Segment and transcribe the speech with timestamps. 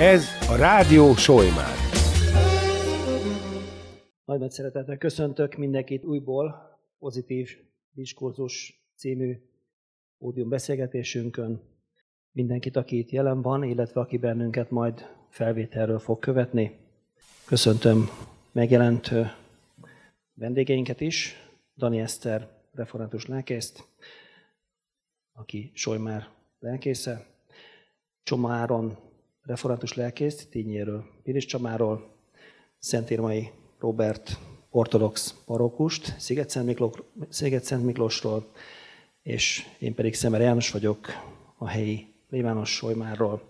[0.00, 1.74] Ez a Rádió Solymár.
[4.24, 7.56] Nagy szeretettel köszöntök mindenkit újból Pozitív
[7.90, 9.36] Diskurzus című
[10.20, 11.60] ódium beszélgetésünkön.
[12.32, 16.78] Mindenkit, aki itt jelen van, illetve aki bennünket majd felvételről fog követni.
[17.46, 18.08] Köszöntöm
[18.52, 19.10] megjelent
[20.34, 21.34] vendégeinket is,
[21.76, 23.84] Dani Eszter, református lelkészt,
[25.32, 26.28] aki Solymár
[26.58, 27.26] lelkésze,
[28.22, 29.08] Csoma Áron,
[29.42, 32.08] református lelkész, Tényéről, Piris Csamáról,
[32.78, 34.38] Szentírmai Robert,
[34.70, 36.98] ortodox parókust, Sziget-Szent, Miklós,
[37.28, 38.52] Sziget-Szent Miklósról,
[39.22, 41.06] és én pedig Szemer János vagyok,
[41.56, 43.42] a helyi Lévános Solymárról.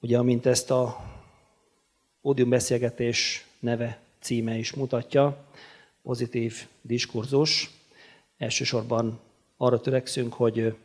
[0.00, 1.12] Ugye, amint ezt a
[2.20, 5.46] pódium beszélgetés neve, címe is mutatja,
[6.02, 7.70] pozitív diskurzus,
[8.38, 9.20] elsősorban
[9.56, 10.76] arra törekszünk, hogy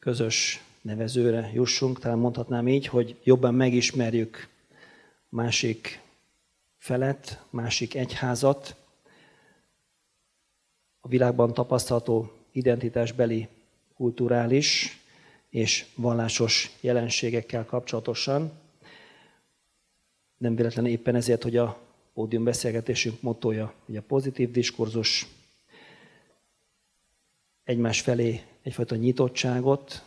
[0.00, 4.48] közös nevezőre jussunk, talán mondhatnám így, hogy jobban megismerjük
[5.28, 6.00] másik
[6.78, 8.74] felet, másik egyházat,
[11.00, 13.48] a világban tapasztalható identitásbeli,
[13.94, 14.98] kulturális
[15.48, 18.52] és vallásos jelenségekkel kapcsolatosan.
[20.36, 21.80] Nem véletlenül éppen ezért, hogy a
[22.14, 25.26] pódium beszélgetésünk motója, hogy a pozitív diskurzus
[27.64, 30.04] egymás felé egyfajta nyitottságot,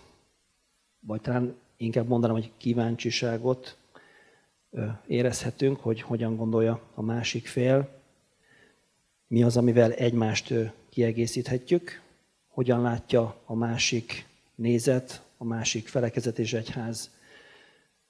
[0.99, 3.77] vagy talán inkább mondanám, hogy kíváncsiságot
[5.07, 8.01] érezhetünk, hogy hogyan gondolja a másik fél,
[9.27, 10.53] mi az, amivel egymást
[10.89, 12.01] kiegészíthetjük,
[12.47, 17.11] hogyan látja a másik nézet, a másik felekezet és egyház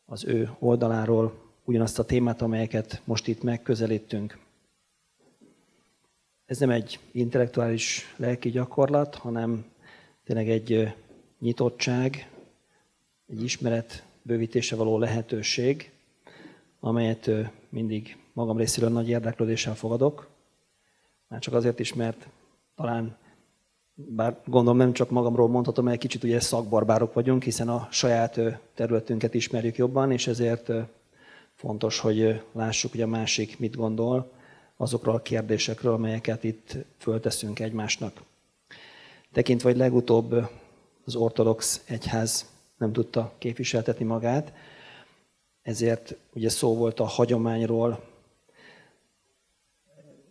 [0.05, 4.38] az ő oldaláról ugyanazt a témát, amelyeket most itt megközelítünk.
[6.45, 9.66] Ez nem egy intellektuális lelki gyakorlat, hanem
[10.24, 10.94] tényleg egy
[11.40, 12.30] nyitottság,
[13.28, 15.92] egy ismeret bővítése való lehetőség,
[16.80, 17.30] amelyet
[17.70, 20.28] mindig magam részéről nagy érdeklődéssel fogadok.
[21.28, 22.28] Már csak azért is, mert
[22.76, 23.17] talán,
[23.95, 28.39] bár gondolom nem csak magamról mondhatom, egy kicsit ugye szakbarbárok vagyunk, hiszen a saját
[28.73, 30.72] területünket ismerjük jobban, és ezért
[31.54, 34.32] fontos, hogy lássuk, hogy a másik mit gondol
[34.78, 38.22] azokról a kérdésekről, amelyeket itt fölteszünk egymásnak.
[39.33, 40.49] Tekintve, hogy legutóbb
[41.05, 44.54] az ortodox egyház nem tudta képviseltetni magát,
[45.61, 48.04] ezért ugye szó volt a hagyományról,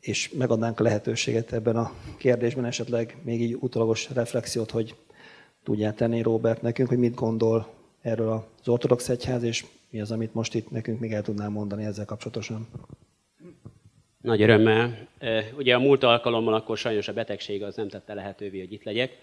[0.01, 4.97] és megadnánk a lehetőséget ebben a kérdésben esetleg még így utolagos reflexiót, hogy
[5.63, 7.69] tudják tenni Robert nekünk, hogy mit gondol
[8.01, 11.85] erről az ortodox egyház, és mi az, amit most itt nekünk még el tudnám mondani
[11.85, 12.69] ezzel kapcsolatosan.
[14.23, 15.09] Nagy örömmel.
[15.57, 19.19] Ugye a múlt alkalommal akkor sajnos a betegség az nem tette lehetővé, hogy itt legyek.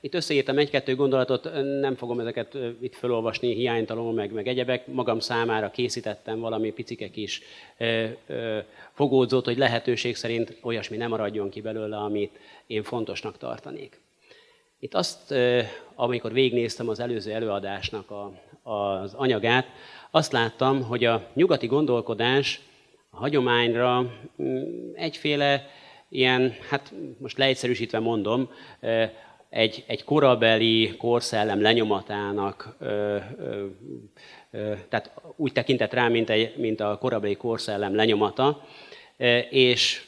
[0.00, 4.86] Itt összeírtam egy-kettő gondolatot, nem fogom ezeket itt felolvasni, hiánytalanul, meg, meg egyebek.
[4.86, 7.42] Magam számára készítettem valami picike kis
[8.92, 14.00] fogódzót, hogy lehetőség szerint olyasmi nem maradjon ki belőle, amit én fontosnak tartanék.
[14.78, 15.34] Itt azt,
[15.94, 18.32] amikor végnéztem az előző előadásnak a,
[18.70, 19.66] az anyagát,
[20.10, 22.60] azt láttam, hogy a nyugati gondolkodás
[23.16, 24.12] a hagyományra
[24.42, 25.68] mm, egyféle
[26.08, 28.50] ilyen, hát most leegyszerűsítve mondom,
[29.48, 33.66] egy, egy korabeli korszellem lenyomatának, ö, ö,
[34.50, 38.66] ö, tehát úgy tekintett rá, mint, egy, mint a korabeli korszellem lenyomata,
[39.50, 40.04] és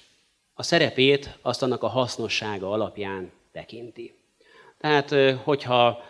[0.54, 4.14] a szerepét azt annak a hasznossága alapján tekinti.
[4.78, 5.14] Tehát,
[5.44, 6.02] hogyha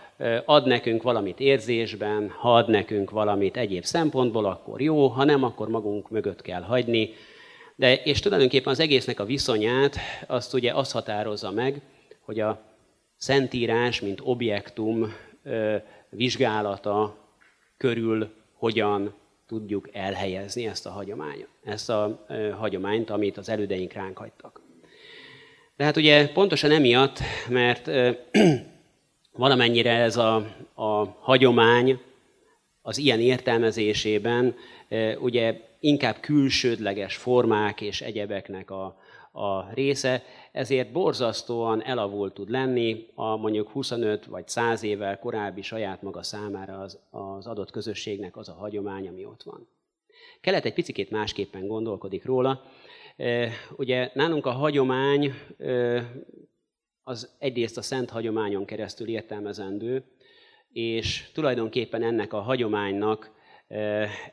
[0.44, 5.68] ad nekünk valamit érzésben, ha ad nekünk valamit egyéb szempontból, akkor jó, ha nem, akkor
[5.68, 7.10] magunk mögött kell hagyni.
[7.76, 9.96] De, és tulajdonképpen az egésznek a viszonyát
[10.26, 11.80] azt ugye azt határozza meg,
[12.20, 12.60] hogy a
[13.16, 15.12] Szentírás, mint objektum
[16.08, 17.16] vizsgálata
[17.76, 19.14] körül hogyan
[19.46, 22.26] tudjuk elhelyezni ezt a hagyományt, ezt a
[22.58, 24.60] hagyományt, amit az elődeink ránk hagytak.
[25.76, 27.18] De hát ugye pontosan emiatt,
[27.48, 27.91] mert
[29.38, 30.34] valamennyire ez a,
[30.74, 32.00] a hagyomány
[32.82, 34.54] az ilyen értelmezésében
[35.20, 38.84] ugye inkább külsődleges formák és egyebeknek a,
[39.32, 46.02] a része, ezért borzasztóan elavult tud lenni a mondjuk 25 vagy 100 évvel korábbi saját
[46.02, 49.68] maga számára az, az adott közösségnek az a hagyomány, ami ott van.
[50.40, 52.62] Kelet egy picit másképpen gondolkodik róla.
[53.76, 55.32] Ugye nálunk a hagyomány
[57.09, 60.05] az egyrészt a szent hagyományon keresztül értelmezendő,
[60.72, 63.31] és tulajdonképpen ennek a hagyománynak,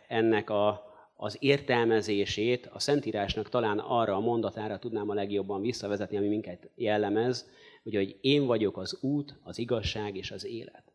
[0.07, 6.27] ennek a az értelmezését a Szentírásnak talán arra a mondatára tudnám a legjobban visszavezetni, ami
[6.27, 7.49] minket jellemez,
[7.83, 10.93] ugye, hogy én vagyok az út, az igazság és az élet.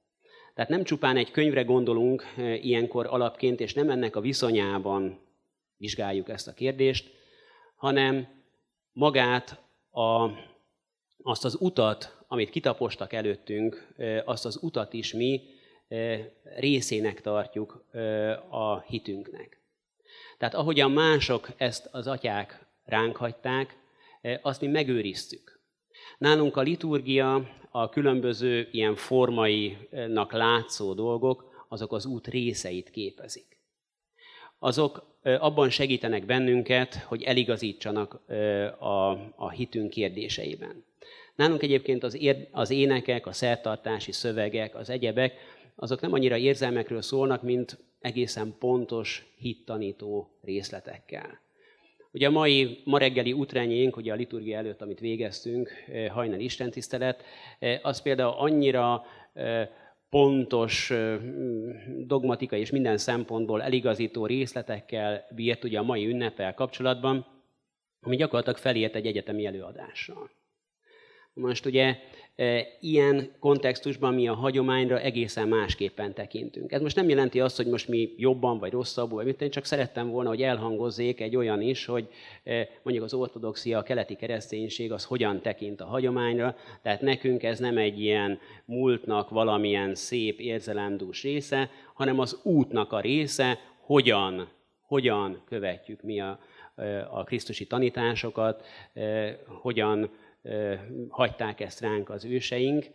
[0.55, 5.21] Tehát nem csupán egy könyvre gondolunk ilyenkor alapként, és nem ennek a viszonyában
[5.77, 7.11] vizsgáljuk ezt a kérdést,
[7.77, 8.29] hanem
[8.93, 9.61] magát
[9.91, 10.31] a,
[11.23, 13.95] azt az utat, amit kitapostak előttünk,
[14.25, 15.43] azt az utat is mi
[16.43, 17.85] részének tartjuk
[18.51, 19.61] a hitünknek.
[20.39, 23.77] Tehát ahogyan mások ezt az atyák ránk hagyták,
[24.43, 25.61] azt mi megőriztük.
[26.19, 33.59] Nálunk a liturgia, a különböző ilyen formainak látszó dolgok, azok az út részeit képezik.
[34.59, 38.15] Azok abban segítenek bennünket, hogy eligazítsanak
[38.79, 40.85] a, a hitünk kérdéseiben.
[41.41, 45.35] Nálunk egyébként az, ér, az énekek, a szertartási szövegek, az egyebek,
[45.75, 51.41] azok nem annyira érzelmekről szólnak, mint egészen pontos hittanító részletekkel.
[52.13, 55.71] Ugye a mai, ma reggeli útrányénk, ugye a liturgia előtt, amit végeztünk,
[56.11, 57.25] hajnal istentisztelet,
[57.83, 59.05] az például annyira
[60.11, 60.93] pontos,
[62.07, 67.27] dogmatikai és minden szempontból eligazító részletekkel bírt ugye a mai ünnepel kapcsolatban,
[68.01, 70.39] ami gyakorlatilag felért egy egyetemi előadással.
[71.35, 71.97] Most ugye
[72.37, 76.73] e, ilyen kontextusban mi a hagyományra egészen másképpen tekintünk.
[76.73, 79.65] Ez most nem jelenti azt, hogy most mi jobban vagy rosszabbul, vagy mit, én csak
[79.65, 82.09] szerettem volna, hogy elhangozzék egy olyan is, hogy
[82.45, 86.57] e, mondjuk az ortodoxia, a keleti kereszténység az hogyan tekint a hagyományra.
[86.83, 93.01] Tehát nekünk ez nem egy ilyen múltnak valamilyen szép érzelemdús része, hanem az útnak a
[93.01, 94.49] része, hogyan,
[94.81, 96.39] hogyan követjük mi a,
[96.77, 98.65] e, a krisztusi tanításokat,
[99.47, 100.11] hogyan
[101.09, 102.87] hagyták ezt ránk az őseink,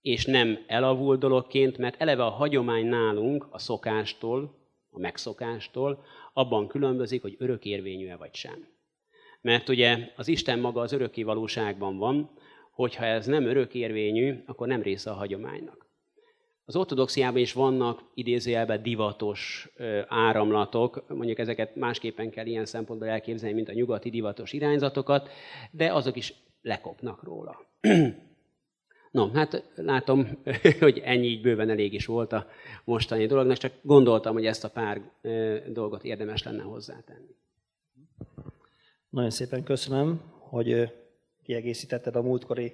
[0.00, 7.22] és nem elavult dologként, mert eleve a hagyomány nálunk a szokástól, a megszokástól abban különbözik,
[7.22, 8.68] hogy örökérvényű-e vagy sem.
[9.40, 12.30] Mert ugye az Isten maga az öröki valóságban van,
[12.70, 15.86] hogyha ez nem örökérvényű, akkor nem része a hagyománynak.
[16.64, 19.68] Az ortodoxiában is vannak idézőjelben divatos
[20.06, 25.28] áramlatok, mondjuk ezeket másképpen kell ilyen szempontból elképzelni, mint a nyugati divatos irányzatokat,
[25.70, 26.34] de azok is
[26.64, 27.64] lekopnak róla.
[29.10, 30.28] No, hát látom,
[30.80, 32.46] hogy ennyi így bőven elég is volt a
[32.84, 35.00] mostani dolognak, csak gondoltam, hogy ezt a pár
[35.72, 37.36] dolgot érdemes lenne hozzátenni.
[39.08, 40.92] Nagyon szépen köszönöm, hogy
[41.42, 42.72] kiegészítetted a múltkori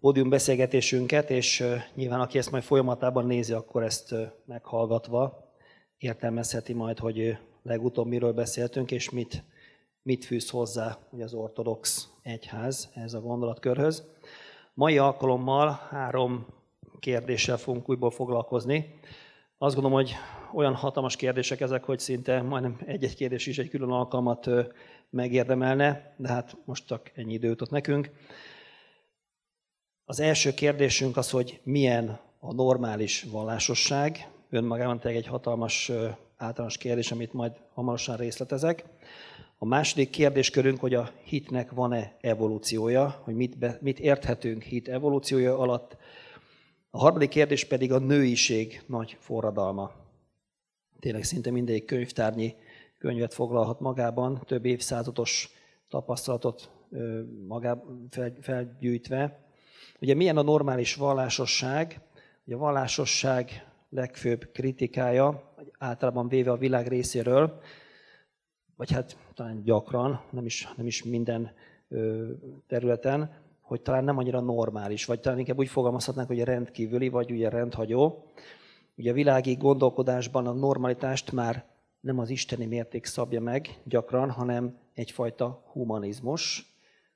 [0.00, 1.64] pódium beszélgetésünket, és
[1.94, 4.14] nyilván aki ezt majd folyamatában nézi, akkor ezt
[4.44, 5.52] meghallgatva
[5.98, 9.42] értelmezheti majd, hogy legutóbb miről beszéltünk, és mit
[10.04, 14.04] mit fűz hozzá ugye az ortodox egyház ez a gondolatkörhöz.
[14.74, 16.46] Mai alkalommal három
[17.00, 18.98] kérdéssel fogunk újból foglalkozni.
[19.58, 20.14] Azt gondolom, hogy
[20.54, 24.50] olyan hatalmas kérdések ezek, hogy szinte majdnem egy-egy kérdés is egy külön alkalmat
[25.10, 28.10] megérdemelne, de hát most csak ennyi idő jutott nekünk.
[30.04, 34.28] Az első kérdésünk az, hogy milyen a normális vallásosság.
[34.50, 35.92] Önmagában egy hatalmas
[36.36, 38.84] általános kérdés, amit majd hamarosan részletezek.
[39.64, 45.58] A második kérdéskörünk, hogy a hitnek van-e evolúciója, hogy mit, be, mit érthetünk hit evolúciója
[45.58, 45.96] alatt.
[46.90, 49.92] A harmadik kérdés pedig a nőiség nagy forradalma.
[51.00, 52.54] Tényleg szinte mindegyik könyvtárnyi
[52.98, 55.50] könyvet foglalhat magában, több évszázados
[55.88, 56.70] tapasztalatot
[57.46, 58.08] magában
[58.40, 59.48] felgyűjtve.
[60.00, 62.00] Ugye milyen a normális vallásosság?
[62.44, 67.60] Ugye a vallásosság legfőbb kritikája, általában véve a világ részéről,
[68.76, 71.50] vagy hát talán gyakran, nem is, nem is minden
[72.66, 77.48] területen, hogy talán nem annyira normális, vagy talán inkább úgy fogalmazhatnánk, hogy rendkívüli, vagy ugye
[77.48, 78.24] rendhagyó.
[78.96, 81.64] Ugye a világi gondolkodásban a normalitást már
[82.00, 86.72] nem az isteni mérték szabja meg gyakran, hanem egyfajta humanizmus.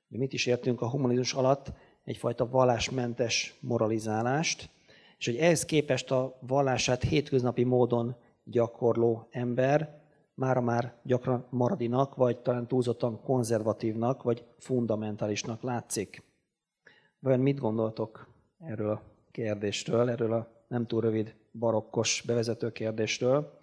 [0.07, 1.71] Mit is értünk a humanizmus alatt?
[2.03, 4.69] Egyfajta vallásmentes moralizálást,
[5.17, 10.01] és hogy ehhez képest a vallását hétköznapi módon gyakorló ember
[10.39, 16.23] mára már gyakran maradinak, vagy talán túlzottan konzervatívnak, vagy fundamentálisnak látszik.
[17.19, 18.27] Vajon mit gondoltok
[18.59, 23.57] erről a kérdésről, erről a nem túl rövid barokkos bevezető kérdésről?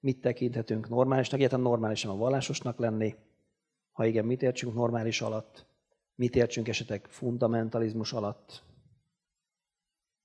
[0.00, 3.14] Mit tekinthetünk normálisnak, illetve normálisan a vallásosnak lenni?
[3.92, 5.66] Ha igen, mit értsünk normális alatt?
[6.14, 8.62] Mit értsünk esetek fundamentalizmus alatt?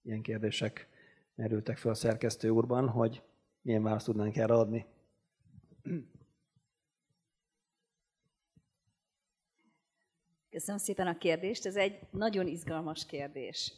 [0.01, 0.88] Ilyen kérdések
[1.36, 3.22] merültek fel a szerkesztő úrban, hogy
[3.62, 4.86] milyen választ tudnánk erre adni.
[10.50, 11.65] Köszönöm szépen a kérdést.
[11.65, 13.73] Ez egy nagyon izgalmas kérdés.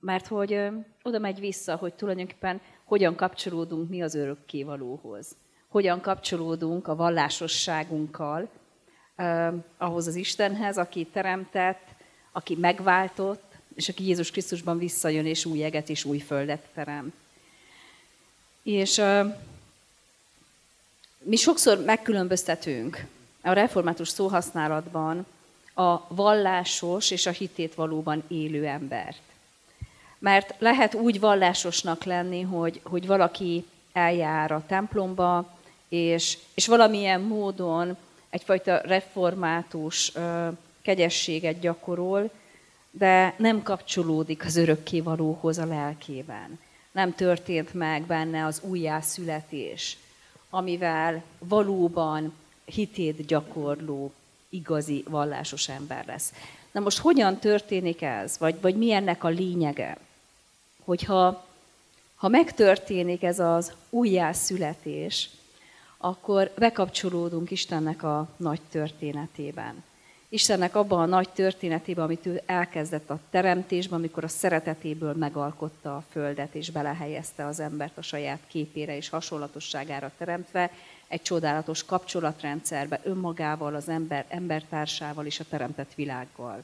[0.00, 0.68] Mert hogy
[1.02, 5.36] oda megy vissza, hogy tulajdonképpen hogyan kapcsolódunk mi az örökkévalóhoz.
[5.68, 8.50] Hogyan kapcsolódunk a vallásosságunkkal
[9.76, 11.94] ahhoz az Istenhez, aki teremtett,
[12.32, 17.12] aki megváltott, és aki Jézus Krisztusban visszajön, és új eget és új földet terem.
[18.62, 19.02] És
[21.32, 23.06] mi sokszor megkülönböztetünk
[23.42, 25.26] a református szóhasználatban
[25.74, 29.20] a vallásos és a hitét valóban élő embert.
[30.18, 35.58] Mert lehet úgy vallásosnak lenni, hogy, hogy valaki eljár a templomba,
[35.88, 37.96] és, és valamilyen módon
[38.30, 40.48] egyfajta református ö,
[40.82, 42.30] kegyességet gyakorol,
[42.90, 46.58] de nem kapcsolódik az örökkévalóhoz a lelkében.
[46.90, 49.96] Nem történt meg benne az újjászületés,
[50.54, 52.32] amivel valóban
[52.64, 54.12] hitét gyakorló,
[54.48, 56.32] igazi vallásos ember lesz.
[56.72, 59.96] Na most hogyan történik ez, vagy, vagy mi ennek a lényege?
[60.84, 61.46] Hogyha
[62.14, 65.30] ha megtörténik ez az újjászületés,
[65.98, 69.84] akkor bekapcsolódunk Istennek a nagy történetében.
[70.32, 76.04] Istennek abban a nagy történetében, amit ő elkezdett a teremtésben, amikor a szeretetéből megalkotta a
[76.10, 80.70] földet, és belehelyezte az embert a saját képére és hasonlatosságára teremtve,
[81.08, 86.62] egy csodálatos kapcsolatrendszerbe önmagával, az ember, embertársával és a teremtett világgal.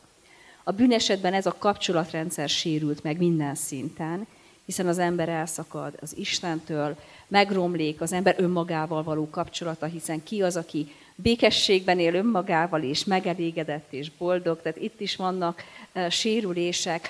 [0.62, 4.26] A bűnesetben ez a kapcsolatrendszer sérült meg minden szinten,
[4.64, 6.96] hiszen az ember elszakad az Istentől,
[7.26, 10.88] megromlék az ember önmagával való kapcsolata, hiszen ki az, aki
[11.22, 15.62] békességben él önmagával, és megelégedett és boldog, tehát itt is vannak
[16.10, 17.08] sérülések.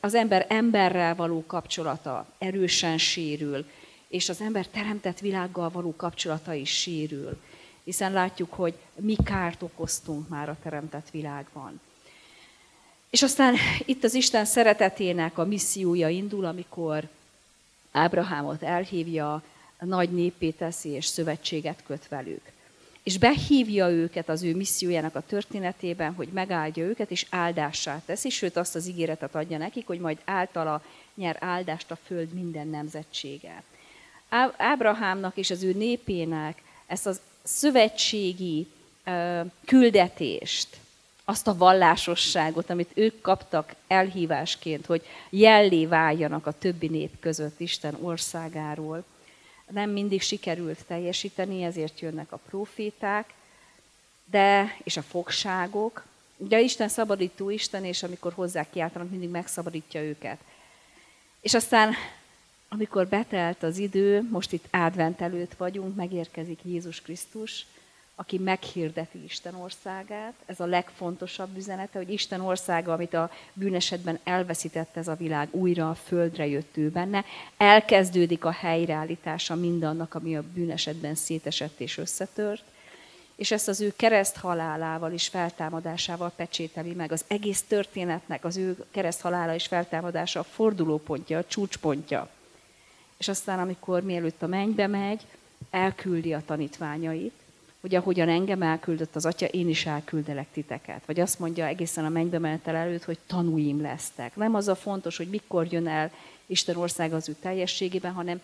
[0.00, 3.66] Az ember emberrel való kapcsolata erősen sérül,
[4.08, 7.40] és az ember teremtett világgal való kapcsolata is sérül,
[7.84, 11.80] hiszen látjuk, hogy mi kárt okoztunk már a teremtett világban.
[13.10, 13.54] És aztán
[13.84, 17.08] itt az Isten szeretetének a missziója indul, amikor
[17.92, 19.42] Ábrahámot elhívja,
[19.80, 22.52] nagy népé teszi és szövetséget köt velük.
[23.04, 28.56] És behívja őket az ő missziójának a történetében, hogy megáldja őket, és áldássá teszi, sőt
[28.56, 30.82] azt az ígéretet adja nekik, hogy majd általa
[31.14, 33.62] nyer áldást a föld minden nemzetsége.
[34.56, 38.66] Ábrahámnak és az ő népének ezt a szövetségi
[39.64, 40.68] küldetést,
[41.24, 47.96] azt a vallásosságot, amit ők kaptak elhívásként, hogy jellé váljanak a többi nép között Isten
[48.00, 49.04] országáról.
[49.74, 53.34] Nem mindig sikerült teljesíteni, ezért jönnek a proféták,
[54.24, 56.04] de, és a fogságok.
[56.36, 60.38] Ugye Isten szabadító Isten, és amikor hozzá kiáltanak, mindig megszabadítja őket.
[61.40, 61.94] És aztán,
[62.68, 67.66] amikor betelt az idő, most itt advent előtt vagyunk, megérkezik Jézus Krisztus,
[68.14, 70.34] aki meghirdeti Isten országát.
[70.46, 75.90] Ez a legfontosabb üzenete, hogy Isten országa, amit a bűnesetben elveszített ez a világ, újra
[75.90, 77.24] a földre jött ő benne.
[77.56, 82.62] Elkezdődik a helyreállítása mindannak, ami a bűnesetben szétesett és összetört.
[83.36, 87.12] És ezt az ő kereszt halálával és feltámadásával pecsételi meg.
[87.12, 92.28] Az egész történetnek az ő kereszt halála és feltámadása a fordulópontja, a csúcspontja.
[93.18, 95.26] És aztán, amikor mielőtt a mennybe megy,
[95.70, 97.43] elküldi a tanítványait,
[97.84, 101.06] hogy ahogyan engem elküldött az atya, én is elküldelek titeket.
[101.06, 104.36] Vagy azt mondja egészen a mennybe menetel előtt, hogy tanúim lesztek.
[104.36, 106.10] Nem az a fontos, hogy mikor jön el
[106.46, 108.40] Isten ország az ő teljességében, hanem,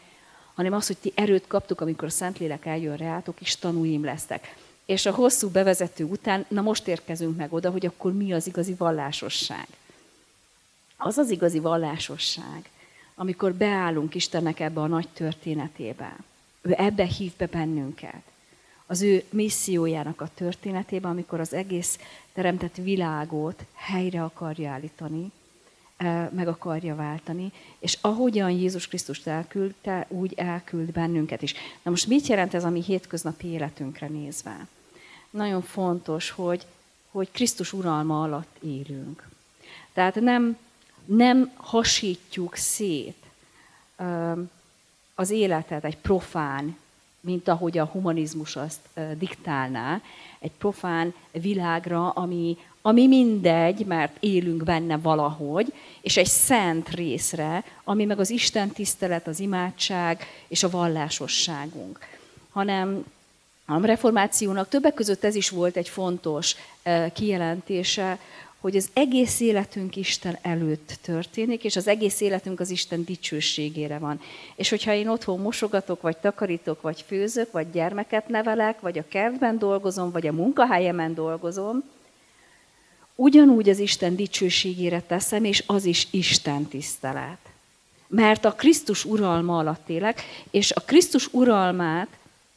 [0.55, 4.57] hanem az, hogy ti erőt kaptuk, amikor a Szentlélek eljön reátok, és tanúim lesztek.
[4.85, 8.75] És a hosszú bevezető után, na most érkezünk meg oda, hogy akkor mi az igazi
[8.75, 9.67] vallásosság.
[10.97, 12.71] Az az igazi vallásosság,
[13.15, 16.17] amikor beállunk Istennek ebbe a nagy történetébe.
[16.63, 18.30] Ő ebbe hív be bennünket
[18.91, 21.99] az ő missziójának a történetében, amikor az egész
[22.33, 25.31] teremtett világot helyre akarja állítani,
[26.31, 31.55] meg akarja váltani, és ahogyan Jézus Krisztust elküldte, úgy elküld bennünket is.
[31.83, 34.67] Na most mit jelent ez a mi hétköznapi életünkre nézve?
[35.31, 36.67] Nagyon fontos, hogy,
[37.11, 39.29] hogy Krisztus uralma alatt élünk.
[39.93, 40.59] Tehát nem,
[41.05, 43.25] nem hasítjuk szét
[45.15, 46.77] az életet egy profán
[47.21, 48.81] mint ahogy a humanizmus azt
[49.19, 50.01] diktálná,
[50.39, 58.05] egy profán világra, ami, ami mindegy, mert élünk benne valahogy, és egy szent részre, ami
[58.05, 61.99] meg az Isten tisztelet, az imádság és a vallásosságunk.
[62.51, 63.05] Hanem
[63.67, 66.57] a reformációnak többek között ez is volt egy fontos
[67.13, 68.19] kijelentése,
[68.61, 74.21] hogy az egész életünk Isten előtt történik, és az egész életünk az Isten dicsőségére van.
[74.55, 79.59] És hogyha én otthon mosogatok, vagy takarítok, vagy főzök, vagy gyermeket nevelek, vagy a kertben
[79.59, 81.85] dolgozom, vagy a munkahelyemen dolgozom,
[83.15, 87.39] ugyanúgy az Isten dicsőségére teszem, és az is Isten tisztelet.
[88.07, 92.09] Mert a Krisztus uralma alatt élek, és a Krisztus uralmát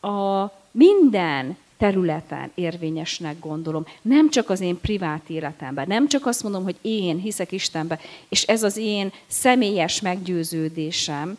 [0.01, 3.86] a minden területen érvényesnek gondolom.
[4.01, 8.00] Nem csak az én privát életemben, nem csak azt mondom, hogy én hiszek Istenbe,
[8.30, 11.38] és ez az én személyes meggyőződésem,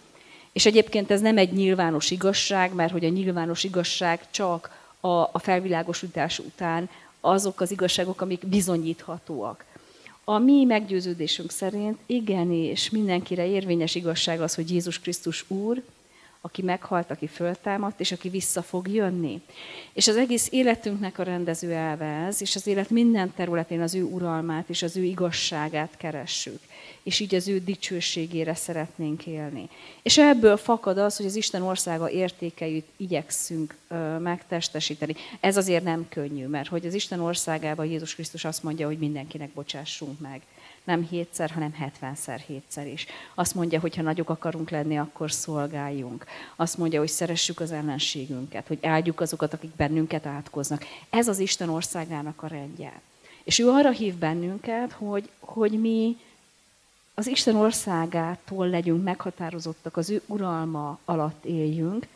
[0.52, 5.38] és egyébként ez nem egy nyilvános igazság, mert hogy a nyilvános igazság csak a, a
[5.38, 6.88] felvilágosítás után
[7.20, 9.64] azok az igazságok, amik bizonyíthatóak.
[10.24, 15.82] A mi meggyőződésünk szerint igen, és mindenkire érvényes igazság az, hogy Jézus Krisztus Úr,
[16.46, 19.40] aki meghalt, aki föltámadt, és aki vissza fog jönni.
[19.92, 24.02] És az egész életünknek a rendező elve ez, és az élet minden területén az ő
[24.02, 26.60] uralmát és az ő igazságát keressük
[27.04, 29.68] és így az ő dicsőségére szeretnénk élni.
[30.02, 35.14] És ebből fakad az, hogy az Isten országa értékeit igyekszünk ö, megtestesíteni.
[35.40, 39.50] Ez azért nem könnyű, mert hogy az Isten országában Jézus Krisztus azt mondja, hogy mindenkinek
[39.50, 40.42] bocsássunk meg.
[40.84, 43.06] Nem hétszer, hanem hetvenszer hétszer is.
[43.34, 46.24] Azt mondja, hogy ha nagyok akarunk lenni, akkor szolgáljunk.
[46.56, 50.84] Azt mondja, hogy szeressük az ellenségünket, hogy áldjuk azokat, akik bennünket átkoznak.
[51.10, 53.00] Ez az Isten országának a rendje.
[53.42, 56.16] És ő arra hív bennünket, hogy, hogy mi
[57.14, 62.06] az Isten országától legyünk meghatározottak, az ő uralma alatt éljünk,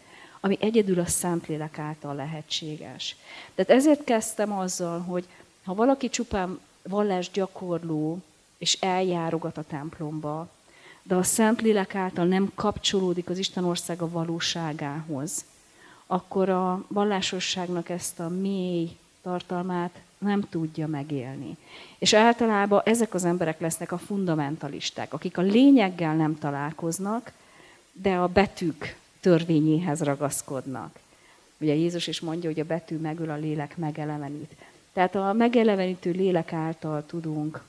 [0.41, 3.17] ami egyedül a Szentlélek által lehetséges.
[3.55, 5.25] Tehát ezért kezdtem azzal, hogy
[5.65, 8.19] ha valaki csupán vallás gyakorló,
[8.59, 10.49] és eljárogat a templomba,
[11.03, 15.45] de a Szentlélek által nem kapcsolódik az Isten országa valóságához,
[16.07, 21.57] akkor a vallásosságnak ezt a mély tartalmát nem tudja megélni.
[21.99, 27.33] És általában ezek az emberek lesznek a fundamentalisták, akik a lényeggel nem találkoznak,
[27.93, 30.99] de a betűk törvényéhez ragaszkodnak.
[31.59, 34.55] Ugye Jézus is mondja, hogy a betű megöl, a lélek megelevenít.
[34.93, 37.63] Tehát a megelevenítő lélek által tudunk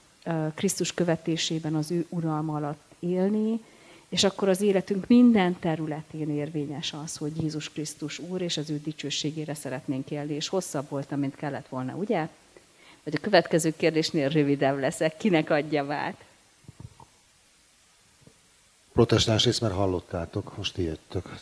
[0.56, 3.60] Krisztus követésében az ő uralma alatt élni,
[4.10, 8.80] és akkor az életünk minden területén érvényes az, hogy Jézus Krisztus Úr, és az ő
[8.84, 12.28] dicsőségére szeretnénk élni, és hosszabb volt, mint kellett volna, ugye?
[13.04, 15.18] Vagy a következő kérdésnél rövidebb leszek.
[15.18, 16.24] Kinek adjam át?
[18.92, 21.40] Protestáns rész, mert hallottátok, most ti jöttök.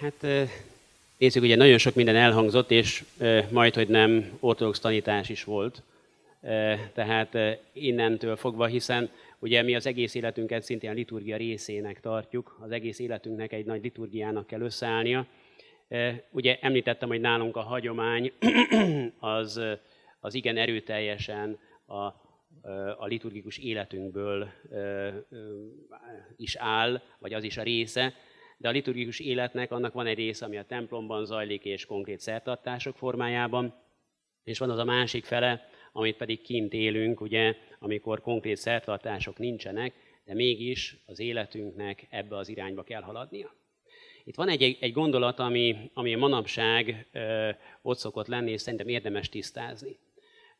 [0.00, 0.50] Hát
[1.20, 3.04] nézzük, ugye nagyon sok minden elhangzott, és
[3.50, 5.82] majd, hogy nem ortodox tanítás is volt.
[6.94, 7.36] Tehát
[7.72, 12.98] innentől fogva, hiszen ugye mi az egész életünket szintén a liturgia részének tartjuk, az egész
[12.98, 15.26] életünknek egy nagy liturgiának kell összeállnia.
[16.30, 18.32] Ugye említettem, hogy nálunk a hagyomány
[19.18, 19.60] az,
[20.20, 21.94] az igen erőteljesen a,
[22.98, 24.48] a liturgikus életünkből
[26.36, 28.14] is áll, vagy az is a része,
[28.60, 32.96] de a liturgikus életnek annak van egy része, ami a templomban zajlik, és konkrét szertartások
[32.96, 33.74] formájában,
[34.44, 39.94] és van az a másik fele, amit pedig kint élünk, ugye, amikor konkrét szertartások nincsenek,
[40.24, 43.54] de mégis az életünknek ebbe az irányba kell haladnia.
[44.24, 47.50] Itt van egy, egy gondolat, ami, ami manapság ö,
[47.82, 49.96] ott szokott lenni, és szerintem érdemes tisztázni.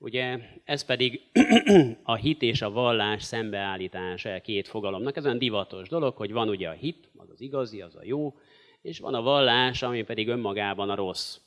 [0.03, 1.21] Ugye ez pedig
[2.03, 5.17] a hit és a vallás szembeállítása két fogalomnak.
[5.17, 8.35] Ez olyan divatos dolog, hogy van ugye a hit, az az igazi, az a jó,
[8.83, 11.39] és van a vallás, ami pedig önmagában a rossz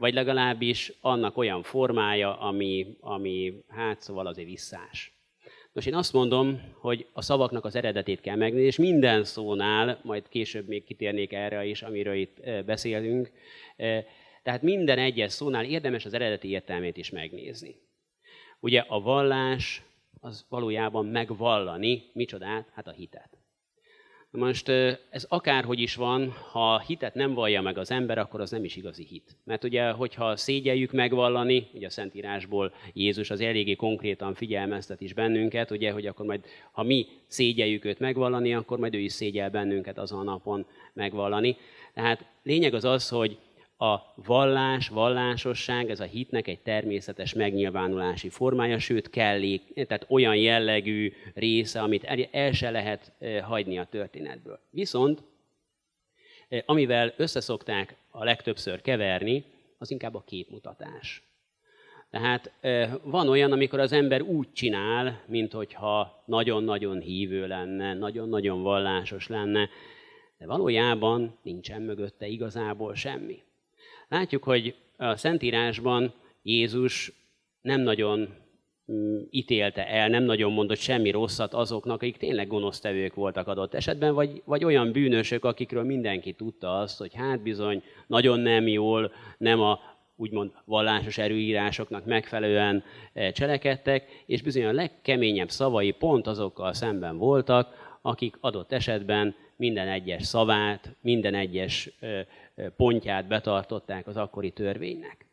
[0.00, 5.12] vagy legalábbis annak olyan formája, ami, ami hát szóval azért visszás.
[5.72, 10.28] Most én azt mondom, hogy a szavaknak az eredetét kell megnézni, és minden szónál, majd
[10.28, 13.30] később még kitérnék erre is, amiről itt eh, beszélünk,
[13.76, 14.04] eh,
[14.42, 17.76] tehát minden egyes szónál érdemes az eredeti értelmét is megnézni.
[18.60, 19.82] Ugye a vallás
[20.20, 22.68] az valójában megvallani, micsodát?
[22.74, 23.40] Hát a hitet.
[24.32, 24.68] Most
[25.10, 28.76] ez akárhogy is van, ha hitet nem vallja meg az ember, akkor az nem is
[28.76, 29.36] igazi hit.
[29.44, 35.70] Mert ugye, hogyha szégyeljük megvallani, ugye a Szentírásból Jézus az eléggé konkrétan figyelmeztet is bennünket,
[35.70, 39.98] ugye, hogy akkor majd, ha mi szégyeljük őt megvallani, akkor majd ő is szégyel bennünket
[39.98, 41.56] azon a napon megvallani.
[41.94, 43.38] Tehát lényeg az az, hogy
[43.80, 51.12] a vallás, vallásosság, ez a hitnek egy természetes megnyilvánulási formája, sőt kellék, tehát olyan jellegű
[51.34, 53.12] része, amit el, se lehet
[53.42, 54.60] hagyni a történetből.
[54.70, 55.22] Viszont,
[56.66, 59.44] amivel összeszokták a legtöbbször keverni,
[59.78, 61.22] az inkább a képmutatás.
[62.10, 62.52] Tehát
[63.02, 69.68] van olyan, amikor az ember úgy csinál, mintha nagyon-nagyon hívő lenne, nagyon-nagyon vallásos lenne,
[70.38, 73.42] de valójában nincsen mögötte igazából semmi.
[74.10, 77.12] Látjuk, hogy a Szentírásban Jézus
[77.60, 78.28] nem nagyon
[78.92, 84.14] mm, ítélte el, nem nagyon mondott semmi rosszat azoknak, akik tényleg gonosztevők voltak adott esetben,
[84.14, 89.60] vagy, vagy olyan bűnösök, akikről mindenki tudta azt, hogy hát bizony nagyon nem jól, nem
[89.60, 89.80] a
[90.16, 97.98] úgymond vallásos erőírásoknak megfelelően eh, cselekedtek, és bizony a legkeményebb szavai pont azokkal szemben voltak,
[98.02, 101.90] akik adott esetben minden egyes szavát, minden egyes
[102.76, 105.26] pontját betartották az akkori törvénynek.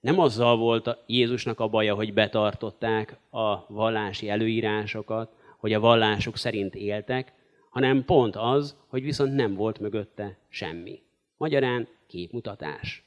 [0.00, 6.74] Nem azzal volt Jézusnak a baja, hogy betartották a vallási előírásokat, hogy a vallásuk szerint
[6.74, 7.32] éltek,
[7.70, 11.02] hanem pont az, hogy viszont nem volt mögötte semmi.
[11.36, 13.04] Magyarán képmutatás.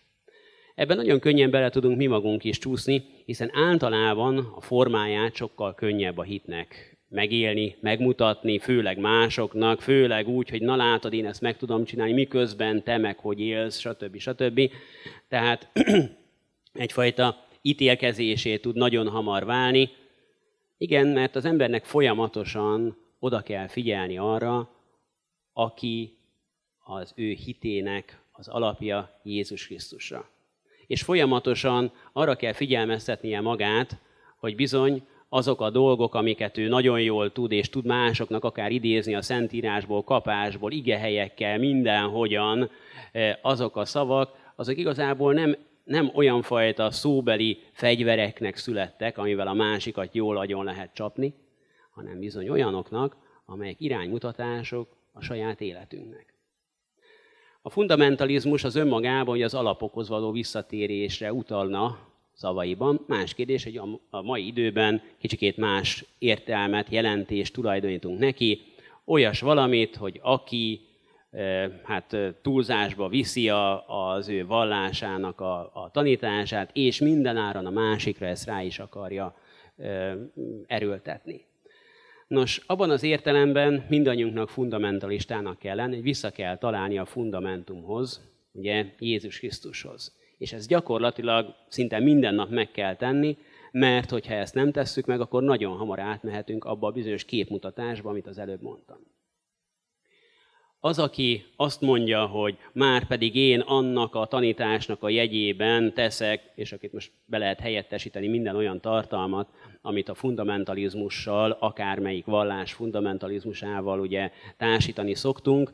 [0.75, 6.17] Ebben nagyon könnyen bele tudunk mi magunk is csúszni, hiszen általában a formáját sokkal könnyebb
[6.17, 11.83] a hitnek megélni, megmutatni, főleg másoknak, főleg úgy, hogy na látod, én ezt meg tudom
[11.83, 14.17] csinálni, miközben te meg hogy élsz, stb.
[14.17, 14.71] stb.
[15.27, 15.69] Tehát
[16.73, 19.89] egyfajta ítélkezésé tud nagyon hamar válni.
[20.77, 24.69] Igen, mert az embernek folyamatosan oda kell figyelni arra,
[25.53, 26.17] aki
[26.83, 30.29] az ő hitének az alapja Jézus Krisztusra.
[30.87, 33.97] És folyamatosan arra kell figyelmeztetnie magát,
[34.37, 39.15] hogy bizony azok a dolgok, amiket ő nagyon jól tud, és tud másoknak akár idézni
[39.15, 42.69] a Szentírásból, kapásból, igehelyekkel, mindenhogyan,
[43.11, 49.53] eh, azok a szavak, azok igazából nem, nem olyan fajta szóbeli fegyvereknek születtek, amivel a
[49.53, 51.33] másikat jól agyon lehet csapni,
[51.91, 56.33] hanem bizony olyanoknak, amelyek iránymutatások a saját életünknek.
[57.61, 63.03] A fundamentalizmus az önmagában, hogy az alapokhoz való visszatérésre utalna szavaiban.
[63.07, 68.61] Más kérdés, hogy a mai időben kicsikét más értelmet, jelentést tulajdonítunk neki.
[69.05, 70.81] Olyas valamit, hogy aki
[71.83, 73.49] hát túlzásba viszi
[73.87, 79.35] az ő vallásának a, a tanítását, és mindenáron a másikra ezt rá is akarja
[80.67, 81.45] erőltetni.
[82.27, 88.85] Nos, abban az értelemben mindannyiunknak fundamentalistának kell lenni, hogy vissza kell találni a fundamentumhoz, ugye
[88.99, 90.21] Jézus Krisztushoz.
[90.43, 93.37] És ezt gyakorlatilag szinte minden nap meg kell tenni,
[93.71, 98.27] mert hogyha ezt nem tesszük meg, akkor nagyon hamar átmehetünk abba a bizonyos képmutatásba, amit
[98.27, 98.97] az előbb mondtam.
[100.79, 106.71] Az, aki azt mondja, hogy már pedig én annak a tanításnak a jegyében teszek, és
[106.71, 109.49] akit most be lehet helyettesíteni minden olyan tartalmat,
[109.81, 115.73] amit a fundamentalizmussal, akármelyik vallás fundamentalizmusával ugye társítani szoktunk,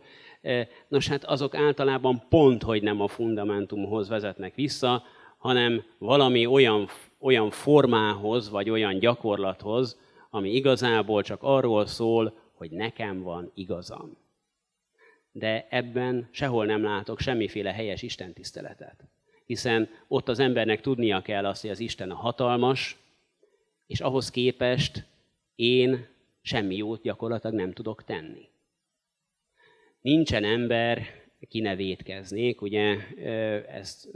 [0.87, 5.03] Nos, hát azok általában pont, hogy nem a fundamentumhoz vezetnek vissza,
[5.37, 6.87] hanem valami olyan,
[7.19, 9.99] olyan formához, vagy olyan gyakorlathoz,
[10.29, 14.17] ami igazából csak arról szól, hogy nekem van igazam
[15.31, 19.03] de ebben sehol nem látok semmiféle helyes istentiszteletet.
[19.45, 22.97] Hiszen ott az embernek tudnia kell azt, hogy az Isten a hatalmas,
[23.87, 25.05] és ahhoz képest
[25.55, 26.07] én
[26.41, 28.47] semmi jót gyakorlatilag nem tudok tenni.
[30.01, 31.01] Nincsen ember,
[31.49, 32.97] ki ne vétkeznék, ugye
[33.67, 34.07] ezt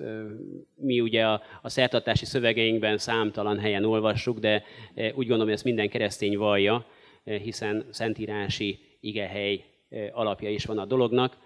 [0.75, 4.63] mi ugye a, a szertartási szövegeinkben számtalan helyen olvassuk, de
[4.95, 6.85] úgy gondolom, hogy ezt minden keresztény vallja,
[7.23, 9.63] hiszen szentírási igehely
[10.11, 11.37] alapja is van a dolognak.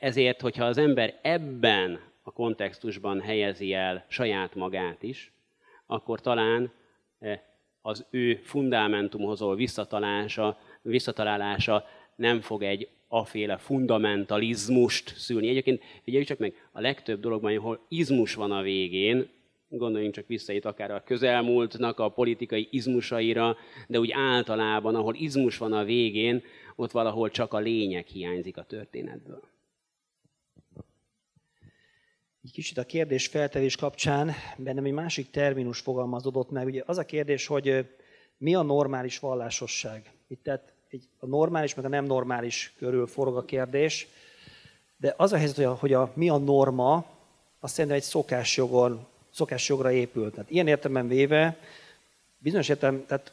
[0.00, 5.32] Ezért, hogyha az ember ebben a kontextusban helyezi el saját magát is,
[5.86, 6.72] akkor talán
[7.82, 11.84] az ő fundamentumhoz való visszatalálása, visszatalálása
[12.16, 15.48] nem fog egy aféle fundamentalizmust szülni.
[15.48, 19.28] Egyébként figyeljük csak meg, a legtöbb dologban, ahol izmus van a végén,
[19.68, 23.56] gondoljunk csak vissza itt akár a közelmúltnak a politikai izmusaira,
[23.88, 26.42] de úgy általában, ahol izmus van a végén,
[26.76, 29.42] ott valahol csak a lényeg hiányzik a történetből.
[32.42, 36.66] Egy kicsit a kérdés feltevés kapcsán bennem egy másik terminus fogalmazódott meg.
[36.66, 37.86] Ugye az a kérdés, hogy
[38.38, 40.10] mi a normális vallásosság?
[40.28, 44.06] Itt tehát egy, a normális, meg a nem normális körül forog a kérdés.
[44.96, 47.04] De az a helyzet, hogy a, hogy a mi a norma,
[47.60, 50.34] azt szerintem egy szokásjogon, szokásjogra épült.
[50.34, 51.56] Tehát ilyen értelemben véve,
[52.38, 53.32] bizonyos értelemben, tehát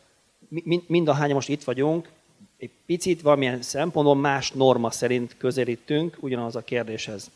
[0.88, 2.10] mind a hányan most itt vagyunk,
[2.58, 7.32] egy picit valamilyen szempontból más norma szerint közelítünk ugyanaz a kérdéshez.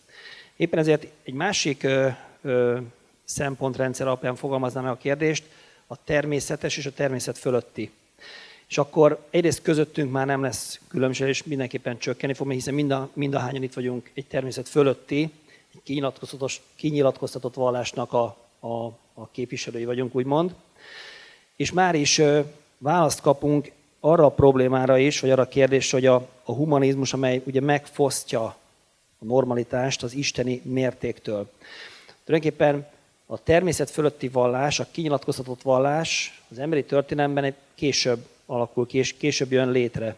[0.56, 2.10] Éppen ezért egy másik ö,
[2.42, 2.80] ö,
[3.24, 5.44] szempontrendszer alapján fogalmaznám a kérdést,
[5.88, 7.92] a természetes és a természet fölötti.
[8.70, 13.10] És akkor egyrészt közöttünk már nem lesz különbség, és mindenképpen csökkenni fog, hiszen mind a,
[13.14, 15.32] mind a hányan itt vagyunk egy természet fölötti,
[15.74, 20.56] egy kinyilatkoztatott, kinyilatkoztatott vallásnak a, a, a képviselői vagyunk, úgymond.
[21.56, 22.22] És már is
[22.78, 27.42] választ kapunk arra a problémára is, vagy arra a kérdés, hogy a, a humanizmus, amely
[27.46, 28.44] ugye megfosztja
[29.20, 31.50] a normalitást az isteni mértéktől.
[32.24, 32.88] Tulajdonképpen
[33.26, 39.14] a természet fölötti vallás, a kinyilatkoztatott vallás az emberi történelemben egy később alakul ki, és
[39.14, 40.16] később jön létre.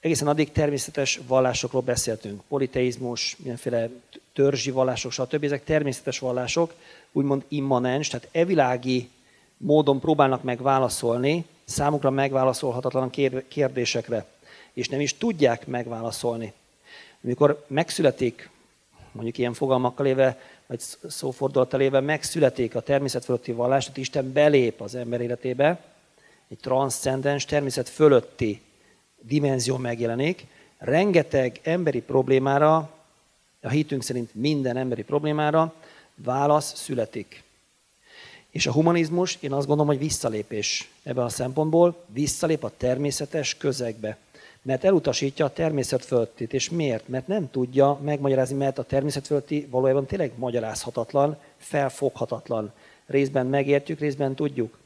[0.00, 2.42] Egészen addig természetes vallásokról beszéltünk.
[2.48, 3.88] Politeizmus, mindenféle
[4.32, 5.44] törzsi vallások, stb.
[5.44, 6.74] Ezek természetes vallások,
[7.12, 9.08] úgymond immanens, tehát evilági
[9.56, 13.10] módon próbálnak meg válaszolni számukra megválaszolhatatlan
[13.48, 14.26] kérdésekre.
[14.72, 16.52] és nem is tudják megválaszolni.
[17.24, 18.50] Amikor megszületik,
[19.12, 24.80] mondjuk ilyen fogalmakkal éve, vagy szófordulattal éve, megszületik a természet fölötti vallás, tehát Isten belép
[24.80, 25.93] az ember életébe,
[26.48, 28.62] egy transzcendens, természet fölötti
[29.20, 30.46] dimenzió megjelenik,
[30.78, 32.90] rengeteg emberi problémára,
[33.62, 35.74] a hitünk szerint minden emberi problémára
[36.14, 37.42] válasz születik.
[38.50, 44.16] És a humanizmus, én azt gondolom, hogy visszalépés ebben a szempontból, visszalép a természetes közegbe.
[44.62, 46.52] Mert elutasítja a természet fölöttit.
[46.52, 47.08] És miért?
[47.08, 52.72] Mert nem tudja megmagyarázni, mert a természet fölötti valójában tényleg magyarázhatatlan, felfoghatatlan.
[53.06, 54.78] Részben megértjük, részben tudjuk.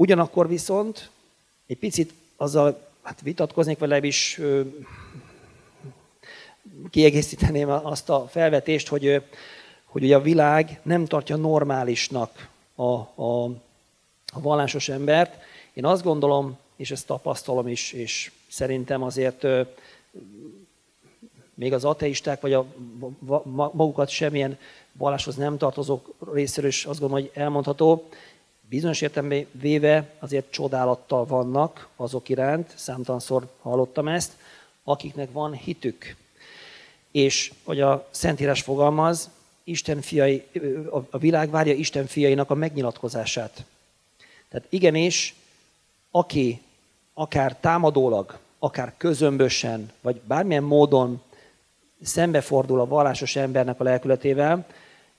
[0.00, 1.10] Ugyanakkor viszont
[1.66, 4.40] egy picit azzal hát vitatkoznék, vagy legalábbis
[6.90, 9.22] kiegészíteném azt a felvetést, hogy,
[9.84, 13.44] hogy ugye a világ nem tartja normálisnak a, a,
[14.32, 15.38] a vallásos embert.
[15.72, 19.46] Én azt gondolom, és ezt tapasztalom is, és szerintem azért
[21.54, 22.66] még az ateisták, vagy a,
[23.72, 24.58] magukat semmilyen
[24.92, 28.08] valláshoz nem tartozók részéről is azt gondolom, hogy elmondható,
[28.70, 34.32] bizonyos értelemben véve azért csodálattal vannak azok iránt, számtalanszor hallottam ezt,
[34.84, 36.16] akiknek van hitük.
[37.10, 39.30] És, hogy a Szentírás fogalmaz,
[39.64, 40.46] Isten fiai,
[41.10, 43.64] a világ várja Isten fiainak a megnyilatkozását.
[44.48, 45.34] Tehát igenis,
[46.10, 46.62] aki
[47.14, 51.22] akár támadólag, akár közömbösen, vagy bármilyen módon
[52.02, 54.66] szembefordul a vallásos embernek a lelkületével,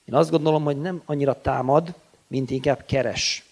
[0.04, 1.94] én azt gondolom, hogy nem annyira támad,
[2.32, 3.44] mint inkább keres.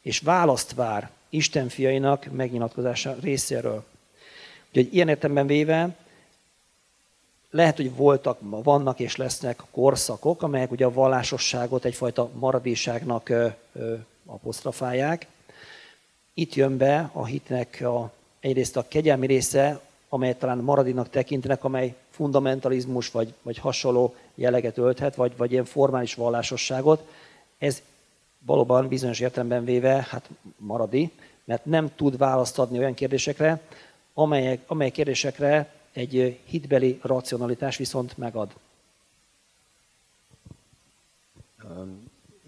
[0.00, 3.84] És választ vár Isten fiainak megnyilatkozása részéről.
[4.68, 5.96] Úgyhogy ilyen értelemben véve
[7.50, 13.32] lehet, hogy voltak, vannak és lesznek korszakok, amelyek ugye a vallásosságot egyfajta maradéságnak
[14.26, 15.26] apostrofálják.
[16.34, 21.94] Itt jön be a hitnek a, egyrészt a kegyelmi része, amelyet talán maradinak tekintenek, amely
[22.10, 27.08] fundamentalizmus vagy, vagy hasonló jelleget ölthet, vagy, vagy ilyen formális vallásosságot.
[27.58, 27.82] Ez
[28.38, 31.10] valóban bizonyos értelemben véve hát maradi,
[31.44, 33.60] mert nem tud választ adni olyan kérdésekre,
[34.14, 38.52] amelyek, amely kérdésekre egy hitbeli racionalitás viszont megad.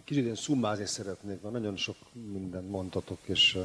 [0.04, 3.58] Kicsit én szummázni szeretnék, mert nagyon sok mindent mondtatok, és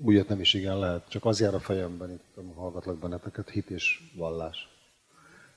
[0.00, 1.08] újat nem is igen lehet.
[1.08, 4.68] Csak az jár a fejemben, itt hallgatlak benneteket, hit és vallás.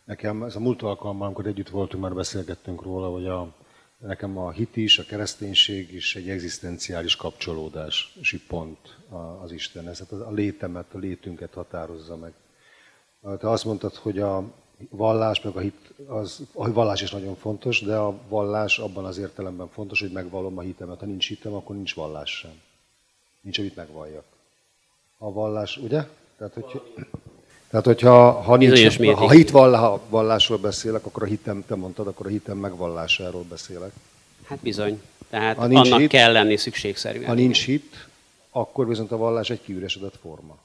[0.04, 3.54] Nekem ez a múlt alkalommal, amikor együtt voltunk, már beszélgettünk róla, hogy a,
[4.00, 8.98] nekem a hit is, a kereszténység is egy egzisztenciális kapcsolódási pont
[9.42, 9.88] az Isten.
[9.88, 12.34] Ez a létemet, a létünket határozza meg.
[13.40, 14.44] Te azt mondtad, hogy a
[14.90, 19.18] vallás, meg a hit, az, a vallás is nagyon fontos, de a vallás abban az
[19.18, 21.00] értelemben fontos, hogy megvallom a hitemet.
[21.00, 22.62] Ha nincs hitem, akkor nincs vallás sem.
[23.42, 24.26] Nincs, amit megvalljak.
[25.18, 26.04] A vallás, ugye?
[26.38, 26.82] Tehát, hogy,
[27.70, 32.26] tehát hogyha ha, nincs, ha hit vallá, vallásról beszélek, akkor a hitem, te mondtad, akkor
[32.26, 33.92] a hitem megvallásáról beszélek.
[34.44, 35.02] Hát bizony.
[35.30, 37.26] Tehát ha nincs annak hit, kell lenni szükségszerűen.
[37.26, 38.08] Ha nincs hit,
[38.52, 40.58] akkor viszont a vallás egy kiüresedett forma.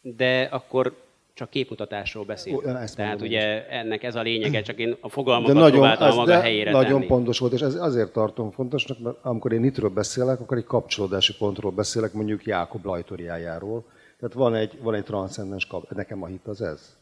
[0.00, 0.94] De akkor
[1.34, 2.54] csak képmutatásról beszél.
[2.54, 3.62] Ó, Tehát mondom, ugye is.
[3.70, 6.92] ennek ez a lényege, csak én a fogalmakat de nagyon, próbáltam a maga helyére Nagyon
[6.92, 7.06] tenni.
[7.06, 11.34] pontos volt, és ez azért tartom fontosnak, mert amikor én itről beszélek, akkor egy kapcsolódási
[11.36, 13.84] pontról beszélek, mondjuk Jákob lajtoriájáról.
[14.22, 16.96] Tehát van egy, van egy transzcendens kap, nekem a hit az ez.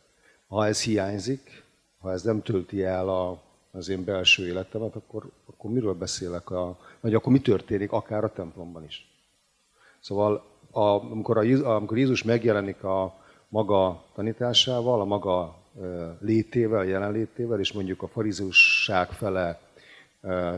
[0.48, 1.64] Ha ez hiányzik,
[1.98, 6.78] ha ez nem tölti el a, az én belső életemet, akkor, akkor miről beszélek, a,
[7.00, 9.06] vagy akkor mi történik, akár a templomban is.
[10.00, 13.14] Szóval a, amikor, a, amikor Jézus megjelenik a,
[13.48, 15.54] maga tanításával, a maga
[16.20, 19.60] létével, jelenlétével, és mondjuk a farizusság fele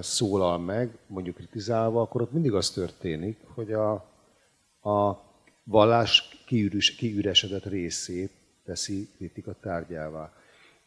[0.00, 3.92] szólal meg, mondjuk kritizálva, akkor ott mindig az történik, hogy a,
[4.90, 5.30] a
[5.64, 8.30] vallás kiüres, kiüresedett részét
[8.64, 10.32] teszi kritika tárgyává.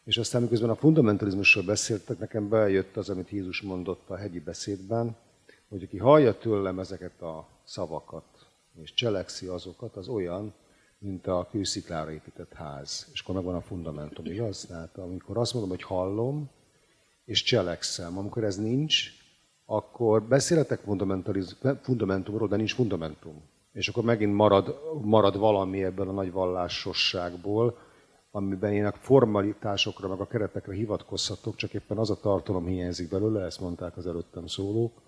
[0.03, 5.15] És aztán miközben a fundamentalizmusról beszéltek, nekem bejött az, amit Jézus mondott a hegyi beszédben,
[5.67, 8.47] hogy aki hallja tőlem ezeket a szavakat,
[8.81, 10.53] és cselekszi azokat, az olyan,
[10.97, 13.07] mint a kősziklára épített ház.
[13.13, 14.65] És akkor megvan a fundamentum, igaz?
[14.65, 16.49] Tehát amikor azt mondom, hogy hallom,
[17.25, 19.09] és cselekszem, amikor ez nincs,
[19.65, 20.79] akkor beszéletek
[21.81, 23.41] fundamentumról, de nincs fundamentum.
[23.75, 27.77] És akkor megint marad, marad valami ebből a nagy vallásosságból,
[28.31, 33.45] amiben én a formalitásokra, meg a keretekre hivatkozhatok, csak éppen az a tartalom hiányzik belőle,
[33.45, 35.01] ezt mondták az előttem szólók,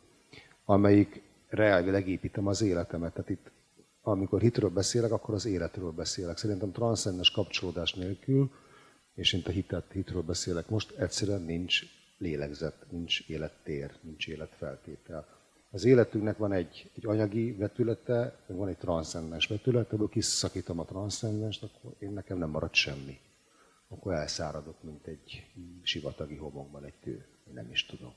[0.65, 3.13] amelyik reálileg építem az életemet.
[3.13, 3.51] Tehát itt
[4.01, 6.37] amikor hitről beszélek, akkor az életről beszélek.
[6.37, 8.51] Szerintem transzcendens kapcsolódás nélkül,
[9.13, 11.81] és én a hitet, hitről beszélek most, egyszerűen nincs
[12.17, 15.36] lélegzet, nincs élettér, nincs életfeltétel.
[15.71, 20.85] Az életünknek van egy, egy anyagi vetülete, meg van egy transzcendens vetülete, ebből kiszakítom a
[20.85, 23.19] transzcendenst, akkor én nekem nem marad semmi.
[23.87, 25.45] Akkor elszáradok, mint egy
[25.81, 27.25] sivatagi homokban egy kő.
[27.47, 28.13] Én nem is tudom.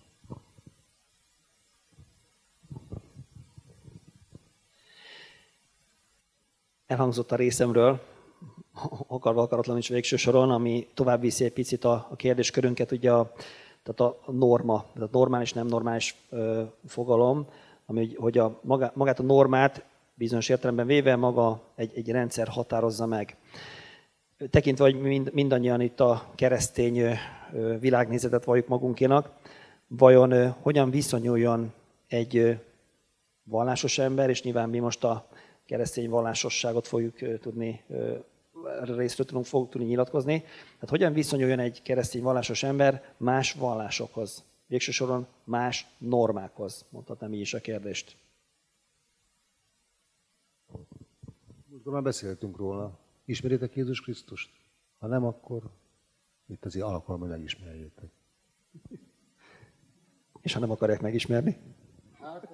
[6.86, 8.00] Elhangzott a részemről,
[9.06, 13.32] akarva akaratlan is végső soron, ami tovább viszi egy picit a, a kérdéskörünket, ugye a,
[13.82, 17.46] tehát a norma, tehát normális, nem normális ö, fogalom,
[17.86, 18.60] ami hogy a,
[18.94, 23.36] magát a normát bizonyos értelemben véve maga egy, egy rendszer határozza meg.
[24.50, 29.30] Tekintve, hogy mind, mindannyian itt a keresztény ö, világnézetet valljuk magunkénak,
[29.86, 31.72] vajon ö, hogyan viszonyuljon
[32.08, 32.52] egy ö,
[33.42, 35.26] vallásos ember, és nyilván mi most a
[35.66, 37.84] keresztény vallásosságot fogjuk tudni
[38.82, 40.40] részről tudunk, fogunk tudni nyilatkozni.
[40.40, 44.44] Tehát hogyan viszonyuljon egy keresztény vallásos ember más vallásokhoz?
[44.66, 48.16] Végső soron más normákhoz, mondhatnám így is a kérdést.
[51.66, 52.98] Múltkor már beszéltünk róla.
[53.24, 54.50] Ismeritek Jézus Krisztust?
[54.98, 55.70] Ha nem, akkor
[56.46, 58.10] itt azért alkalom, hogy megismerjétek.
[60.40, 61.56] És ha nem akarják megismerni?
[62.20, 62.48] Hát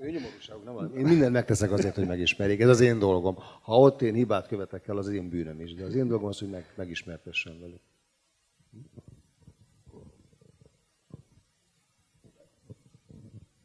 [0.00, 0.96] nyomorúságuk nem van.
[0.96, 2.60] Én mindent megteszek azért, hogy megismerjék.
[2.60, 3.36] Ez az én dolgom.
[3.62, 5.74] Ha ott én hibát követek el, az én bűnöm is.
[5.74, 7.80] De az én dolgom az, hogy meg, megismertessen velük.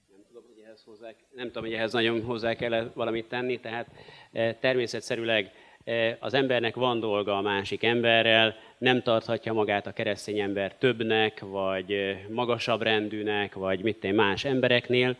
[0.10, 3.88] Nem tudom, hogy ehhez, hozzá, nem tudom, hogy ehhez nagyon hozzá kell valamit tenni, tehát
[4.32, 5.52] eh, természetszerűleg
[5.84, 11.40] eh, az embernek van dolga a másik emberrel, nem tarthatja magát a keresztény ember többnek,
[11.40, 15.18] vagy eh, magasabb rendűnek, vagy mit én más embereknél,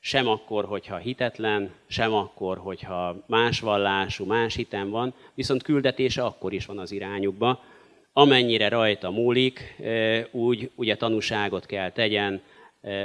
[0.00, 6.52] sem akkor, hogyha hitetlen, sem akkor, hogyha más vallású, más hitem van, viszont küldetése akkor
[6.52, 7.60] is van az irányukba.
[8.12, 9.76] Amennyire rajta múlik,
[10.30, 12.42] úgy ugye tanúságot kell tegyen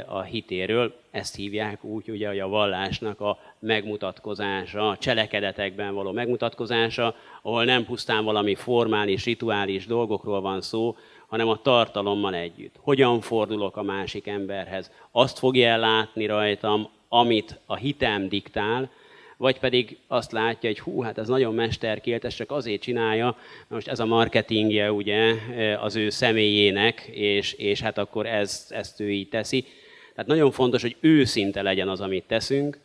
[0.05, 0.95] a hitéről.
[1.11, 7.85] Ezt hívják úgy, ugye, hogy a vallásnak a megmutatkozása, a cselekedetekben való megmutatkozása, ahol nem
[7.85, 10.95] pusztán valami formális, rituális dolgokról van szó,
[11.27, 12.75] hanem a tartalommal együtt.
[12.79, 14.91] Hogyan fordulok a másik emberhez?
[15.11, 18.89] Azt fogja ellátni rajtam, amit a hitem diktál,
[19.37, 23.87] vagy pedig azt látja, hogy hú, hát ez nagyon mesterkélt, ezt csak azért csinálja, most
[23.87, 25.33] ez a marketingje ugye
[25.79, 29.65] az ő személyének, és, és hát akkor ez, ezt ő így teszi.
[30.13, 32.79] Tehát nagyon fontos, hogy őszinte legyen az, amit teszünk,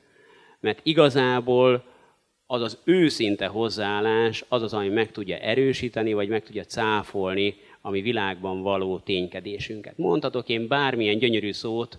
[0.60, 1.84] mert igazából
[2.46, 7.90] az az őszinte hozzáállás, az az, ami meg tudja erősíteni, vagy meg tudja cáfolni a
[7.90, 9.98] mi világban való ténykedésünket.
[9.98, 11.98] Mondhatok én bármilyen gyönyörű szót,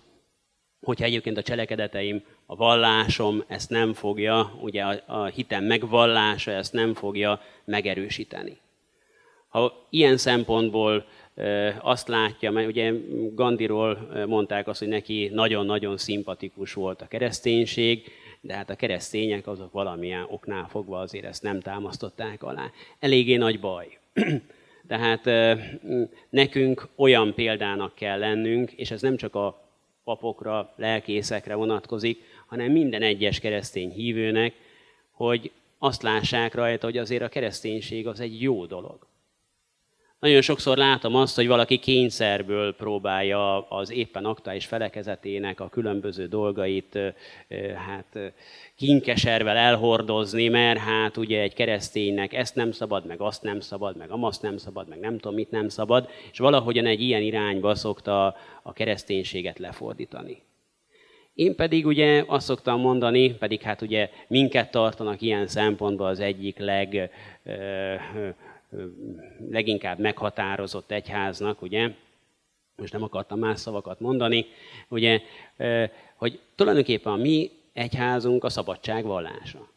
[0.80, 6.72] hogyha egyébként a cselekedeteim, a vallásom ezt nem fogja, ugye a, a hitem megvallása ezt
[6.72, 8.58] nem fogja megerősíteni.
[9.48, 11.06] Ha ilyen szempontból
[11.80, 12.92] azt látja, mert ugye
[13.34, 19.72] Gandiról mondták azt, hogy neki nagyon-nagyon szimpatikus volt a kereszténység, de hát a keresztények azok
[19.72, 22.70] valamilyen oknál fogva azért ezt nem támasztották alá.
[22.98, 23.98] Eléggé nagy baj.
[24.86, 25.30] Tehát
[26.30, 29.62] nekünk olyan példának kell lennünk, és ez nem csak a
[30.04, 34.54] papokra, lelkészekre vonatkozik, hanem minden egyes keresztény hívőnek,
[35.10, 39.06] hogy azt lássák rajta, hogy azért a kereszténység az egy jó dolog.
[40.22, 46.98] Nagyon sokszor látom azt, hogy valaki kényszerből próbálja az éppen aktuális felekezetének a különböző dolgait
[47.86, 48.32] hát
[48.76, 54.10] kinkeservel elhordozni, mert hát ugye egy kereszténynek ezt nem szabad, meg azt nem szabad, meg
[54.10, 58.36] amazt nem szabad, meg nem tudom mit nem szabad, és valahogyan egy ilyen irányba szokta
[58.62, 60.42] a kereszténységet lefordítani.
[61.34, 66.58] Én pedig ugye azt szoktam mondani, pedig hát ugye minket tartanak ilyen szempontból az egyik
[66.58, 67.10] leg
[69.50, 71.90] leginkább meghatározott egyháznak, ugye,
[72.76, 74.46] most nem akartam más szavakat mondani,
[74.88, 75.20] ugye,
[76.14, 79.68] hogy tulajdonképpen a mi egyházunk a szabadság vallása.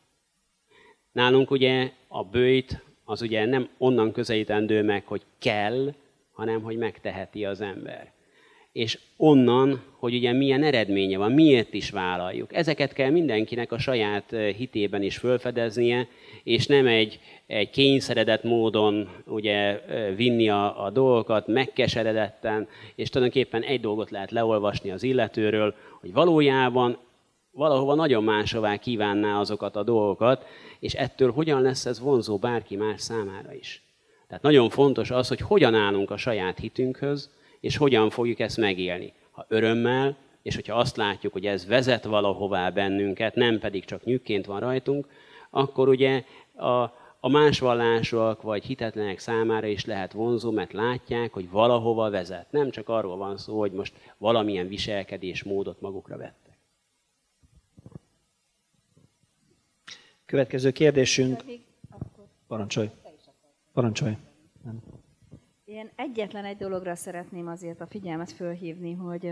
[1.11, 5.93] Nálunk ugye a bőjt az ugye nem onnan közelítendő meg, hogy kell,
[6.31, 8.14] hanem hogy megteheti az ember
[8.75, 12.53] és onnan, hogy ugye milyen eredménye van, miért is vállaljuk.
[12.53, 16.07] Ezeket kell mindenkinek a saját hitében is fölfedeznie,
[16.43, 19.81] és nem egy, egy kényszeredett módon ugye
[20.15, 26.97] vinni a, a dolgokat, megkeseredetten, és tulajdonképpen egy dolgot lehet leolvasni az illetőről, hogy valójában
[27.51, 30.45] valahova nagyon máshová kívánná azokat a dolgokat,
[30.79, 33.83] és ettől hogyan lesz ez vonzó bárki más számára is.
[34.27, 37.29] Tehát nagyon fontos az, hogy hogyan állunk a saját hitünkhöz,
[37.65, 39.13] és hogyan fogjuk ezt megélni.
[39.31, 44.45] Ha örömmel, és hogyha azt látjuk, hogy ez vezet valahová bennünket, nem pedig csak nyükként
[44.45, 45.07] van rajtunk,
[45.49, 46.23] akkor ugye
[46.55, 46.81] a,
[47.19, 52.51] a más vallások vagy hitetlenek számára is lehet vonzó, mert látják, hogy valahova vezet.
[52.51, 56.57] Nem csak arról van szó, hogy most valamilyen viselkedésmódot magukra vettek.
[60.25, 61.43] Következő kérdésünk.
[62.47, 62.89] Parancsolj.
[63.73, 64.13] Parancsolj.
[64.63, 64.94] Nem.
[65.75, 69.31] Én egyetlen egy dologra szeretném azért a figyelmet fölhívni, hogy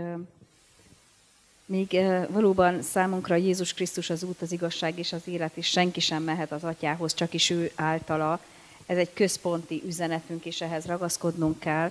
[1.66, 1.96] még
[2.28, 6.52] valóban számunkra Jézus Krisztus az út, az igazság és az élet, és senki sem mehet
[6.52, 8.40] az atyához, csak is ő általa.
[8.86, 11.90] Ez egy központi üzenetünk, és ehhez ragaszkodnunk kell.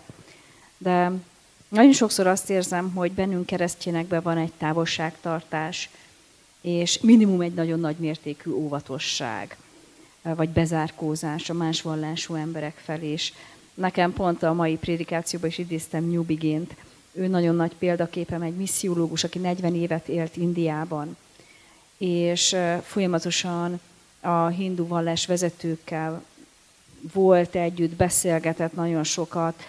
[0.78, 1.12] De
[1.68, 5.90] nagyon sokszor azt érzem, hogy bennünk keresztényekben van egy távolságtartás,
[6.62, 9.58] és minimum egy nagyon nagy mértékű óvatosság,
[10.22, 13.12] vagy bezárkózás a más vallású emberek felé.
[13.12, 13.34] És
[13.74, 16.76] nekem pont a mai prédikációban is idéztem New Begint,
[17.12, 21.18] ő nagyon nagy példaképem, egy missziológus, aki 40 évet élt Indiában,
[21.98, 23.80] és folyamatosan
[24.22, 26.24] a hindu vallás vezetőkkel
[27.14, 29.64] volt együtt, beszélgetett nagyon sokat,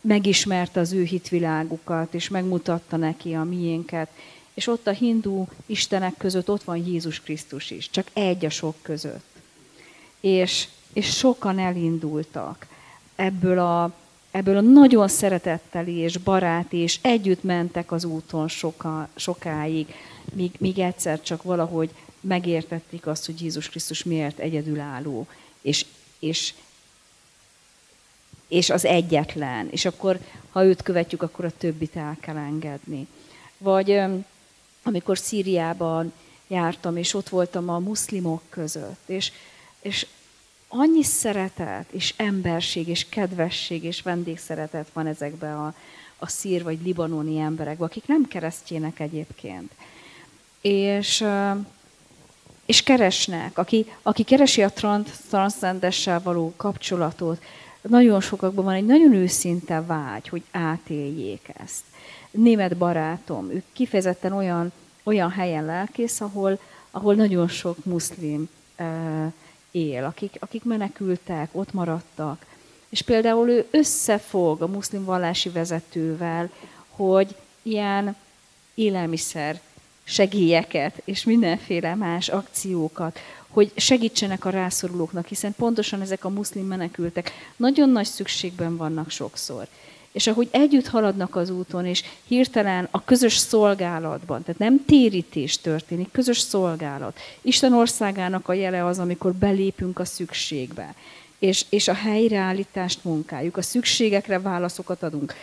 [0.00, 4.08] megismerte az ő hitvilágukat, és megmutatta neki a miénket.
[4.54, 8.76] És ott a hindu istenek között ott van Jézus Krisztus is, csak egy a sok
[8.82, 9.26] között.
[10.20, 12.66] És, és sokan elindultak
[13.16, 13.92] ebből a
[14.32, 19.94] ebből a nagyon szeretetteli és baráti, és együtt mentek az úton soka, sokáig,
[20.32, 21.90] míg, míg egyszer csak valahogy
[22.20, 25.26] megértették azt, hogy Jézus Krisztus miért egyedülálló,
[25.60, 25.86] és,
[26.18, 26.54] és,
[28.48, 29.68] és az egyetlen.
[29.70, 30.18] És akkor,
[30.50, 33.06] ha őt követjük, akkor a többit el kell engedni.
[33.58, 34.00] Vagy
[34.82, 36.12] amikor Szíriában
[36.46, 39.32] jártam, és ott voltam a muszlimok között, és,
[39.80, 40.06] és
[40.74, 45.74] annyi szeretet, és emberség, és kedvesség, és vendégszeretet van ezekben a,
[46.18, 49.72] a szír vagy libanoni emberekben, akik nem keresztjének egyébként.
[50.60, 51.24] És,
[52.66, 54.72] és keresnek, aki, aki keresi a
[55.28, 57.42] transzcendessel való kapcsolatot,
[57.80, 61.82] nagyon sokakban van egy nagyon őszinte vágy, hogy átéljék ezt.
[62.30, 66.58] Német barátom, ő kifejezetten olyan, olyan helyen lelkész, ahol,
[66.90, 68.48] ahol nagyon sok muszlim
[69.72, 72.46] él, akik, akik menekültek, ott maradtak.
[72.88, 76.50] És például ő összefog a muszlim vallási vezetővel,
[76.88, 78.16] hogy ilyen
[78.74, 79.60] élelmiszer
[80.04, 83.18] segélyeket és mindenféle más akciókat,
[83.48, 89.66] hogy segítsenek a rászorulóknak, hiszen pontosan ezek a muszlim menekültek nagyon nagy szükségben vannak sokszor.
[90.12, 96.10] És ahogy együtt haladnak az úton, és hirtelen a közös szolgálatban, tehát nem térítés történik,
[96.10, 97.18] közös szolgálat.
[97.40, 100.94] Isten országának a jele az, amikor belépünk a szükségbe,
[101.38, 105.34] és, és a helyreállítást munkáljuk, a szükségekre válaszokat adunk.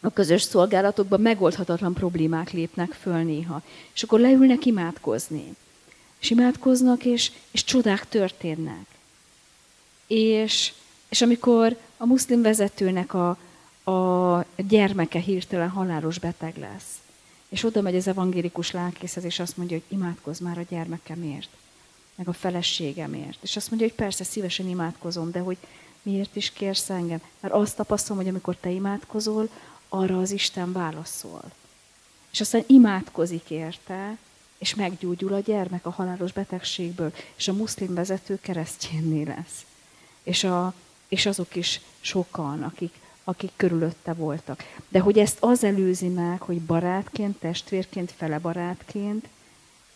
[0.00, 3.62] A közös szolgálatokban megoldhatatlan problémák lépnek föl néha,
[3.94, 5.54] és akkor leülnek imádkozni.
[6.20, 8.86] És imádkoznak, és, és csodák történnek.
[10.06, 10.72] És,
[11.08, 13.38] és amikor a muszlim vezetőnek a,
[13.88, 16.98] a gyermeke hirtelen halálos beteg lesz.
[17.48, 21.48] És oda megy az evangélikus lelkészhez, és azt mondja, hogy imádkozz már a gyermekemért,
[22.14, 23.38] meg a feleségemért.
[23.42, 25.56] És azt mondja, hogy persze, szívesen imádkozom, de hogy
[26.02, 27.20] miért is kérsz engem?
[27.40, 29.48] Mert azt tapasztalom, hogy amikor te imádkozol,
[29.88, 31.42] arra az Isten válaszol.
[32.32, 34.16] És aztán imádkozik érte,
[34.58, 39.64] és meggyógyul a gyermek a halálos betegségből, és a muszlim vezető keresztjénné lesz.
[40.22, 40.74] És, a,
[41.08, 42.94] és azok is sokan, akik
[43.28, 44.64] akik körülötte voltak.
[44.88, 49.28] De hogy ezt az előzi meg, hogy barátként, testvérként, fele barátként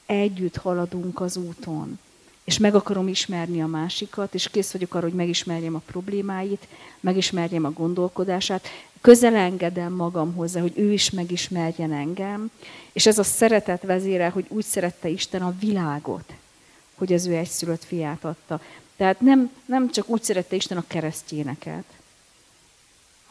[0.07, 1.99] együtt haladunk az úton.
[2.45, 6.67] És meg akarom ismerni a másikat, és kész vagyok arra, hogy megismerjem a problémáit,
[7.01, 8.67] megismerjem a gondolkodását,
[9.01, 12.51] közel engedem magam hozzá, hogy ő is megismerjen engem,
[12.93, 16.33] és ez a szeretet vezére, hogy úgy szerette Isten a világot,
[16.95, 18.61] hogy az ő egyszülött fiát adta.
[18.97, 21.85] Tehát nem, nem csak úgy szerette Isten a keresztjéneket,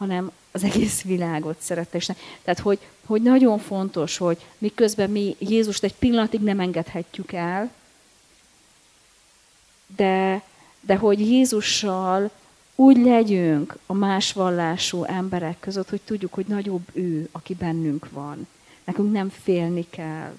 [0.02, 2.16] hanem az egész világot szerette Isten.
[2.42, 7.72] Tehát, hogy, hogy nagyon fontos, hogy miközben mi Jézust egy pillanatig nem engedhetjük el,
[9.96, 10.42] de,
[10.80, 12.30] de hogy Jézussal
[12.74, 18.46] úgy legyünk a más vallású emberek között, hogy tudjuk, hogy nagyobb ő, aki bennünk van.
[18.84, 20.38] Nekünk nem félni kell,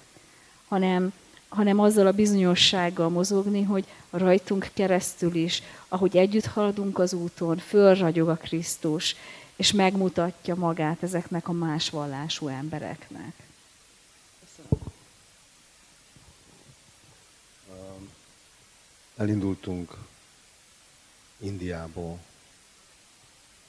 [0.68, 1.12] hanem,
[1.48, 8.28] hanem azzal a bizonyossággal mozogni, hogy rajtunk keresztül is, ahogy együtt haladunk az úton, fölragyog
[8.28, 9.16] a Krisztus,
[9.56, 13.32] és megmutatja magát ezeknek a más vallású embereknek.
[19.16, 19.96] Elindultunk
[21.38, 22.18] Indiából,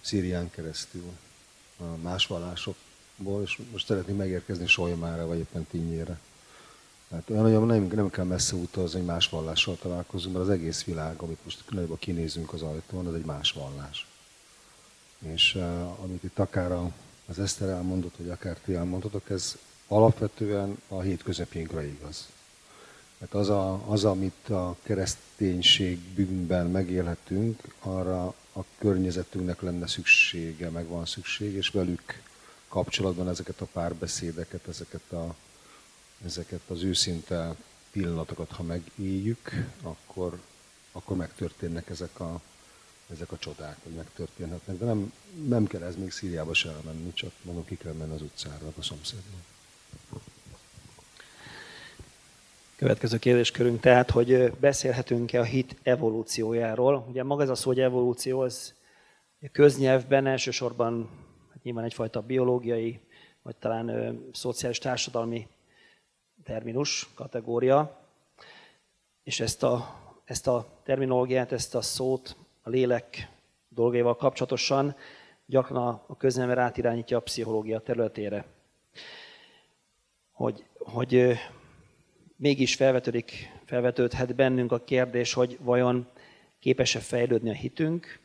[0.01, 1.11] Szírián keresztül,
[2.01, 6.19] más vallásokból, és most szeretnénk megérkezni Solymára, vagy éppen Tinyére.
[7.11, 10.83] Hát olyan nagyon nem, nem kell messze utazni, hogy más vallással találkozunk, mert az egész
[10.83, 14.07] világ, amit most nagyobb kinézünk az ajtón, az egy más vallás.
[15.33, 16.71] És uh, amit itt akár
[17.25, 19.57] az Eszter elmondott, vagy akár ti elmondhatok, ez
[19.87, 22.27] alapvetően a hét közepénkre igaz.
[23.19, 31.05] Hát az, a, az, amit a kereszténységünkben megélhetünk, arra a környezetünknek lenne szüksége, meg van
[31.05, 32.21] szükség, és velük
[32.67, 35.35] kapcsolatban ezeket a párbeszédeket, ezeket, a,
[36.25, 37.55] ezeket az őszinte
[37.91, 39.51] pillanatokat, ha megéljük,
[39.81, 40.39] akkor,
[40.91, 42.41] akkor megtörténnek ezek a,
[43.11, 44.77] ezek a csodák, hogy megtörténhetnek.
[44.77, 45.13] De nem,
[45.47, 48.81] nem kell ez még Szíriába se elmenni, csak mondom, ki kell menni az utcára, a
[48.81, 49.43] szomszédban.
[52.75, 57.05] Következő kérdéskörünk tehát, hogy beszélhetünk-e a hit evolúciójáról.
[57.09, 58.73] Ugye maga ez a szó, hogy evolúció, az
[59.51, 61.09] köznyelvben elsősorban
[61.53, 62.99] hát nyilván egyfajta biológiai,
[63.41, 65.47] vagy talán szociális társadalmi
[66.43, 67.99] terminus, kategória,
[69.23, 69.95] és ezt a,
[70.25, 72.35] ezt a terminológiát, ezt a szót
[72.65, 73.29] a lélek
[73.69, 74.95] dolgaival kapcsolatosan
[75.45, 78.45] gyakran a köznyelven átirányítja a pszichológia területére.
[80.31, 81.37] Hogy, hogy
[82.35, 86.07] mégis felvetődik, felvetődhet bennünk a kérdés, hogy vajon
[86.59, 88.19] képes-e fejlődni a hitünk,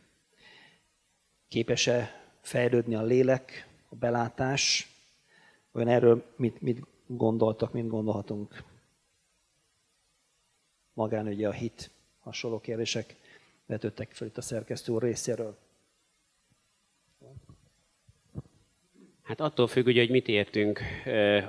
[1.49, 4.91] képes-e fejlődni a lélek, a belátás,
[5.73, 8.65] vajon erről mit, mit gondoltak, mit gondolhatunk.
[10.93, 13.20] Magánügye a hit, hasonló kérdések
[13.71, 15.57] vetődtek fel itt a szerkesztő részéről.
[19.23, 20.81] Hát attól függ, ugye, hogy mit értünk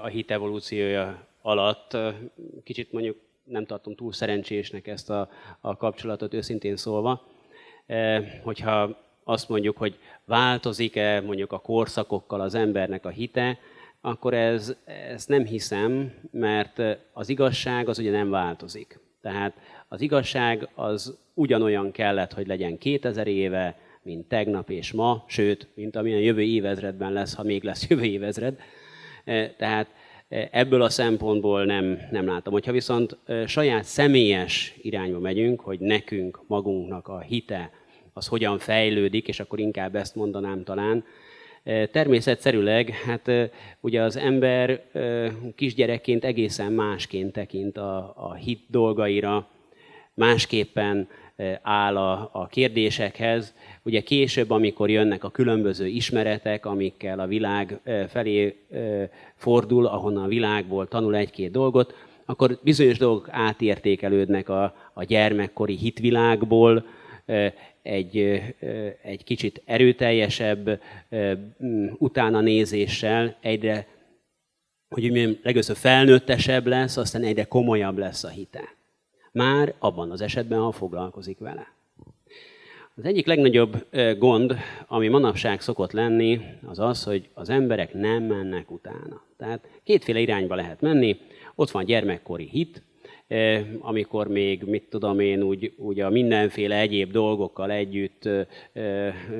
[0.01, 1.97] a hit evolúciója alatt.
[2.63, 7.27] Kicsit mondjuk nem tartom túl szerencsésnek ezt a, a kapcsolatot, őszintén szólva.
[8.43, 13.59] Hogyha azt mondjuk, hogy változik-e mondjuk a korszakokkal az embernek a hite,
[14.01, 16.81] akkor ez, ezt nem hiszem, mert
[17.13, 18.99] az igazság az ugye nem változik.
[19.21, 19.53] Tehát
[19.87, 25.95] az igazság az ugyanolyan kellett, hogy legyen 2000 éve, mint tegnap és ma, sőt, mint
[25.95, 28.59] amilyen jövő évezredben lesz, ha még lesz jövő évezred.
[29.57, 29.87] Tehát
[30.51, 32.53] Ebből a szempontból nem, nem látom.
[32.53, 37.71] Hogyha viszont saját személyes irányba megyünk, hogy nekünk, magunknak a hite,
[38.13, 41.05] az hogyan fejlődik, és akkor inkább ezt mondanám talán,
[41.91, 43.31] Természetszerűleg, hát
[43.79, 44.81] ugye az ember
[45.55, 49.47] kisgyerekként egészen másként tekint a, a hit dolgaira,
[50.13, 51.07] másképpen
[51.61, 53.55] áll a, a kérdésekhez.
[53.83, 58.55] Ugye később, amikor jönnek a különböző ismeretek, amikkel a világ felé
[59.35, 61.95] fordul, ahonnan a világból tanul egy-két dolgot,
[62.25, 66.85] akkor bizonyos dolgok átértékelődnek a, a gyermekkori hitvilágból,
[67.81, 68.17] egy,
[69.03, 70.81] egy kicsit erőteljesebb
[71.97, 73.87] utána nézéssel egyre,
[74.89, 78.75] hogy mondjam, legőször felnőttesebb lesz, aztán egyre komolyabb lesz a hite.
[79.31, 81.73] Már abban az esetben, ha foglalkozik vele.
[82.95, 84.55] Az egyik legnagyobb gond,
[84.87, 89.23] ami manapság szokott lenni, az az, hogy az emberek nem mennek utána.
[89.37, 91.19] Tehát kétféle irányba lehet menni.
[91.55, 92.83] Ott van gyermekkori hit,
[93.79, 98.29] amikor még, mit tudom én, úgy, úgy a mindenféle egyéb dolgokkal együtt,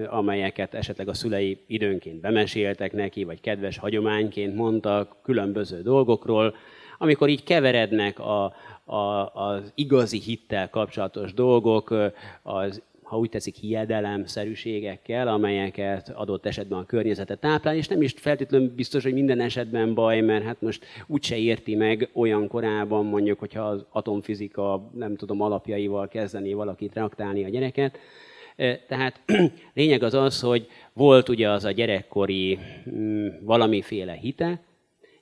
[0.10, 6.56] amelyeket esetleg a szülei időnként bemeséltek neki, vagy kedves hagyományként mondtak különböző dolgokról,
[6.98, 8.54] amikor így keverednek a,
[8.86, 11.96] a, az igazi hittel kapcsolatos dolgok,
[12.42, 12.82] az
[13.12, 19.03] ha úgy teszik, hiedelemszerűségekkel, amelyeket adott esetben a környezetet táplál, és nem is feltétlenül biztos,
[19.03, 23.86] hogy minden esetben baj, mert hát most úgyse érti meg olyan korában, mondjuk, hogyha az
[23.89, 27.97] atomfizika, nem tudom, alapjaival kezdeni valakit reaktálni a gyereket.
[28.88, 29.22] Tehát
[29.74, 32.59] lényeg az az, hogy volt ugye az a gyerekkori
[32.89, 34.62] mm, valamiféle hite,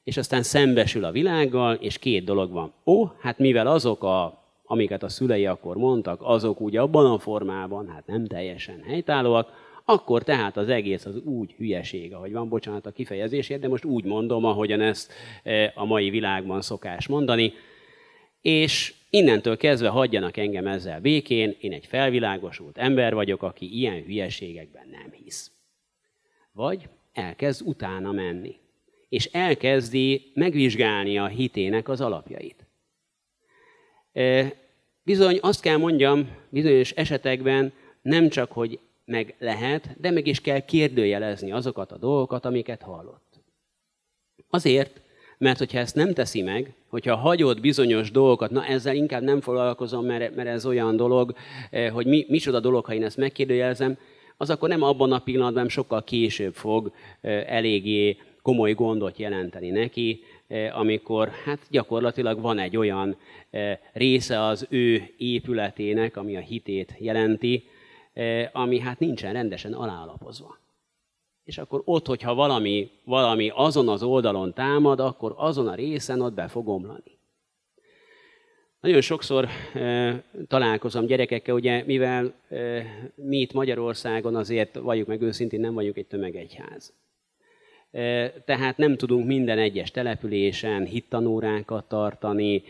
[0.04, 2.74] és aztán szembesül a világgal, és két dolog van.
[2.86, 4.39] Ó, hát mivel azok a
[4.72, 9.52] amiket a szülei akkor mondtak, azok úgy abban a formában, hát nem teljesen helytállóak,
[9.86, 14.04] akkor tehát az egész az úgy hülyeség, ahogy van, bocsánat a kifejezésért, de most úgy
[14.04, 15.12] mondom, ahogyan ezt
[15.44, 17.54] e, a mai világban szokás mondani,
[18.42, 24.88] és innentől kezdve hagyjanak engem ezzel békén, én egy felvilágosult ember vagyok, aki ilyen hülyeségekben
[24.92, 25.52] nem hisz.
[26.52, 28.56] Vagy elkezd utána menni,
[29.10, 32.69] és elkezdi megvizsgálni a hitének az alapjait.
[35.04, 40.60] Bizony azt kell mondjam, bizonyos esetekben nem csak, hogy meg lehet, de meg is kell
[40.60, 43.40] kérdőjelezni azokat a dolgokat, amiket hallott.
[44.50, 45.02] Azért,
[45.38, 50.06] mert hogyha ezt nem teszi meg, hogyha hagyod bizonyos dolgokat, na ezzel inkább nem foglalkozom,
[50.06, 51.34] mert, mert ez olyan dolog,
[51.92, 53.98] hogy mi, micsoda dolog, ha én ezt megkérdőjelezem,
[54.38, 56.92] az akkor nem abban a pillanatban, sokkal később fog
[57.46, 60.24] eléggé komoly gondot jelenteni neki,
[60.72, 63.18] amikor hát gyakorlatilag van egy olyan
[63.94, 67.64] része az ő épületének, ami a hitét jelenti,
[68.52, 70.58] ami hát nincsen rendesen alálapozva.
[71.44, 76.34] És akkor ott, hogyha valami, valami azon az oldalon támad, akkor azon a részen ott
[76.34, 77.18] be fog omlani.
[78.80, 82.84] Nagyon sokszor e, találkozom gyerekekkel, ugye, mivel e,
[83.16, 86.94] mi itt Magyarországon azért, valljuk meg őszintén, nem vagyunk egy tömegegyház.
[88.46, 92.64] Tehát nem tudunk minden egyes településen hittanórákat tartani,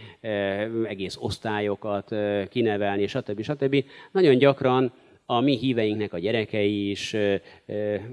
[0.84, 2.16] egész osztályokat
[2.50, 3.42] kinevelni, stb.
[3.42, 3.84] stb.
[4.12, 4.92] Nagyon gyakran
[5.32, 7.16] a mi híveinknek a gyerekei is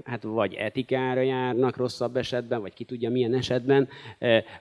[0.03, 3.89] hát vagy etikára járnak rosszabb esetben, vagy ki tudja milyen esetben,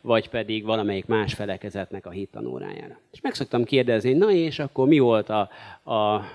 [0.00, 3.00] vagy pedig valamelyik más felekezetnek a hittanórájára.
[3.12, 5.48] És meg szoktam kérdezni, na és akkor mi volt a,
[5.82, 6.32] a, a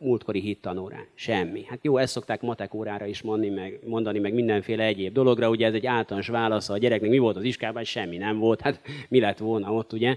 [0.00, 1.06] múltkori hittanórán?
[1.14, 1.64] Semmi.
[1.68, 5.66] Hát jó, ezt szokták matek órára is mondani meg, mondani, meg mindenféle egyéb dologra, ugye
[5.66, 9.20] ez egy általános válasz a gyereknek, mi volt az iskában, semmi nem volt, hát mi
[9.20, 10.16] lett volna ott, ugye?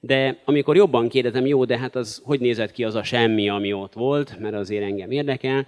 [0.00, 3.72] De amikor jobban kérdezem, jó, de hát az hogy nézett ki az a semmi, ami
[3.72, 5.66] ott volt, mert azért engem érdekel,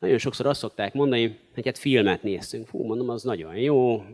[0.00, 2.66] nagyon sokszor azt szokták mondani, hogy hát filmet néztünk.
[2.66, 4.04] Fú, mondom, az nagyon jó,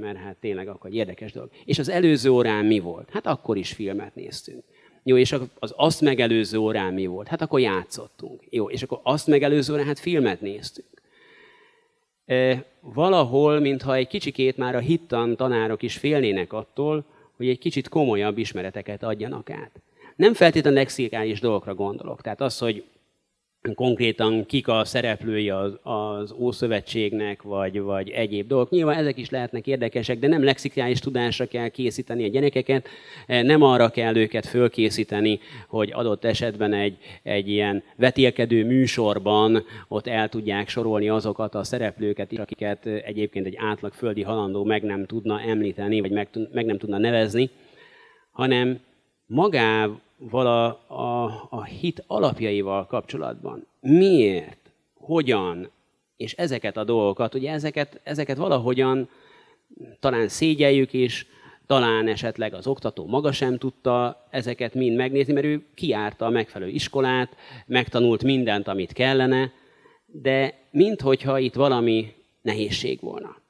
[0.00, 1.50] mert hát tényleg akkor egy érdekes dolog.
[1.64, 3.10] És az előző órán mi volt?
[3.10, 4.64] Hát akkor is filmet néztünk.
[5.02, 7.28] Jó, és az azt megelőző órán mi volt?
[7.28, 8.42] Hát akkor játszottunk.
[8.50, 10.88] Jó, és akkor azt megelőző órán hát filmet néztünk.
[12.26, 17.04] E, valahol, mintha egy kicsikét már a hittan tanárok is félnének attól,
[17.36, 19.80] hogy egy kicsit komolyabb ismereteket adjanak át.
[20.16, 22.20] Nem feltétlenül lexikális dolgokra gondolok.
[22.20, 22.84] Tehát az, hogy
[23.74, 28.70] konkrétan kik a szereplői az, az Ószövetségnek, vagy, vagy egyéb dolgok.
[28.70, 32.88] Nyilván ezek is lehetnek érdekesek, de nem lexikális tudásra kell készíteni a gyerekeket,
[33.26, 40.28] nem arra kell őket fölkészíteni, hogy adott esetben egy, egy ilyen vetélkedő műsorban ott el
[40.28, 46.00] tudják sorolni azokat a szereplőket, akiket egyébként egy átlag földi halandó meg nem tudna említeni,
[46.00, 47.50] vagy meg, meg nem tudna nevezni,
[48.30, 48.80] hanem
[49.26, 53.66] magával a, a, a hit alapjaival kapcsolatban.
[53.80, 54.58] Miért?
[54.94, 55.70] Hogyan?
[56.16, 59.08] És ezeket a dolgokat, ugye ezeket, ezeket valahogyan
[60.00, 61.26] talán szégyeljük is,
[61.66, 66.70] talán esetleg az oktató maga sem tudta ezeket mind megnézni, mert ő kiárta a megfelelő
[66.70, 69.52] iskolát, megtanult mindent, amit kellene,
[70.06, 72.12] de minthogyha itt valami
[72.42, 73.42] nehézség volna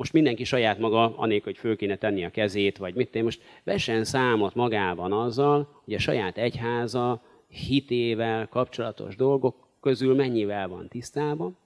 [0.00, 3.42] most mindenki saját maga, anélkül, hogy föl kéne tenni a kezét, vagy mit én most
[3.64, 11.56] vessen számot magában azzal, hogy a saját egyháza hitével kapcsolatos dolgok közül mennyivel van tisztában,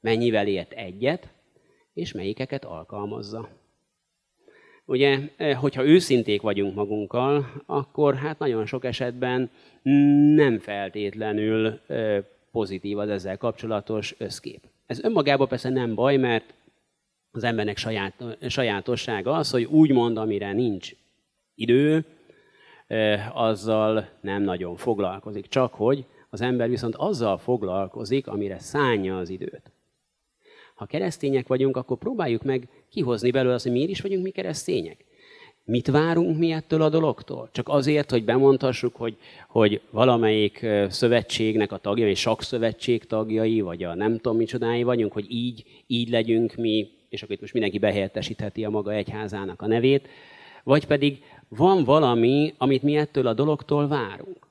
[0.00, 1.28] mennyivel ért egyet,
[1.94, 3.48] és melyikeket alkalmazza.
[4.84, 9.50] Ugye, e, hogyha őszinték vagyunk magunkkal, akkor hát nagyon sok esetben
[10.34, 14.60] nem feltétlenül e, pozitív az ezzel kapcsolatos összkép.
[14.86, 16.54] Ez önmagában persze nem baj, mert
[17.30, 20.92] az embernek saját, sajátossága az, hogy úgy mond, amire nincs
[21.54, 22.04] idő,
[23.32, 25.48] azzal nem nagyon foglalkozik.
[25.48, 29.62] Csak hogy az ember viszont azzal foglalkozik, amire szánja az időt.
[30.74, 35.04] Ha keresztények vagyunk, akkor próbáljuk meg kihozni belőle azt, hogy miért is vagyunk mi keresztények.
[35.64, 37.48] Mit várunk mi ettől a dologtól?
[37.52, 39.16] Csak azért, hogy bemondhassuk, hogy,
[39.48, 45.26] hogy valamelyik szövetségnek a tagjai, vagy sakszövetség tagjai, vagy a nem tudom micsodái vagyunk, hogy
[45.28, 50.08] így, így legyünk mi és akkor itt most mindenki behelyettesítheti a maga egyházának a nevét,
[50.62, 54.48] vagy pedig van valami, amit mi ettől a dologtól várunk.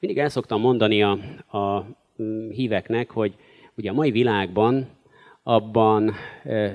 [0.00, 1.10] Mindig el szoktam mondani a,
[1.58, 1.86] a
[2.22, 3.34] mm, híveknek, hogy
[3.76, 4.88] ugye a mai világban
[5.42, 6.14] abban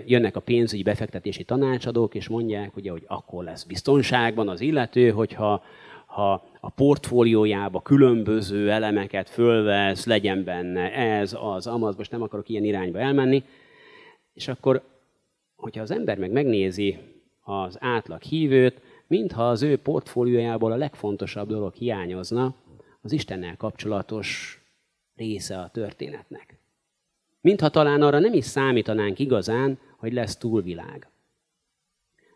[0.05, 5.63] jönnek a pénzügyi befektetési tanácsadók, és mondják, ugye, hogy akkor lesz biztonságban az illető, hogyha
[6.05, 12.63] ha a portfóliójába különböző elemeket fölvesz, legyen benne ez, az, amaz, most nem akarok ilyen
[12.63, 13.43] irányba elmenni,
[14.37, 14.83] és akkor,
[15.55, 16.97] hogyha az ember meg megnézi
[17.41, 22.55] az átlag hívőt, mintha az ő portfóliójából a legfontosabb dolog hiányozna,
[23.01, 24.61] az Istennel kapcsolatos
[25.15, 26.57] része a történetnek.
[27.41, 31.07] Mintha talán arra nem is számítanánk igazán, hogy lesz túlvilág.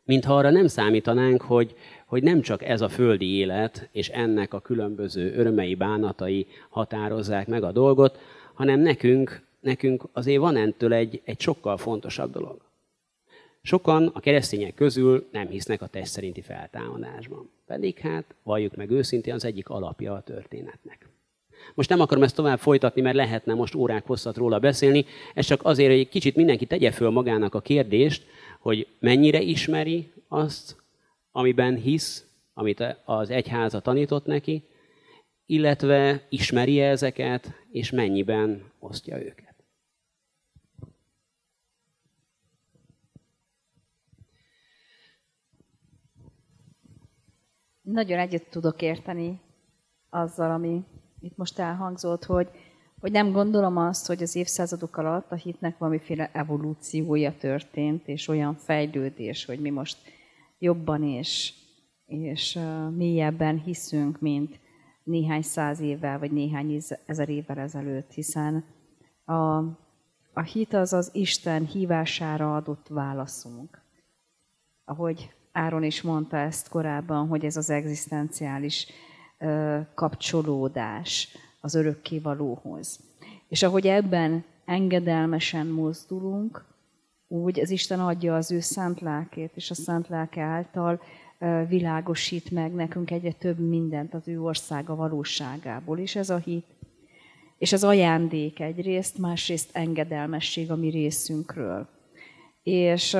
[0.03, 1.75] Mintha arra nem számítanánk, hogy,
[2.05, 7.63] hogy nem csak ez a földi élet, és ennek a különböző örömei, bánatai határozzák meg
[7.63, 8.19] a dolgot,
[8.53, 12.61] hanem nekünk nekünk azért van ettől egy, egy sokkal fontosabb dolog.
[13.61, 17.49] Sokan a keresztények közül nem hisznek a test szerinti feltámadásban.
[17.65, 21.09] Pedig hát, valljuk meg őszintén, az egyik alapja a történetnek.
[21.73, 25.05] Most nem akarom ezt tovább folytatni, mert lehetne most órák hosszat róla beszélni.
[25.33, 28.25] Ez csak azért, hogy egy kicsit mindenki tegye föl magának a kérdést,
[28.59, 30.75] hogy mennyire ismeri azt,
[31.31, 34.63] amiben hisz, amit az egyháza tanított neki,
[35.45, 39.50] illetve ismeri ezeket, és mennyiben osztja őket.
[47.91, 49.39] Nagyon egyet tudok érteni
[50.09, 50.83] azzal, ami
[51.19, 52.49] itt most elhangzott, hogy,
[52.99, 58.55] hogy nem gondolom azt, hogy az évszázadok alatt a hitnek valamiféle evolúciója történt, és olyan
[58.55, 59.97] fejlődés, hogy mi most
[60.59, 61.53] jobban és,
[62.05, 62.59] és
[62.95, 64.59] mélyebben hiszünk, mint
[65.03, 68.63] néhány száz évvel, vagy néhány ezer évvel ezelőtt, hiszen
[69.25, 69.57] a,
[70.33, 73.81] a hit az az Isten hívására adott válaszunk.
[74.85, 78.87] Ahogy Áron is mondta ezt korábban, hogy ez az egzisztenciális
[79.93, 82.99] kapcsolódás az örökkévalóhoz.
[83.47, 86.65] És ahogy ebben engedelmesen mozdulunk,
[87.27, 91.01] úgy az Isten adja az ő szent lelkét, és a szent lelke által
[91.67, 95.97] világosít meg nekünk egyre több mindent az ő országa valóságából.
[95.97, 96.65] És ez a hit,
[97.57, 101.87] és az ajándék egyrészt, másrészt engedelmesség a mi részünkről.
[102.63, 103.17] És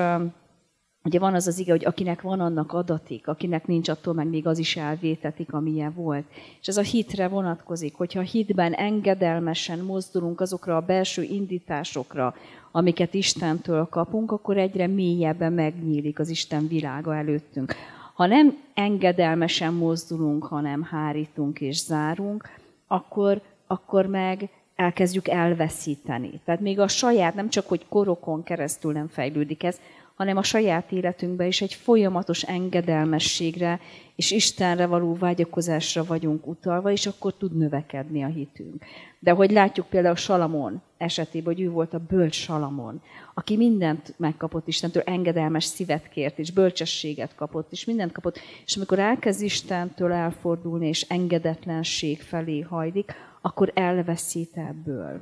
[1.04, 4.48] Ugye van az az ige, hogy akinek van, annak adatik, akinek nincs, attól meg még
[4.48, 6.26] az is elvétetik, amilyen volt.
[6.62, 12.36] És ez a hitre vonatkozik, hogyha hitben engedelmesen mozdulunk azokra a belső indításokra,
[12.72, 17.76] amiket Istentől kapunk, akkor egyre mélyebben megnyílik az Isten világa előttünk.
[18.14, 22.50] Ha nem engedelmesen mozdulunk, hanem hárítunk és zárunk,
[22.88, 26.42] akkor, akkor meg elkezdjük elveszíteni.
[26.46, 29.80] Tehát még a saját, nem csak, hogy korokon keresztül nem fejlődik ez,
[30.22, 33.80] hanem a saját életünkben is egy folyamatos engedelmességre
[34.16, 38.84] és Istenre való vágyakozásra vagyunk utalva, és akkor tud növekedni a hitünk.
[39.20, 43.02] De hogy látjuk például Salamon esetében, hogy ő volt a bölcs Salamon,
[43.34, 48.40] aki mindent megkapott Istentől, engedelmes szívet kért, és bölcsességet kapott, és mindent kapott.
[48.66, 55.22] És amikor elkezd Istentől elfordulni, és engedetlenség felé hajlik, akkor elveszít ebből.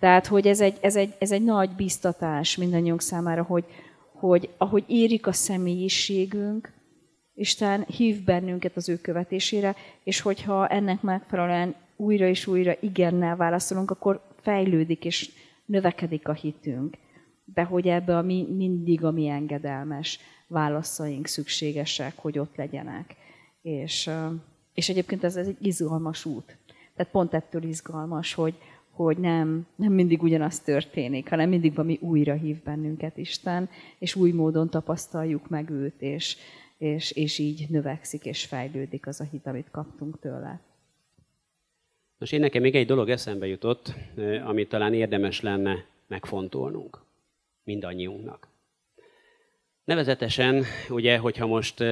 [0.00, 3.64] Tehát, hogy ez egy, ez egy, ez egy nagy biztatás mindannyiunk számára, hogy,
[4.18, 6.74] hogy ahogy érik a személyiségünk,
[7.38, 13.90] Isten hív bennünket az ő követésére, és hogyha ennek megfelelően újra és újra igennel válaszolunk,
[13.90, 15.30] akkor fejlődik és
[15.64, 16.96] növekedik a hitünk.
[17.44, 23.16] De hogy ebbe a mi, mindig a mi engedelmes válaszaink szükségesek, hogy ott legyenek.
[23.62, 24.10] És,
[24.74, 26.56] és egyébként ez, ez egy izgalmas út.
[26.96, 28.54] Tehát pont ettől izgalmas, hogy,
[28.96, 33.68] hogy nem, nem mindig ugyanaz történik, hanem mindig valami újra hív bennünket Isten,
[33.98, 36.36] és új módon tapasztaljuk meg őt, és,
[36.78, 40.60] és, és így növekszik és fejlődik az a hit, amit kaptunk tőle.
[42.18, 43.94] Most én nekem még egy dolog eszembe jutott,
[44.44, 47.02] amit talán érdemes lenne megfontolnunk
[47.64, 48.48] mindannyiunknak.
[49.84, 51.84] Nevezetesen, ugye, hogyha most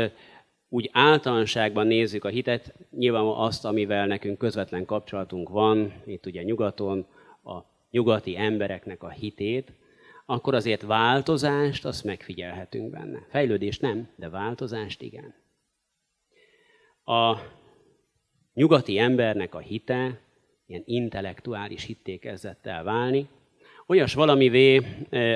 [0.75, 7.07] úgy általánosságban nézzük a hitet, nyilván azt, amivel nekünk közvetlen kapcsolatunk van, itt ugye nyugaton,
[7.45, 7.59] a
[7.91, 9.73] nyugati embereknek a hitét,
[10.27, 13.27] akkor azért változást azt megfigyelhetünk benne.
[13.31, 15.35] Fejlődést nem, de változást igen.
[17.05, 17.37] A
[18.55, 20.21] nyugati embernek a hite
[20.67, 23.29] ilyen intellektuális hitté kezdett el válni,
[23.87, 24.81] olyas valamivé,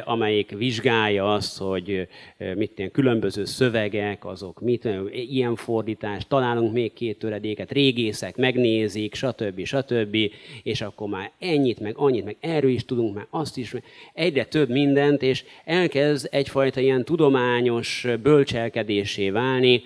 [0.05, 2.09] amelyik vizsgálja azt, hogy
[2.55, 9.65] mit tenni, különböző szövegek, azok mit, ilyen fordítás, találunk még két töredéket, régészek megnézik, stb.
[9.65, 10.17] stb.
[10.63, 13.75] És akkor már ennyit, meg annyit, meg erről is tudunk, már azt is,
[14.15, 19.83] egyre több mindent, és elkezd egyfajta ilyen tudományos bölcselkedésé válni.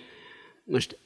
[0.65, 0.99] Most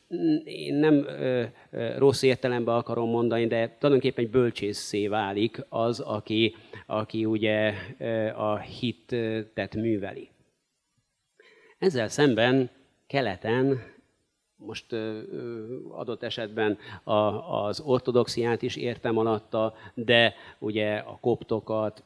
[0.45, 6.55] én nem ö, ö, rossz értelemben akarom mondani, de tulajdonképpen egy bölcsészé válik az, aki,
[6.87, 10.29] aki ugye ö, a hitet műveli.
[11.79, 12.71] Ezzel szemben
[13.07, 13.95] keleten,
[14.57, 15.21] most ö,
[15.91, 17.13] adott esetben a,
[17.65, 22.05] az ortodoxiát is értem alatta, de ugye a koptokat,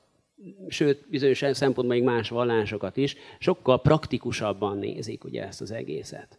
[0.69, 6.39] sőt, bizonyos szempontból még más vallásokat is, sokkal praktikusabban nézik ugye ezt az egészet.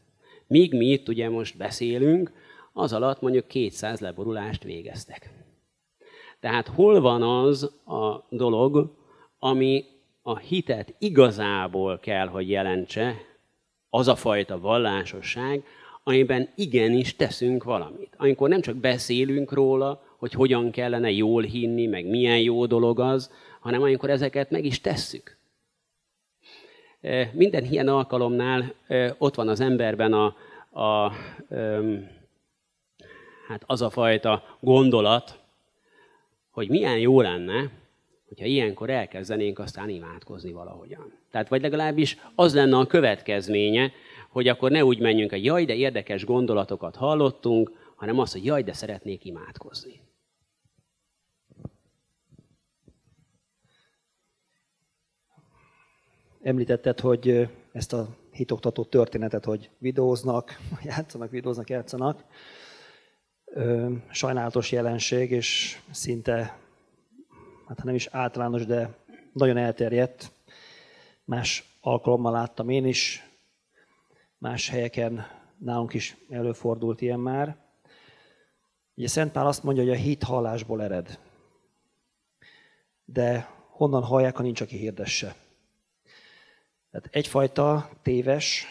[0.52, 2.32] Míg mi itt ugye most beszélünk,
[2.74, 5.30] az alatt mondjuk 200 leborulást végeztek.
[6.39, 8.95] Tehát hol van az a dolog,
[9.39, 9.86] ami
[10.22, 13.16] a hitet igazából kell, hogy jelentse,
[13.89, 15.64] az a fajta vallásosság,
[16.04, 18.14] amiben igenis teszünk valamit.
[18.18, 23.32] Amikor nem csak beszélünk róla, hogy hogyan kellene jól hinni, meg milyen jó dolog az,
[23.60, 25.38] hanem amikor ezeket meg is tesszük.
[27.32, 28.74] Minden ilyen alkalomnál
[29.18, 30.36] ott van az emberben a,
[30.82, 31.12] a,
[33.47, 35.39] hát az a fajta gondolat,
[36.52, 37.70] hogy milyen jó lenne,
[38.28, 41.14] hogyha ilyenkor elkezdenénk aztán imádkozni valahogyan.
[41.32, 43.91] Tehát vagy legalábbis az lenne a következménye,
[44.30, 48.64] hogy akkor ne úgy menjünk, hogy jaj, de érdekes gondolatokat hallottunk, hanem az, hogy jaj,
[48.64, 50.02] de szeretnék imádkozni.
[56.43, 62.23] Említetted, hogy ezt a hitoktató történetet, hogy videóznak, játszanak, videóznak, játszanak.
[64.09, 66.59] Sajnálatos jelenség, és szinte,
[67.67, 68.95] hát nem is általános, de
[69.33, 70.31] nagyon elterjedt.
[71.23, 73.29] Más alkalommal láttam én is,
[74.37, 75.27] más helyeken
[75.57, 77.55] nálunk is előfordult ilyen már.
[78.95, 81.19] Ugye Szent Pál azt mondja, hogy a hit hallásból ered.
[83.05, 85.35] De honnan hallják, ha nincs, aki hirdesse.
[86.91, 88.65] Tehát egyfajta téves,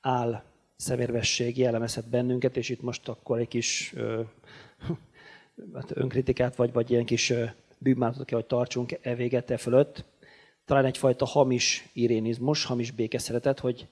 [0.00, 0.42] áll
[0.76, 4.22] szemérvesség jellemezhet bennünket, és itt most akkor egy kis ö,
[5.74, 7.32] hát önkritikát, vagy, vagy ilyen kis
[7.78, 10.04] bűnmálatot kell, hogy tartsunk e véget e fölött.
[10.64, 13.86] Talán egyfajta hamis irénizmus, hamis békeszeretet, hogy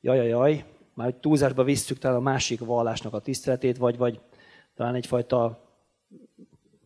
[0.00, 0.64] jaj, jaj,
[0.94, 4.20] már hogy túlzásba visszük talán a másik vallásnak a tiszteletét, vagy, vagy
[4.74, 5.60] talán egyfajta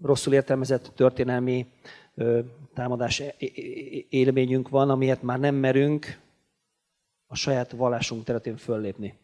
[0.03, 1.67] rosszul értelmezett történelmi
[2.15, 2.41] ö,
[2.75, 3.23] támadás
[4.09, 6.19] élményünk van, amiért már nem merünk
[7.33, 9.15] a saját vallásunk területén föllépni.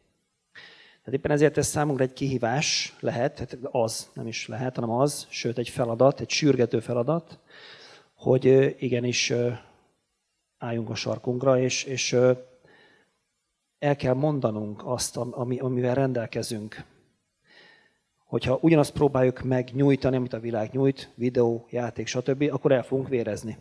[1.05, 5.27] Tehát éppen ezért ez számunkra egy kihívás lehet, hát az nem is lehet, hanem az,
[5.29, 7.39] sőt egy feladat, egy sürgető feladat,
[8.15, 9.33] hogy igenis
[10.59, 12.13] álljunk a sarkunkra, és, és
[13.79, 16.85] el kell mondanunk azt, ami, amivel rendelkezünk.
[18.25, 23.09] Hogyha ugyanazt próbáljuk meg nyújtani, amit a világ nyújt, videó, játék, stb., akkor el fogunk
[23.09, 23.59] vérezni.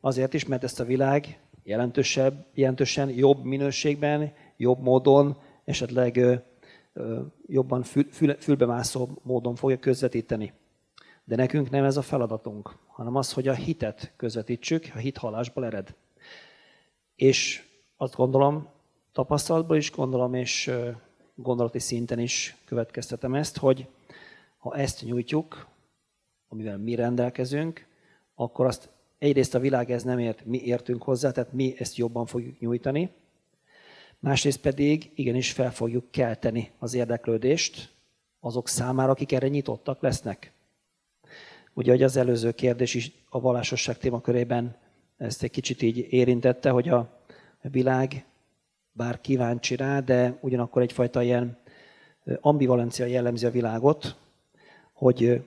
[0.00, 6.42] Azért is, mert ezt a világ jelentősebb, jelentősen jobb minőségben, jobb módon, esetleg
[7.46, 10.52] jobban fül, fül, fülbemászó módon fogja közvetíteni.
[11.24, 15.64] De nekünk nem ez a feladatunk, hanem az, hogy a hitet közvetítsük, a hit halásból
[15.64, 15.94] ered.
[17.14, 18.68] És azt gondolom,
[19.12, 20.70] tapasztalatból is gondolom, és
[21.34, 23.86] gondolati szinten is következtetem ezt, hogy
[24.58, 25.66] ha ezt nyújtjuk,
[26.48, 27.86] amivel mi rendelkezünk,
[28.34, 28.88] akkor azt
[29.20, 33.10] egyrészt a világ ez nem ért, mi értünk hozzá, tehát mi ezt jobban fogjuk nyújtani.
[34.18, 37.92] Másrészt pedig igenis fel fogjuk kelteni az érdeklődést
[38.40, 40.52] azok számára, akik erre nyitottak lesznek.
[41.72, 44.76] Ugye, hogy az előző kérdés is a vallásosság témakörében
[45.16, 47.20] ezt egy kicsit így érintette, hogy a
[47.62, 48.24] világ
[48.92, 51.58] bár kíváncsi rá, de ugyanakkor egyfajta ilyen
[52.40, 54.16] ambivalencia jellemzi a világot,
[54.92, 55.42] hogy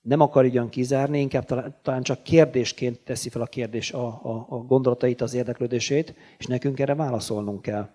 [0.00, 4.46] nem akar ugyan kizárni, inkább talán, talán csak kérdésként teszi fel a kérdés a, a,
[4.48, 7.88] a gondolatait, az érdeklődését, és nekünk erre válaszolnunk kell.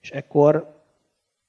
[0.00, 0.84] És ekkor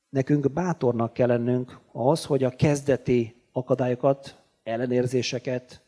[0.10, 5.82] nekünk bátornak kell lennünk az, hogy a kezdeti akadályokat, ellenérzéseket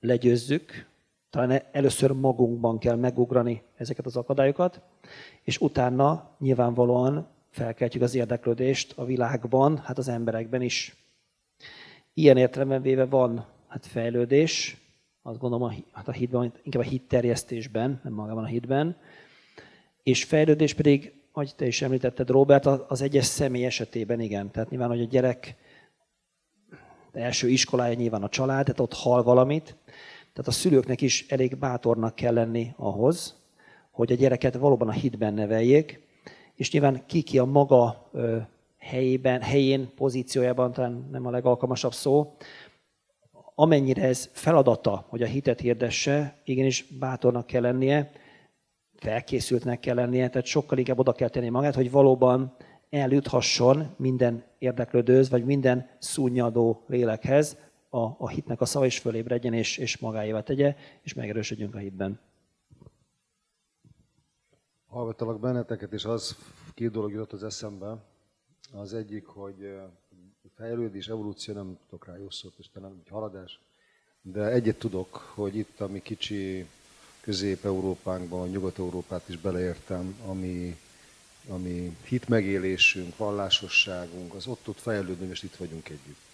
[0.00, 0.86] legyőzzük,
[1.30, 4.80] talán először magunkban kell megugrani ezeket az akadályokat,
[5.42, 10.96] és utána nyilvánvalóan felkeltjük az érdeklődést a világban, hát az emberekben is.
[12.18, 14.76] Ilyen értelemben véve van hát fejlődés,
[15.22, 18.96] azt gondolom a, hát a hitben, inkább a hitterjesztésben, nem magában a hitben,
[20.02, 24.50] és fejlődés pedig, ahogy te is említetted, Robert, az egyes személy esetében igen.
[24.50, 25.54] Tehát nyilván, hogy a gyerek
[27.12, 29.76] első iskolája nyilván a család, tehát ott hal valamit,
[30.32, 33.36] tehát a szülőknek is elég bátornak kell lenni ahhoz,
[33.90, 36.00] hogy a gyereket valóban a hitben neveljék,
[36.54, 38.10] és nyilván ki-ki a maga
[38.78, 42.36] helyében, helyén, pozíciójában, talán nem a legalkalmasabb szó,
[43.54, 48.10] amennyire ez feladata, hogy a hitet hirdesse, igenis bátornak kell lennie,
[48.94, 52.56] felkészültnek kell lennie, tehát sokkal inkább oda kell tenni magát, hogy valóban
[52.90, 57.56] eljuthasson minden érdeklődőz, vagy minden szúnyadó lélekhez,
[57.90, 62.20] a, a hitnek a szava is fölébredjen, és, és magáévá tegye, és megerősödjünk a hitben.
[64.86, 66.36] Hallgattalak benneteket, és az
[66.74, 67.96] két dolog jutott az eszembe.
[68.72, 69.78] Az egyik, hogy
[70.56, 73.60] fejlődés, evolúció, nem tudok rá jó szót, és talán egy haladás,
[74.22, 76.66] de egyet tudok, hogy itt a mi kicsi
[77.20, 80.76] Közép-Európánkban, Nyugat-Európát is beleértem, ami,
[81.48, 86.28] ami hitmegélésünk, vallásosságunk, az ott-ott fejlődünk, és itt vagyunk együtt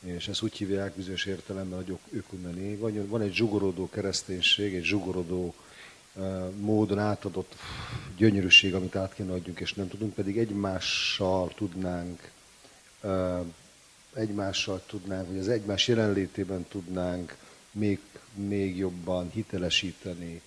[0.00, 2.76] és ezt úgy hívják bizonyos értelemben, hogy ökumeni.
[3.06, 5.54] Van egy zsugorodó kereszténység, egy zsugorodó
[6.60, 7.54] módon átadott
[8.16, 12.30] gyönyörűség, amit át kéne adjunk, és nem tudunk, pedig egymással tudnánk,
[14.14, 17.36] egymással tudnánk, vagy az egymás jelenlétében tudnánk
[17.70, 18.00] még,
[18.34, 20.42] még jobban hitelesíteni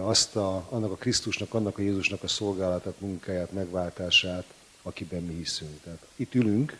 [0.00, 4.44] azt a, annak a Krisztusnak, annak a Jézusnak a szolgálatát, munkáját, megváltását,
[4.82, 5.80] akiben mi hiszünk.
[5.82, 6.78] Tehát itt ülünk,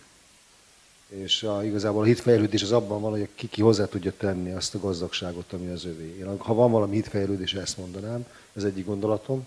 [1.09, 4.75] és a, igazából a hitfejlődés az abban van, hogy ki, ki hozzá tudja tenni azt
[4.75, 6.17] a gazdagságot, ami az övé.
[6.19, 9.47] Én, ha van valami hitfejlődés, ezt mondanám, ez egyik gondolatom.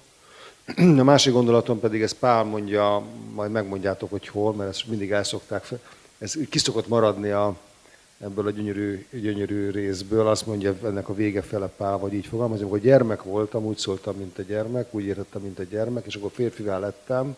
[0.76, 3.04] A másik gondolatom pedig, ezt Pál mondja,
[3.34, 5.80] majd megmondjátok, hogy hol, mert ezt mindig elszokták fel.
[6.18, 7.58] Ez ki szokott maradni a,
[8.20, 10.28] ebből a gyönyörű, gyönyörű részből.
[10.28, 14.16] Azt mondja ennek a vége fele Pál, vagy így fogalmazom, hogy gyermek voltam, úgy szóltam,
[14.16, 17.36] mint a gyermek, úgy értettem, mint a gyermek, és akkor férfivá lettem.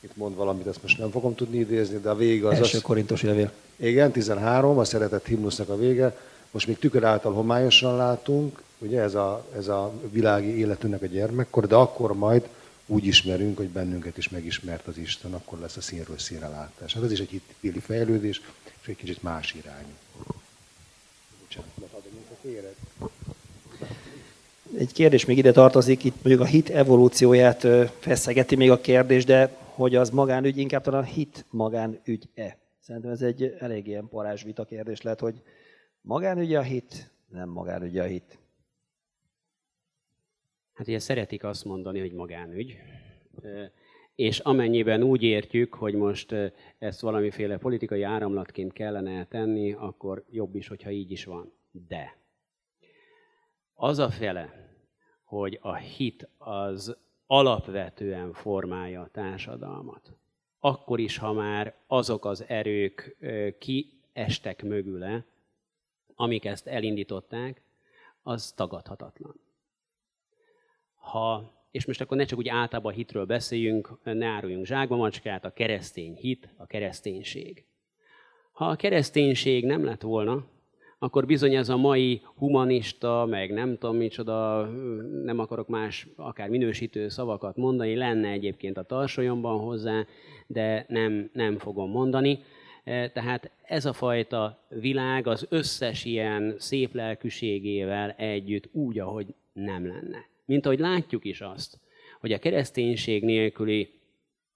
[0.00, 2.54] Itt mond valamit, ezt most nem fogom tudni idézni, de a vége az...
[2.54, 3.52] Első az, korintus levél.
[3.76, 6.16] Igen, 13, a szeretett himnusznak a vége.
[6.50, 11.66] Most még tükör által homályosan látunk, ugye ez a, ez a világi életünknek a gyermekkor,
[11.66, 12.48] de akkor majd
[12.86, 16.94] úgy ismerünk, hogy bennünket is megismert az Isten, akkor lesz a színről színre látás.
[16.94, 18.40] Hát ez is egy hitbéli fejlődés,
[18.80, 19.94] és egy kicsit más irányú.
[24.78, 27.66] Egy kérdés még ide tartozik, itt mondjuk a hit evolúcióját
[27.98, 32.58] feszegeti még a kérdés, de hogy az magánügy, inkább talán hit magánügy-e?
[32.78, 35.42] Szerintem ez egy elég ilyen parázsvita kérdés lehet, hogy
[36.00, 38.38] magánügy a hit, nem magánügy a hit.
[40.72, 42.76] Hát ugye szeretik azt mondani, hogy magánügy,
[44.14, 46.34] és amennyiben úgy értjük, hogy most
[46.78, 51.52] ezt valamiféle politikai áramlatként kellene tenni, akkor jobb is, hogyha így is van.
[51.70, 52.16] De
[53.74, 54.70] az a fele,
[55.24, 56.96] hogy a hit az
[57.28, 60.12] alapvetően formálja a társadalmat,
[60.60, 63.16] akkor is, ha már azok az erők
[63.58, 65.24] kiestek mögüle,
[66.14, 67.62] amik ezt elindították,
[68.22, 69.40] az tagadhatatlan
[71.08, 75.52] ha, és most akkor ne csak úgy általában hitről beszéljünk, ne áruljunk zsákba macskát, a
[75.52, 77.64] keresztény hit, a kereszténység.
[78.52, 80.46] Ha a kereszténység nem lett volna,
[80.98, 84.66] akkor bizony ez a mai humanista, meg nem tudom micsoda,
[85.24, 90.04] nem akarok más akár minősítő szavakat mondani, lenne egyébként a tarsolyomban hozzá,
[90.46, 92.38] de nem, nem fogom mondani.
[92.84, 99.86] E, tehát ez a fajta világ az összes ilyen szép lelkűségével együtt úgy, ahogy nem
[99.86, 100.26] lenne.
[100.44, 101.78] Mint ahogy látjuk is azt,
[102.20, 103.96] hogy a kereszténység nélküli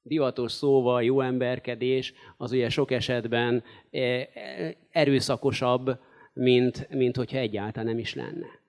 [0.02, 4.28] divatos szóval jó emberkedés az ugye sok esetben e, e,
[4.90, 5.98] erőszakosabb,
[6.32, 8.60] mint, mint hogyha egyáltalán nem is lenne.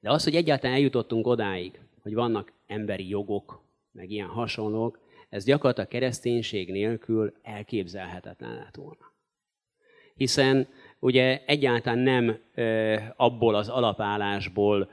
[0.00, 3.62] De az, hogy egyáltalán eljutottunk odáig, hogy vannak emberi jogok,
[3.92, 9.12] meg ilyen hasonlók, ez gyakorlatilag kereszténység nélkül elképzelhetetlen lett volna.
[10.14, 10.68] Hiszen
[10.98, 14.90] ugye egyáltalán nem e, abból az alapállásból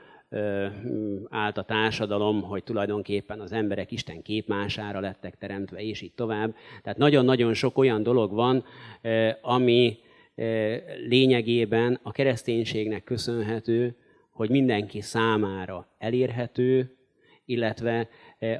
[1.28, 6.54] állt a társadalom, hogy tulajdonképpen az emberek Isten képmására lettek teremtve, és így tovább.
[6.82, 8.64] Tehát nagyon-nagyon sok olyan dolog van,
[9.40, 9.98] ami
[11.08, 13.96] lényegében a kereszténységnek köszönhető,
[14.30, 16.96] hogy mindenki számára elérhető,
[17.44, 18.08] illetve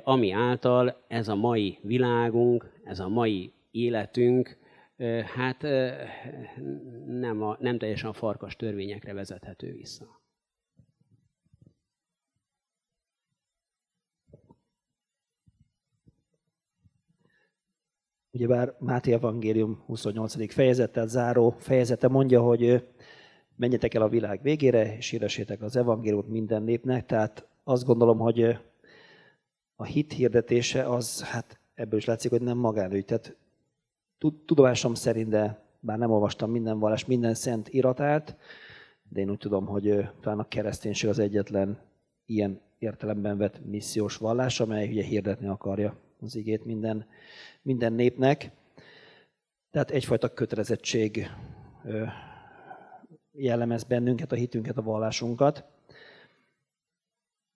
[0.05, 4.57] ami által ez a mai világunk, ez a mai életünk,
[5.35, 5.62] hát
[7.07, 10.19] nem, a, nem teljesen a farkas törvényekre vezethető vissza.
[18.33, 20.53] Ugyebár Máté Evangélium 28.
[20.53, 22.89] fejezettel záró fejezete mondja, hogy
[23.57, 27.07] menjetek el a világ végére, és híressétek az evangéliumot minden népnek.
[27.07, 28.59] Tehát azt gondolom, hogy
[29.76, 33.05] a hit hirdetése az, hát ebből is látszik, hogy nem magánügy.
[33.05, 33.37] Tehát
[34.47, 38.37] tudomásom szerint, de bár nem olvastam minden vallás, minden szent iratát,
[39.09, 41.78] de én úgy tudom, hogy talán a kereszténység az egyetlen
[42.26, 47.06] ilyen értelemben vett missziós vallás, amely ugye hirdetni akarja az igét minden
[47.62, 48.50] minden népnek.
[49.70, 51.30] Tehát egyfajta kötelezettség
[53.32, 55.64] jellemez bennünket, a hitünket, a vallásunkat.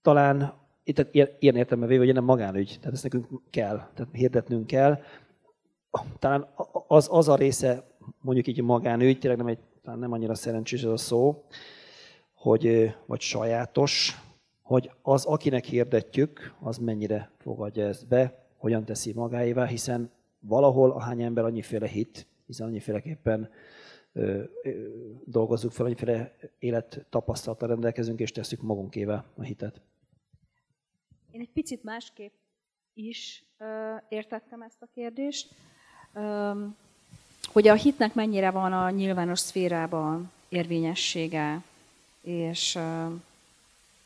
[0.02, 5.02] Talán itt ilyen értelme véve, hogy nem magánügy, tehát ezt nekünk kell, tehát hirdetnünk kell.
[6.18, 6.48] Talán
[6.86, 7.84] az, az a része,
[8.20, 11.44] mondjuk így magánügy, tényleg nem, egy, talán nem annyira szerencsés ez a szó,
[12.34, 14.20] hogy, vagy sajátos,
[14.62, 21.22] hogy az, akinek hirdetjük, az mennyire fogadja ezt be, hogyan teszi magáévá, hiszen valahol ahány
[21.22, 23.50] ember annyiféle hit, hiszen annyiféleképpen
[24.12, 24.88] ö, ö,
[25.24, 29.80] dolgozzuk fel, annyiféle élettapasztalattal rendelkezünk, és tesszük magunkével a hitet.
[31.30, 32.32] Én egy picit másképp
[32.94, 35.54] is ö, értettem ezt a kérdést,
[36.12, 36.52] ö,
[37.42, 41.62] hogy a hitnek mennyire van a nyilvános szférában érvényessége,
[42.20, 43.06] és ö,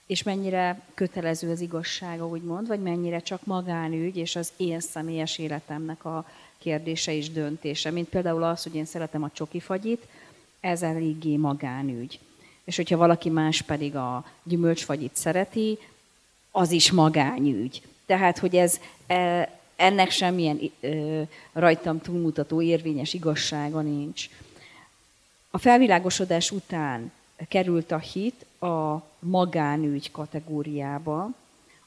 [0.09, 6.05] és mennyire kötelező az igazsága, úgymond, vagy mennyire csak magánügy, és az én személyes életemnek
[6.05, 6.25] a
[6.59, 7.91] kérdése és döntése.
[7.91, 10.07] Mint például az, hogy én szeretem a csokifagyit,
[10.61, 12.19] ez eléggé magánügy.
[12.65, 15.79] És hogyha valaki más pedig a gyümölcsfagyit szereti,
[16.51, 17.83] az is magányügy.
[18.07, 20.61] Tehát, hogy ez e, ennek semmilyen
[21.53, 24.29] rajtam túlmutató érvényes igazsága nincs.
[25.51, 27.13] A felvilágosodás után
[27.49, 31.31] került a hit a magánügy kategóriába,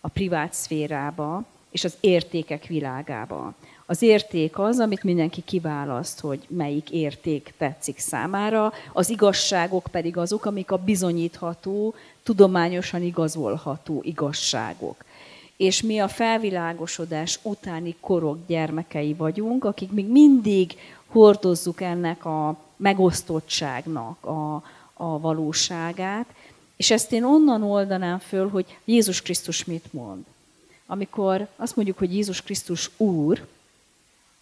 [0.01, 3.53] a privát szférába, és az értékek világába.
[3.86, 10.45] Az érték az, amit mindenki kiválaszt, hogy melyik érték tetszik számára, az igazságok pedig azok,
[10.45, 11.93] amik a bizonyítható,
[12.24, 15.03] tudományosan igazolható igazságok.
[15.57, 20.76] És mi a felvilágosodás utáni korok gyermekei vagyunk, akik még mindig
[21.07, 24.55] hordozzuk ennek a megosztottságnak a,
[24.93, 26.26] a valóságát,
[26.82, 30.26] és ezt én onnan oldanám föl, hogy Jézus Krisztus mit mond.
[30.86, 33.46] Amikor azt mondjuk, hogy Jézus Krisztus Úr,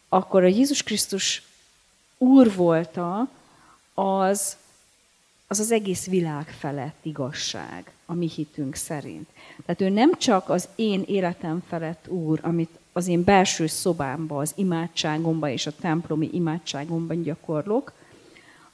[0.09, 1.43] akkor a Jézus Krisztus
[2.17, 3.29] Úr volta,
[3.93, 4.57] az
[5.47, 9.27] az, az egész világ felett igazság, a mi hitünk szerint.
[9.65, 14.53] Tehát ő nem csak az én életem felett Úr, amit az én belső szobámba, az
[14.55, 17.93] imádságomba és a templomi imádságomban gyakorlok,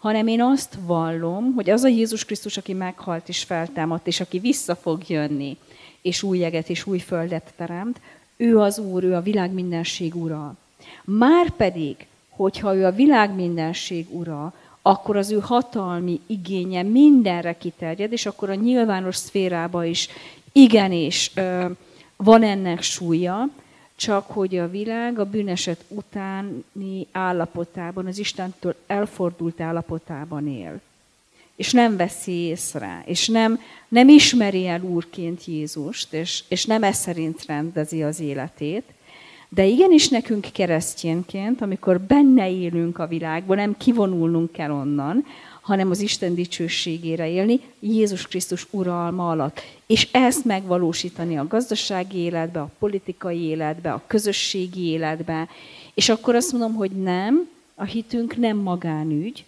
[0.06, 4.40] hanem én azt vallom, hogy az a Jézus Krisztus, aki meghalt és feltámadt, és aki
[4.40, 5.58] vissza fog jönni,
[6.02, 8.00] és új jeget és új földet teremt,
[8.38, 10.56] ő az Úr, ő a világ mindenség ura.
[11.04, 11.96] Már pedig,
[12.30, 18.50] hogyha ő a világ mindenség ura, akkor az ő hatalmi igénye mindenre kiterjed, és akkor
[18.50, 20.08] a nyilvános szférába is
[20.52, 21.32] igenis
[22.16, 23.50] van ennek súlya,
[23.96, 30.82] csak hogy a világ a bűneset utáni állapotában, az Istentől elfordult állapotában él.
[31.56, 36.98] És nem veszi észre, és nem, nem ismeri el úrként Jézust, és, és nem ez
[36.98, 38.84] szerint rendezi az életét.
[39.50, 45.26] De igenis nekünk keresztényként, amikor benne élünk a világban, nem kivonulnunk kell onnan,
[45.66, 49.62] hanem az Isten dicsőségére élni, Jézus Krisztus uralma alatt.
[49.86, 55.48] És ezt megvalósítani a gazdasági életbe, a politikai életbe, a közösségi életbe.
[55.94, 59.46] És akkor azt mondom, hogy nem, a hitünk nem magánügy,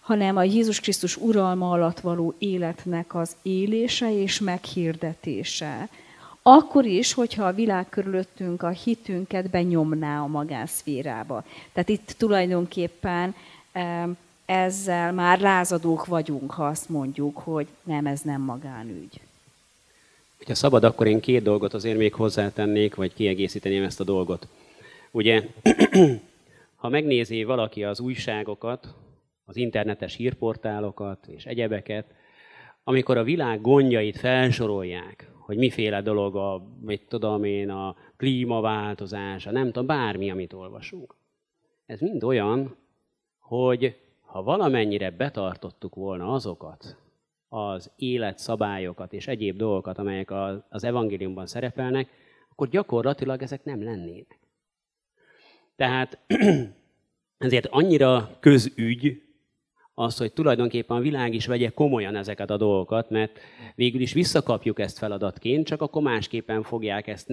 [0.00, 5.88] hanem a Jézus Krisztus uralma alatt való életnek az élése és meghirdetése.
[6.42, 11.44] Akkor is, hogyha a világ körülöttünk a hitünket benyomná a magánszférába.
[11.72, 13.34] Tehát itt tulajdonképpen
[14.46, 19.20] ezzel már lázadók vagyunk, ha azt mondjuk, hogy nem, ez nem magánügy.
[20.46, 24.48] Ha szabad, akkor én két dolgot azért még hozzátennék, vagy kiegészíteném ezt a dolgot.
[25.10, 25.42] Ugye,
[26.76, 28.94] ha megnézi valaki az újságokat,
[29.44, 32.04] az internetes hírportálokat és egyebeket,
[32.84, 39.50] amikor a világ gondjait felsorolják, hogy miféle dolog a, mit tudom én, a klímaváltozás, a
[39.50, 41.14] nem tudom, bármi, amit olvasunk.
[41.86, 42.76] Ez mind olyan,
[43.38, 43.96] hogy
[44.36, 46.96] ha valamennyire betartottuk volna azokat
[47.48, 50.30] az életszabályokat és egyéb dolgokat, amelyek
[50.68, 52.08] az evangéliumban szerepelnek,
[52.50, 54.38] akkor gyakorlatilag ezek nem lennének.
[55.76, 56.18] Tehát
[57.46, 59.22] ezért annyira közügy
[59.98, 63.38] az, hogy tulajdonképpen a világ is vegye komolyan ezeket a dolgokat, mert
[63.74, 67.26] végül is visszakapjuk ezt feladatként, csak akkor másképpen fogják ezt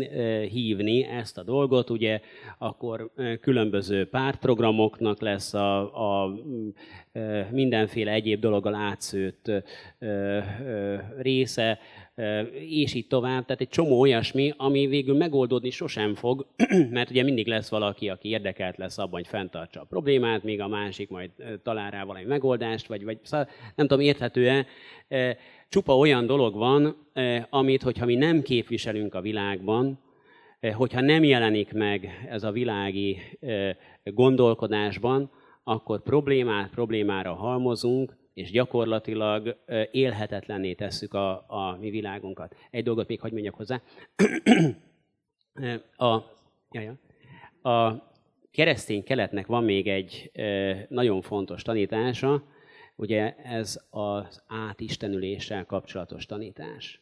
[0.49, 2.21] hívni, ezt a dolgot, ugye
[2.57, 3.11] akkor
[3.41, 5.79] különböző pártprogramoknak lesz a,
[6.23, 6.35] a
[7.51, 9.51] mindenféle egyéb dologgal átszőtt
[11.17, 11.79] része,
[12.69, 13.45] és így tovább.
[13.45, 16.47] Tehát egy csomó olyasmi, ami végül megoldódni sosem fog,
[16.91, 20.67] mert ugye mindig lesz valaki, aki érdekelt lesz abban, hogy fenntartsa a problémát, míg a
[20.67, 21.29] másik majd
[21.63, 24.65] talál rá valami megoldást, vagy, vagy szóval nem tudom, érthető-e.
[25.69, 27.07] Csupa olyan dolog van,
[27.49, 29.99] amit, hogyha mi nem képviselünk a világban,
[30.73, 33.17] hogyha nem jelenik meg ez a világi
[34.03, 35.31] gondolkodásban,
[35.63, 39.57] akkor problémát problémára halmozunk, és gyakorlatilag
[39.91, 42.55] élhetetlenné tesszük a, a mi világunkat.
[42.71, 43.81] Egy dolgot még hagyd mondjak hozzá.
[45.97, 46.19] a,
[46.71, 46.97] jaja,
[47.61, 48.11] a
[48.51, 50.31] keresztény keletnek van még egy
[50.89, 52.43] nagyon fontos tanítása,
[52.95, 57.01] ugye ez az átistenüléssel kapcsolatos tanítás.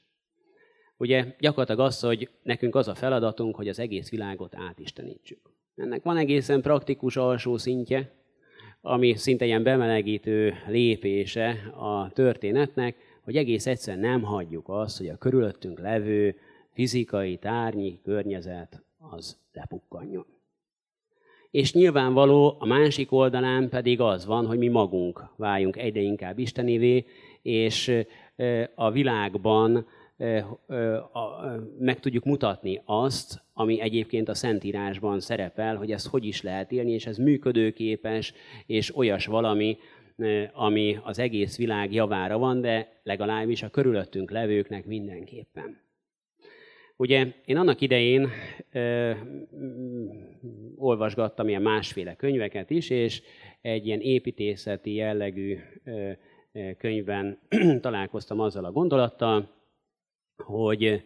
[0.97, 5.39] Ugye gyakorlatilag az, hogy nekünk az a feladatunk, hogy az egész világot átistenítsük.
[5.75, 8.20] Ennek van egészen praktikus alsó szintje,
[8.81, 15.17] ami szinte ilyen bemelegítő lépése a történetnek, hogy egész egyszerűen nem hagyjuk azt, hogy a
[15.17, 16.35] körülöttünk levő
[16.73, 20.25] fizikai, tárnyi környezet az lepukkanjon.
[21.51, 27.05] És nyilvánvaló a másik oldalán pedig az van, hogy mi magunk váljunk egyre inkább Istenévé,
[27.41, 28.05] és
[28.75, 29.87] a világban
[31.79, 36.91] meg tudjuk mutatni azt, ami egyébként a Szentírásban szerepel, hogy ezt hogy is lehet élni,
[36.91, 38.33] és ez működőképes,
[38.65, 39.77] és olyas valami,
[40.53, 45.79] ami az egész világ javára van, de legalábbis a körülöttünk levőknek mindenképpen.
[46.95, 48.29] Ugye én annak idején
[48.71, 49.11] ö,
[50.75, 53.21] olvasgattam ilyen másféle könyveket is, és
[53.61, 56.11] egy ilyen építészeti jellegű ö,
[56.77, 57.39] könyvben
[57.81, 59.49] találkoztam azzal a gondolattal,
[60.43, 61.03] hogy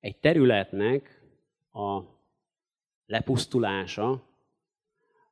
[0.00, 1.23] egy területnek
[1.74, 2.04] a
[3.06, 4.22] lepusztulása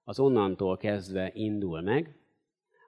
[0.05, 2.17] az onnantól kezdve indul meg,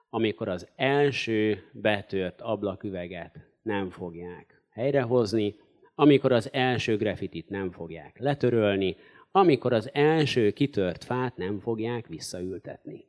[0.09, 5.55] amikor az első betört ablaküveget nem fogják helyrehozni,
[5.95, 8.95] amikor az első grafitit nem fogják letörölni,
[9.31, 13.05] amikor az első kitört fát nem fogják visszaültetni.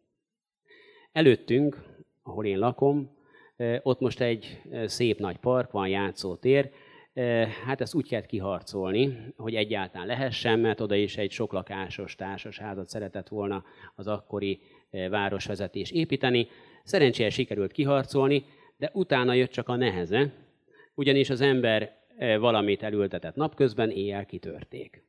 [1.12, 1.82] Előttünk,
[2.23, 3.16] ahol én lakom,
[3.82, 6.73] ott most egy szép nagy park van, játszótér,
[7.66, 13.28] Hát ezt úgy kellett kiharcolni, hogy egyáltalán lehessen, mert oda is egy soklakásos társasházat szeretett
[13.28, 13.64] volna
[13.94, 14.60] az akkori
[15.10, 16.48] városvezetés építeni.
[16.84, 18.44] Szerencsére sikerült kiharcolni,
[18.76, 20.32] de utána jött csak a neheze,
[20.94, 25.05] ugyanis az ember valamit elültetett napközben, éjjel kitörték.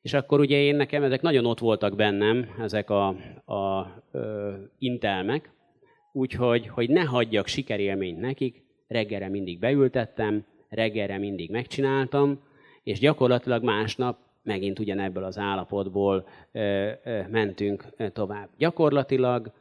[0.00, 3.06] És akkor ugye én nekem ezek nagyon ott voltak bennem, ezek a,
[3.44, 4.04] a a
[4.78, 5.50] intelmek,
[6.12, 12.42] úgyhogy hogy ne hagyjak sikerélményt nekik, reggelre mindig beültettem, reggelre mindig megcsináltam,
[12.82, 18.48] és gyakorlatilag másnap megint ugyanebből az állapotból ö, ö, mentünk tovább.
[18.56, 19.52] Gyakorlatilag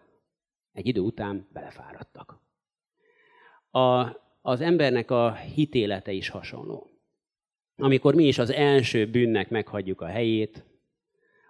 [0.73, 2.39] egy idő után belefáradtak.
[3.71, 4.07] A,
[4.41, 6.89] az embernek a hitélete is hasonló.
[7.77, 10.63] Amikor mi is az első bűnnek meghagyjuk a helyét,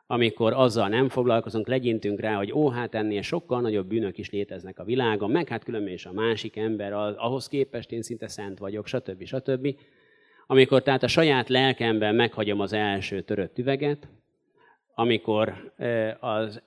[0.07, 4.79] amikor azzal nem foglalkozunk, legyintünk rá, hogy ó, hát ennél sokkal nagyobb bűnök is léteznek
[4.79, 8.87] a világon, meg hát különben is a másik ember, ahhoz képest én szinte szent vagyok,
[8.87, 9.25] stb.
[9.25, 9.75] stb.
[10.47, 14.07] Amikor tehát a saját lelkemben meghagyom az első törött üveget,
[14.95, 15.73] amikor
[16.19, 16.61] az,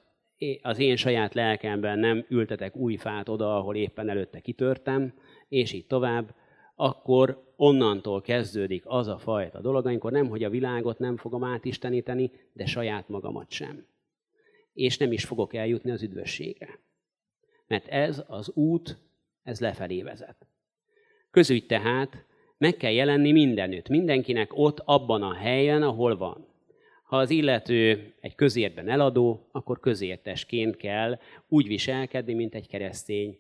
[0.62, 5.15] az én saját lelkemben nem ültetek új fát oda, ahol éppen előtte kitörtem,
[5.49, 6.35] és így tovább,
[6.75, 12.31] akkor onnantól kezdődik az a fajta dolog, amikor nem, hogy a világot nem fogom átisteníteni,
[12.53, 13.87] de saját magamat sem.
[14.73, 16.78] És nem is fogok eljutni az üdvösségre.
[17.66, 18.97] Mert ez az út,
[19.43, 20.47] ez lefelé vezet.
[21.31, 22.24] Közügy tehát
[22.59, 26.47] meg kell jelenni mindenütt, mindenkinek ott, abban a helyen, ahol van.
[27.05, 31.19] Ha az illető egy közértben eladó, akkor közértesként kell
[31.49, 33.39] úgy viselkedni, mint egy keresztény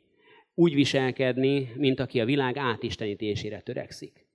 [0.60, 4.26] úgy viselkedni, mint aki a világ átistenítésére törekszik.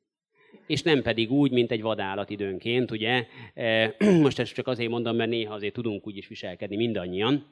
[0.68, 3.26] És nem pedig úgy, mint egy vadállat időnként, ugye?
[3.54, 3.96] E,
[4.26, 7.46] most ezt csak azért mondom, mert néha azért tudunk úgy is viselkedni mindannyian,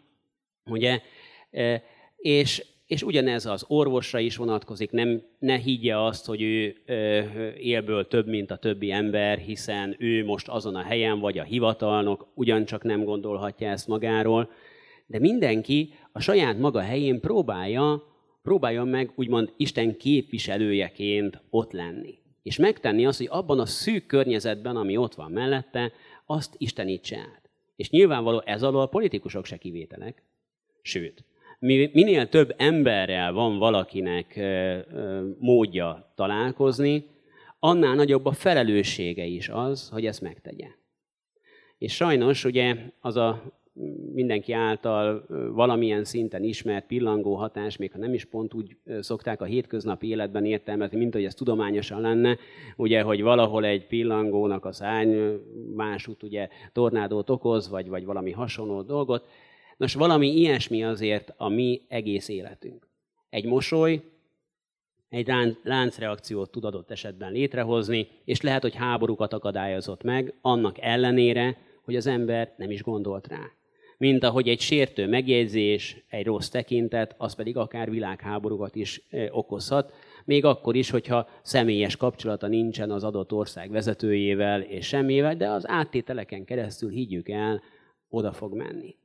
[0.65, 1.01] ugye?
[1.51, 1.83] E,
[2.17, 6.93] és, és ugyanez az orvosra is vonatkozik, nem, ne higgye azt, hogy ő e,
[7.57, 12.27] élből több, mint a többi ember, hiszen ő most azon a helyen, vagy a hivatalnok,
[12.35, 14.51] ugyancsak nem gondolhatja ezt magáról,
[15.05, 18.11] de mindenki a saját maga helyén próbálja
[18.43, 22.17] próbáljon meg úgymond Isten képviselőjeként ott lenni.
[22.43, 25.91] És megtenni azt, hogy abban a szűk környezetben, ami ott van mellette,
[26.25, 27.49] azt istenítse át.
[27.75, 30.23] És nyilvánvaló ez alól a politikusok se kivételek.
[30.81, 31.23] Sőt,
[31.59, 34.39] minél több emberrel van valakinek
[35.39, 37.05] módja találkozni,
[37.59, 40.67] annál nagyobb a felelőssége is az, hogy ezt megtegye.
[41.77, 43.61] És sajnos ugye az a
[44.13, 49.45] mindenki által valamilyen szinten ismert pillangó hatás, még ha nem is pont úgy szokták a
[49.45, 52.37] hétköznapi életben értelmezni, mint hogy ez tudományosan lenne,
[52.75, 55.15] ugye, hogy valahol egy pillangónak a szárny
[55.75, 59.27] másút ugye tornádót okoz, vagy, vagy valami hasonló dolgot.
[59.77, 62.87] Nos, valami ilyesmi azért a mi egész életünk.
[63.29, 64.01] Egy mosoly,
[65.09, 65.31] egy
[65.63, 72.07] láncreakciót tud adott esetben létrehozni, és lehet, hogy háborúkat akadályozott meg, annak ellenére, hogy az
[72.07, 73.51] ember nem is gondolt rá
[74.03, 79.01] mint ahogy egy sértő megjegyzés, egy rossz tekintet, az pedig akár világháborúkat is
[79.31, 79.93] okozhat,
[80.25, 85.67] még akkor is, hogyha személyes kapcsolata nincsen az adott ország vezetőjével és semmivel, de az
[85.67, 87.61] áttételeken keresztül higgyük el,
[88.09, 88.95] oda fog menni.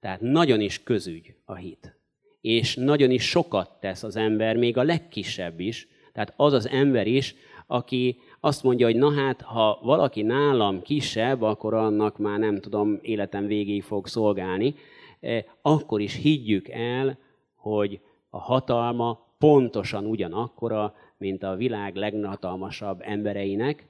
[0.00, 1.96] Tehát nagyon is közügy a hit.
[2.40, 5.88] És nagyon is sokat tesz az ember, még a legkisebb is.
[6.12, 7.34] Tehát az az ember is,
[7.66, 12.98] aki azt mondja, hogy na hát, ha valaki nálam kisebb, akkor annak már nem tudom,
[13.02, 14.74] életem végéig fog szolgálni,
[15.20, 17.18] e, akkor is higgyük el,
[17.54, 18.00] hogy
[18.30, 23.88] a hatalma pontosan ugyanakkora, mint a világ leghatalmasabb embereinek,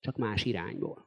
[0.00, 1.04] csak más irányból.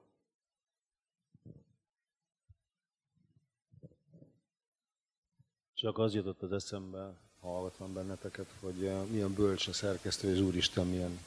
[5.73, 10.88] Csak az jutott az eszembe, hallgatva benneteket, hogy eh, milyen bölcs a szerkesztő, és Úristen
[10.88, 11.19] milyen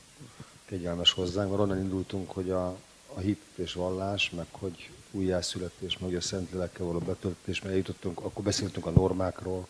[0.69, 2.77] kegyelmes hozzánk, mert onnan indultunk, hogy a,
[3.15, 8.21] a hit és vallás, meg hogy újjászületés, meg hogy a Szentlélekkel való betöltés, mert eljutottunk,
[8.21, 9.67] akkor beszéltünk a normákról,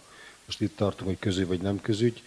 [0.46, 2.22] most itt tartunk, hogy közügy vagy nem közügy.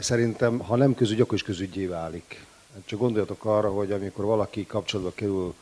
[0.00, 2.46] Szerintem, ha nem közügy, akkor is közügyé válik.
[2.84, 5.54] Csak gondoljatok arra, hogy amikor valaki kapcsolatba kerül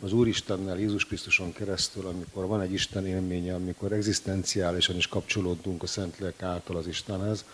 [0.00, 5.86] az Úristennel, Jézus Krisztuson keresztül, amikor van egy Isten élménye, amikor egzisztenciálisan is kapcsolódunk a
[5.86, 7.44] Szentlélek által az Istenhez,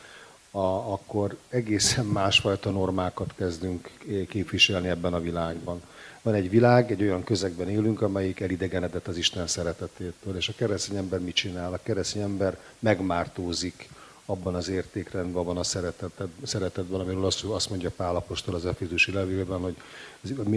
[0.50, 3.90] a, akkor egészen másfajta normákat kezdünk
[4.28, 5.82] képviselni ebben a világban.
[6.22, 10.36] Van egy világ, egy olyan közegben élünk, amelyik elidegenedett az Isten szeretetétől.
[10.36, 11.72] És a keresztény ember mit csinál?
[11.72, 13.88] A keresztény ember megmártózik
[14.30, 19.12] abban az értékrendben, abban a szereteted, szeretetben, amiről azt, azt mondja Pál Apostol az Efézusi
[19.12, 19.76] levélben, hogy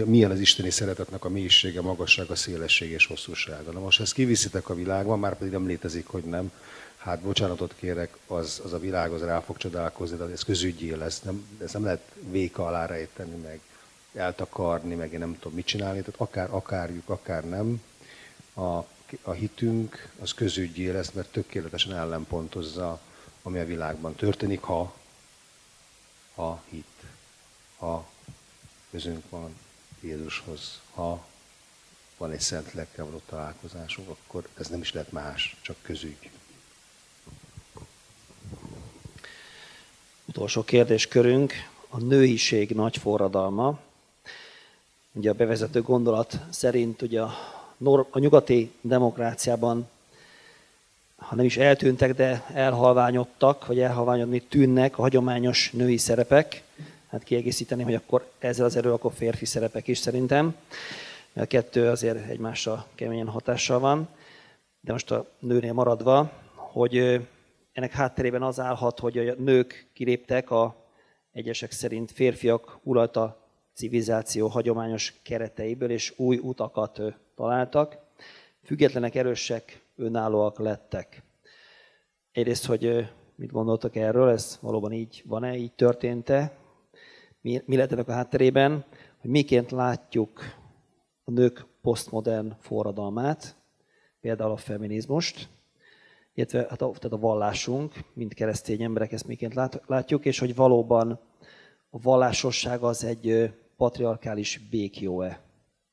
[0.06, 3.72] milyen az isteni szeretetnek a mélysége, magassága, szélessége és hosszúsága.
[3.72, 6.52] Na most ezt kiviszitek a világban, már pedig nem létezik, hogy nem.
[7.04, 11.22] Hát bocsánatot kérek, az, az a világ az rá fog csodálkozni, de ez közügyé lesz,
[11.22, 13.60] nem, ez nem lehet véka alá rejteni, meg
[14.14, 17.82] eltakarni, meg én nem tudom mit csinálni, tehát akár akarjuk, akár nem,
[18.54, 18.78] a,
[19.22, 23.00] a hitünk az közügyé lesz, mert tökéletesen ellenpontozza
[23.42, 24.94] ami a világban történik, ha,
[26.36, 26.86] ha hit,
[27.78, 28.10] ha
[28.92, 29.58] közünk van
[30.00, 31.28] Jézushoz, ha
[32.18, 36.30] van egy szent lelkkel való találkozásunk, akkor ez nem is lehet más, csak közügy.
[40.32, 41.54] Utolsó kérdéskörünk,
[41.90, 43.80] a nőiség nagy forradalma.
[45.12, 47.34] Ugye a bevezető gondolat szerint ugye a,
[48.10, 49.90] a nyugati demokráciában
[51.16, 56.64] ha nem is eltűntek, de elhalványodtak, vagy elhalványodni tűnnek a hagyományos női szerepek.
[57.10, 60.56] Hát kiegészíteni, hogy akkor ezzel az erő, akkor férfi szerepek is szerintem.
[61.34, 64.08] A kettő azért egymásra keményen hatással van.
[64.82, 67.22] De most a nőnél maradva, hogy
[67.82, 70.76] ennek hátterében az állhat, hogy a nők kiléptek a
[71.32, 77.02] egyesek szerint férfiak uralta civilizáció hagyományos kereteiből, és új utakat
[77.36, 77.98] találtak.
[78.64, 81.24] Függetlenek, erősek, önállóak lettek.
[82.32, 86.52] Egyrészt, hogy mit gondoltak erről, ez valóban így van-e, így történt-e,
[87.42, 88.86] mi, mi lehetnek a hátterében,
[89.22, 90.40] hogy miként látjuk
[91.24, 93.56] a nők posztmodern forradalmát,
[94.20, 95.50] például a feminizmust,
[96.34, 100.56] illetve hát a, tehát a vallásunk, mint keresztény emberek ezt miként lát, látjuk, és hogy
[100.56, 101.20] valóban
[101.90, 105.42] a vallásosság az egy patriarkális békjó-e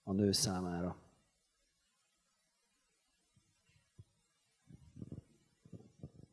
[0.02, 0.96] a nő számára.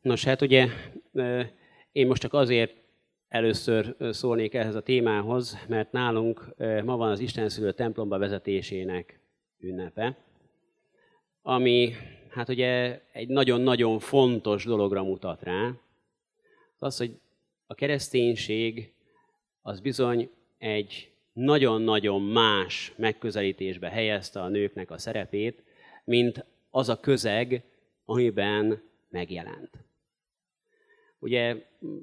[0.00, 0.68] Nos, hát ugye
[1.92, 2.74] én most csak azért
[3.28, 6.54] először szólnék ehhez a témához, mert nálunk
[6.84, 9.20] ma van az Isten szülő templomba vezetésének
[9.58, 10.18] ünnepe,
[11.42, 11.92] ami
[12.36, 15.72] hát ugye egy nagyon-nagyon fontos dologra mutat rá.
[16.78, 17.18] Az, hogy
[17.66, 18.92] a kereszténység
[19.62, 25.62] az bizony egy nagyon-nagyon más megközelítésbe helyezte a nőknek a szerepét,
[26.04, 27.62] mint az a közeg,
[28.04, 29.70] amiben megjelent.
[31.18, 31.56] Ugye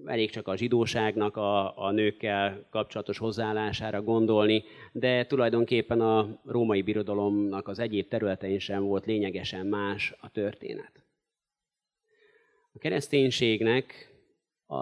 [0.05, 7.67] elég csak a zsidóságnak a, a nőkkel kapcsolatos hozzáállására gondolni, de tulajdonképpen a római birodalomnak
[7.67, 11.03] az egyéb területein sem volt lényegesen más a történet.
[12.73, 14.13] A kereszténységnek
[14.65, 14.75] a,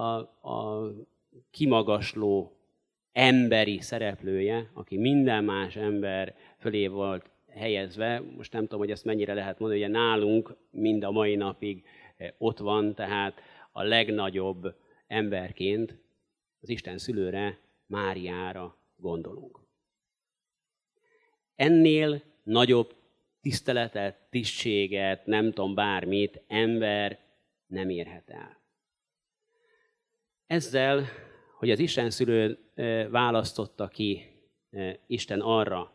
[0.49, 0.91] a
[1.52, 2.56] kimagasló
[3.12, 9.34] emberi szereplője, aki minden más ember fölé volt helyezve, most nem tudom, hogy ezt mennyire
[9.34, 11.84] lehet mondani, hogy nálunk mind a mai napig
[12.38, 13.41] ott van, tehát
[13.72, 14.76] a legnagyobb
[15.07, 15.98] emberként
[16.61, 19.60] az Isten szülőre, Máriára gondolunk.
[21.56, 22.95] Ennél nagyobb
[23.41, 27.19] tiszteletet, tisztséget, nem tudom bármit, ember
[27.68, 28.60] nem érhet el.
[30.48, 31.06] Ezzel,
[31.57, 32.60] hogy az Isten szülő
[33.10, 34.26] választotta ki
[35.07, 35.93] Isten arra,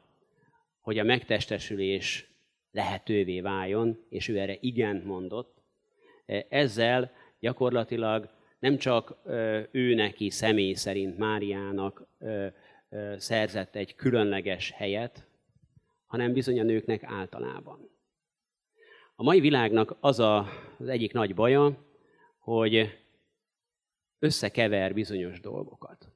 [0.81, 2.31] hogy a megtestesülés
[2.71, 5.63] lehetővé váljon, és ő erre igent mondott,
[6.49, 9.17] ezzel gyakorlatilag nem csak
[9.71, 12.07] ő neki személy szerint Máriának
[13.17, 15.27] szerzett egy különleges helyet,
[16.07, 17.91] hanem bizony a nőknek általában.
[19.15, 20.47] A mai világnak az a,
[20.79, 21.85] az egyik nagy baja,
[22.39, 22.99] hogy
[24.19, 26.11] összekever bizonyos dolgokat.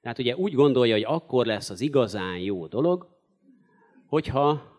[0.00, 3.08] Tehát ugye úgy gondolja, hogy akkor lesz az igazán jó dolog,
[4.06, 4.74] hogyha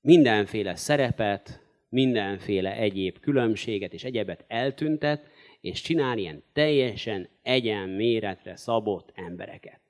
[0.00, 1.61] mindenféle szerepet,
[1.92, 5.26] mindenféle egyéb különbséget és egyebet eltüntet,
[5.60, 9.80] és csinál ilyen teljesen egyen méretre szabott embereket.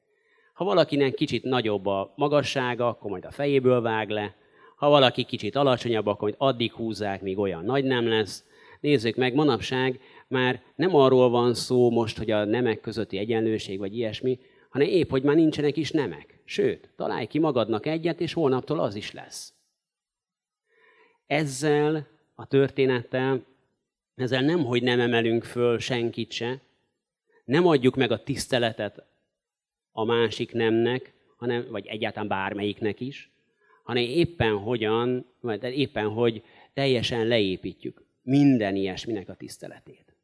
[0.53, 4.35] Ha valakinek kicsit nagyobb a magassága, akkor majd a fejéből vág le,
[4.77, 8.45] ha valaki kicsit alacsonyabb, akkor majd addig húzzák, míg olyan nagy nem lesz.
[8.81, 13.97] Nézzük meg, manapság már nem arról van szó most, hogy a nemek közötti egyenlőség vagy
[13.97, 14.39] ilyesmi,
[14.71, 16.41] hanem épp, hogy már nincsenek is nemek.
[16.45, 19.53] Sőt, találj ki magadnak egyet, és holnaptól az is lesz
[21.27, 23.45] ezzel a történettel,
[24.15, 26.61] ezzel nem, hogy nem emelünk föl senkit se,
[27.45, 29.05] nem adjuk meg a tiszteletet
[29.93, 33.31] a másik nemnek, hanem, vagy egyáltalán bármelyiknek is,
[33.83, 36.43] hanem éppen hogyan, vagy éppen hogy
[36.75, 40.15] teljesen leépítjük minden ilyesminek a tiszteletét.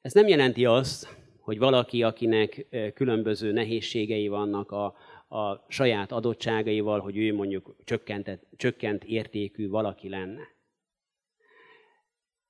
[0.00, 4.96] Ez nem jelenti azt, hogy valaki, akinek különböző nehézségei vannak a,
[5.30, 10.42] a saját adottságaival, hogy ő mondjuk csökkent, csökkent értékű valaki lenne.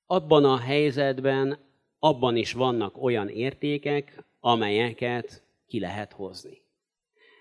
[0.05, 1.57] Abban a helyzetben,
[1.99, 6.61] abban is vannak olyan értékek, amelyeket ki lehet hozni.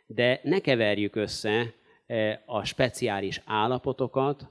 [0.07, 1.75] De ne keverjük össze
[2.47, 4.49] a speciális állapotokat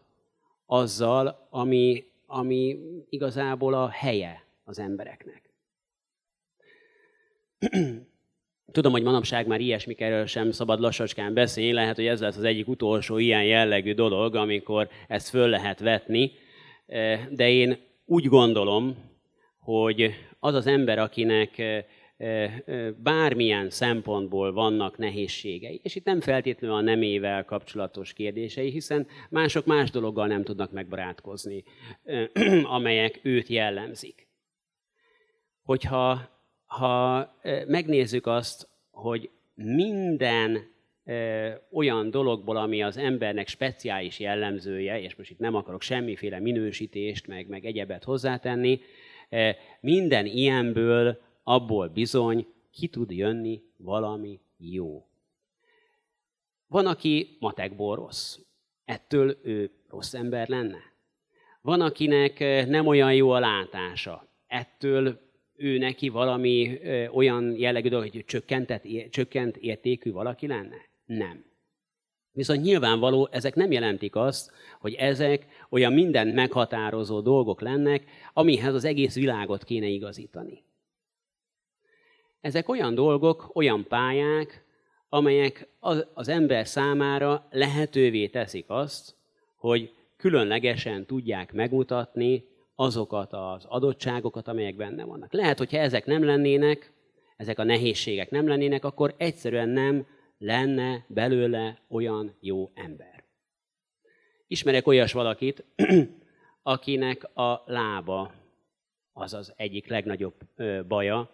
[0.66, 2.80] azzal, ami, ami
[3.10, 5.49] igazából a helye az embereknek.
[8.72, 12.68] Tudom, hogy manapság már ilyesmikről sem szabad lassacskán beszélni, lehet, hogy ez lesz az egyik
[12.68, 16.32] utolsó ilyen jellegű dolog, amikor ezt föl lehet vetni,
[16.86, 18.96] e, de én úgy gondolom,
[19.60, 21.86] hogy az az ember, akinek e,
[22.18, 22.52] e,
[23.04, 29.91] bármilyen szempontból vannak nehézségei, és itt nem feltétlenül a nemével kapcsolatos kérdései, hiszen mások más
[29.91, 31.64] dologgal nem tudnak megbarátkozni,
[32.64, 34.28] amelyek őt jellemzik.
[35.64, 36.39] Hogyha
[36.70, 37.34] ha
[37.68, 40.72] megnézzük azt, hogy minden
[41.72, 47.48] olyan dologból, ami az embernek speciális jellemzője, és most itt nem akarok semmiféle minősítést, meg,
[47.48, 48.80] meg egyebet hozzátenni,
[49.80, 55.06] minden ilyenből abból bizony ki tud jönni valami jó.
[56.68, 58.38] Van, aki matekból rossz.
[58.86, 60.80] Ettől ő rossz ember lenne.
[61.62, 64.28] Van, akinek nem olyan jó a látása.
[64.48, 65.29] Ettől
[65.60, 70.77] ő neki valami ö, olyan jellegű dolog, hogy csökkentett, csökkent értékű valaki lenne?
[71.06, 71.45] Nem.
[72.31, 78.03] Viszont nyilvánvaló, ezek nem jelentik azt, hogy ezek olyan mindent meghatározó dolgok lennek,
[78.34, 80.64] amihez az egész világot kéne igazítani.
[82.41, 84.64] Ezek olyan dolgok, olyan pályák,
[85.10, 89.15] amelyek az, az ember számára lehetővé teszik azt,
[89.56, 92.49] hogy különlegesen tudják megmutatni
[92.80, 95.34] azokat az adottságokat, amelyek benne vannak.
[95.34, 96.92] Lehet, hogyha ezek nem lennének,
[97.38, 100.08] ezek a nehézségek nem lennének, akkor egyszerűen nem
[100.38, 103.24] lenne belőle olyan jó ember.
[104.48, 105.66] Ismerek olyas valakit,
[106.64, 108.34] akinek a lába
[109.14, 110.36] az az egyik legnagyobb
[110.88, 111.30] baja.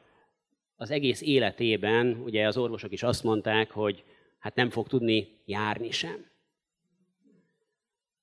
[0.76, 4.04] Az egész életében, ugye az orvosok is azt mondták, hogy
[4.40, 6.26] hát nem fog tudni járni sem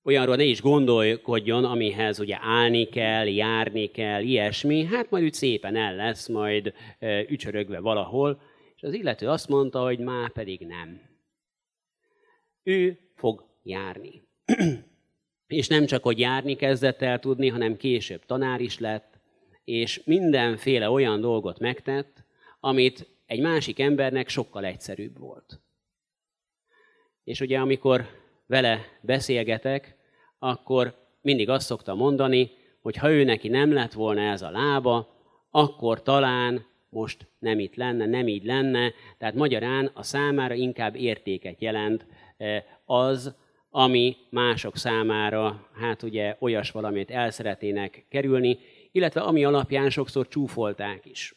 [0.05, 5.77] olyanról ne is gondolkodjon, amihez ugye állni kell, járni kell, ilyesmi, hát majd úgy szépen
[5.77, 6.75] el lesz, majd
[7.29, 8.41] ücsörögve valahol,
[8.77, 11.01] és az illető azt mondta, hogy már pedig nem.
[12.63, 14.23] Ő fog járni.
[15.47, 19.19] és nem csak, hogy járni kezdett el tudni, hanem később tanár is lett,
[19.65, 22.25] és mindenféle olyan dolgot megtett,
[22.61, 25.61] amit egy másik embernek sokkal egyszerűbb volt.
[27.25, 28.22] És ugye amikor
[28.53, 29.97] vele beszélgetek,
[30.39, 32.51] akkor mindig azt szokta mondani,
[32.81, 35.09] hogy ha ő neki nem lett volna ez a lába,
[35.51, 38.93] akkor talán most nem itt lenne, nem így lenne.
[39.19, 42.07] Tehát magyarán a számára inkább értéket jelent
[42.37, 43.35] eh, az,
[43.71, 48.59] ami mások számára, hát ugye olyas valamit el szeretnének kerülni,
[48.91, 51.35] illetve ami alapján sokszor csúfolták is.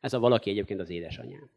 [0.00, 1.55] Ez a valaki egyébként az édesanyám.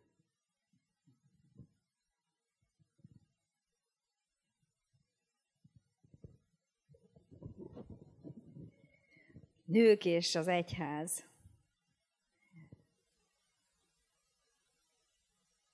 [9.70, 11.26] Nők és az egyház.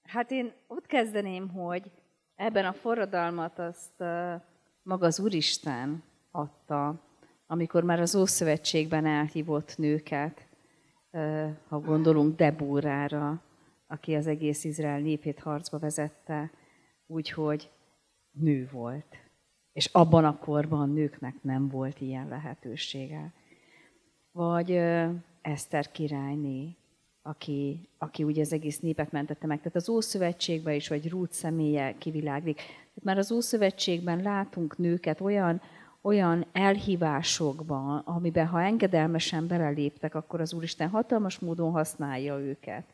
[0.02, 1.92] Hát én ott kezdeném, hogy
[2.36, 4.00] ebben a forradalmat azt
[4.84, 7.02] maga az Úristen adta,
[7.48, 10.48] amikor már az Ószövetségben elhívott nőket,
[11.68, 13.42] ha gondolunk Debórára,
[13.88, 16.52] aki az egész Izrael népét harcba vezette,
[17.06, 17.72] úgyhogy
[18.32, 19.18] nő volt.
[19.72, 23.34] És abban a korban nőknek nem volt ilyen lehetősége
[24.36, 24.82] vagy
[25.41, 26.76] Eszter királyné,
[27.22, 29.57] aki, aki ugye az egész népet mentette meg.
[29.57, 32.56] Tehát az Ószövetségben is, vagy Rút személye kiviláglik.
[32.56, 35.62] Tehát már az Ószövetségben látunk nőket olyan,
[36.02, 42.86] olyan elhívásokban, amiben ha engedelmesen beleléptek, akkor az Úristen hatalmas módon használja őket.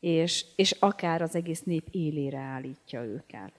[0.00, 3.52] És, és akár az egész nép élére állítja őket.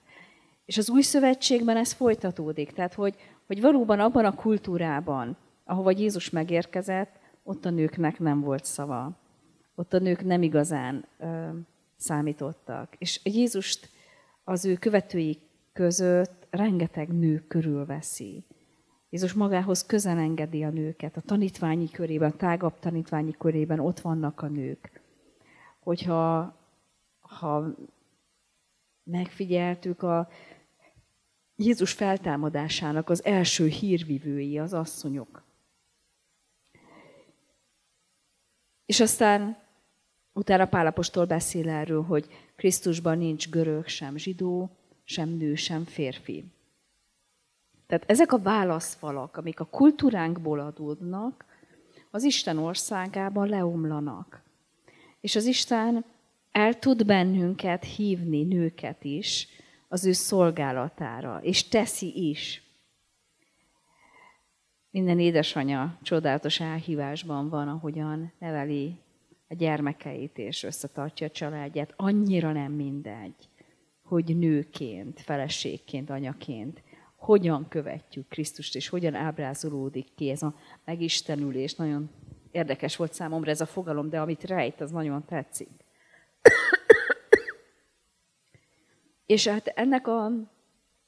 [0.64, 2.72] És az új szövetségben ez folytatódik.
[2.72, 3.14] Tehát, hogy,
[3.46, 9.16] hogy valóban abban a kultúrában, ahova Jézus megérkezett, ott a nőknek nem volt szava.
[9.74, 11.48] Ott a nők nem igazán ö,
[11.96, 12.94] számítottak.
[12.98, 13.88] És Jézust
[14.44, 15.38] az ő követői
[15.72, 18.44] között rengeteg nő körülveszi.
[19.10, 21.16] Jézus magához közel engedi a nőket.
[21.16, 25.00] A tanítványi körében, a tágabb tanítványi körében ott vannak a nők.
[25.80, 26.56] Hogyha
[27.20, 27.74] ha
[29.02, 30.28] megfigyeltük a
[31.56, 35.42] Jézus feltámadásának az első hírvivői, az asszonyok.
[38.92, 39.56] És aztán
[40.32, 44.70] utána Pálapostól beszél erről, hogy Krisztusban nincs görög, sem zsidó,
[45.04, 46.44] sem nő, sem férfi.
[47.86, 51.44] Tehát ezek a válaszfalak, amik a kultúránkból adódnak,
[52.10, 54.42] az Isten országában leomlanak.
[55.20, 56.04] És az Isten
[56.50, 59.48] el tud bennünket hívni, nőket is,
[59.88, 62.62] az ő szolgálatára, és teszi is.
[64.92, 68.98] Minden édesanya csodálatos elhívásban van, ahogyan neveli
[69.48, 71.92] a gyermekeit és összetartja a családját.
[71.96, 73.34] Annyira nem mindegy,
[74.02, 76.82] hogy nőként, feleségként, anyaként
[77.16, 80.54] hogyan követjük Krisztust, és hogyan ábrázolódik ki ez a
[80.84, 81.74] megistenülés.
[81.74, 82.10] Nagyon
[82.50, 85.68] érdekes volt számomra ez a fogalom, de amit rejt, az nagyon tetszik.
[89.26, 90.30] és hát ennek a,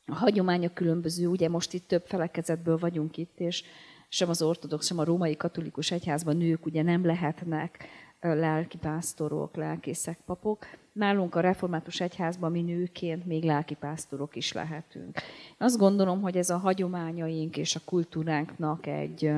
[0.07, 3.65] a hagyománya különböző, ugye most itt több felekezetből vagyunk itt, és
[4.09, 7.89] sem az ortodox, sem a római katolikus egyházban nők ugye nem lehetnek
[8.21, 10.67] lelkipásztorok, lelkészek, papok.
[10.93, 15.19] Nálunk a református egyházban mi nőként még lelkipásztorok is lehetünk.
[15.59, 19.33] Azt gondolom, hogy ez a hagyományaink és a kultúránknak egy,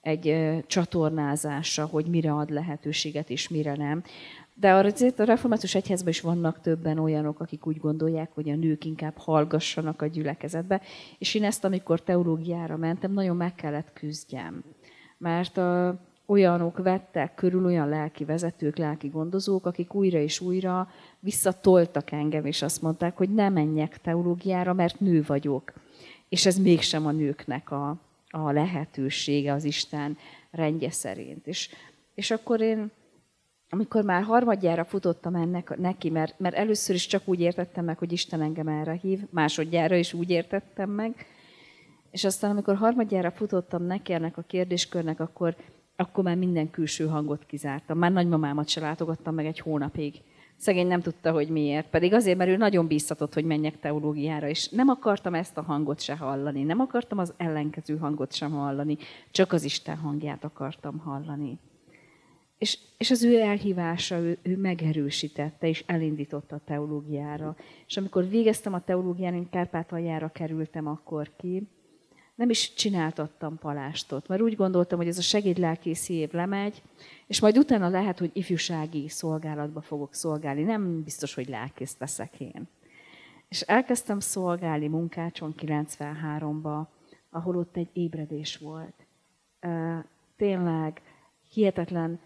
[0.00, 4.02] egy csatornázása, hogy mire ad lehetőséget és mire nem.
[4.60, 8.84] De azért a református egyházban is vannak többen olyanok, akik úgy gondolják, hogy a nők
[8.84, 10.80] inkább hallgassanak a gyülekezetbe.
[11.18, 14.64] És én ezt, amikor teológiára mentem, nagyon meg kellett küzdjem.
[15.18, 20.88] Mert a, olyanok vettek körül, olyan lelki vezetők, lelki gondozók, akik újra és újra
[21.20, 25.72] visszatoltak engem, és azt mondták, hogy ne menjek teológiára, mert nő vagyok.
[26.28, 27.96] És ez mégsem a nőknek a,
[28.28, 30.16] a lehetősége az Isten
[30.50, 31.46] rendje szerint.
[31.46, 31.70] És,
[32.14, 32.90] és akkor én,
[33.70, 38.12] amikor már harmadjára futottam ennek, neki, mert, mert először is csak úgy értettem meg, hogy
[38.12, 41.26] Isten engem erre hív, másodjára is úgy értettem meg,
[42.10, 45.56] és aztán, amikor harmadjára futottam neki ennek a kérdéskörnek, akkor
[46.00, 47.98] akkor már minden külső hangot kizártam.
[47.98, 50.14] Már nagymamámat se látogattam meg egy hónapig.
[50.56, 51.86] Szegény nem tudta, hogy miért.
[51.86, 56.00] Pedig azért, mert ő nagyon bíztatott, hogy menjek teológiára, és nem akartam ezt a hangot
[56.00, 56.62] se hallani.
[56.62, 58.96] Nem akartam az ellenkező hangot sem hallani.
[59.30, 61.58] Csak az Isten hangját akartam hallani.
[62.60, 67.56] És, és az ő elhívása, ő, ő megerősítette és elindította a teológiára.
[67.86, 71.68] És amikor végeztem a teológián, én Kárpátaljára kerültem akkor ki,
[72.34, 76.82] nem is csináltattam palástot, mert úgy gondoltam, hogy ez a segédlelkészi év lemegy,
[77.26, 80.62] és majd utána lehet, hogy ifjúsági szolgálatba fogok szolgálni.
[80.62, 82.68] Nem biztos, hogy lelkész leszek én.
[83.48, 86.86] És elkezdtem szolgálni munkácson 93-ba,
[87.30, 89.06] ahol ott egy ébredés volt.
[90.36, 91.02] Tényleg
[91.48, 92.20] hihetetlen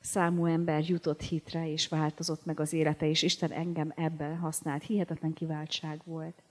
[0.00, 4.82] számú ember jutott hitre, és változott meg az élete, és Isten engem ebben használt.
[4.82, 6.42] Hihetetlen kiváltság volt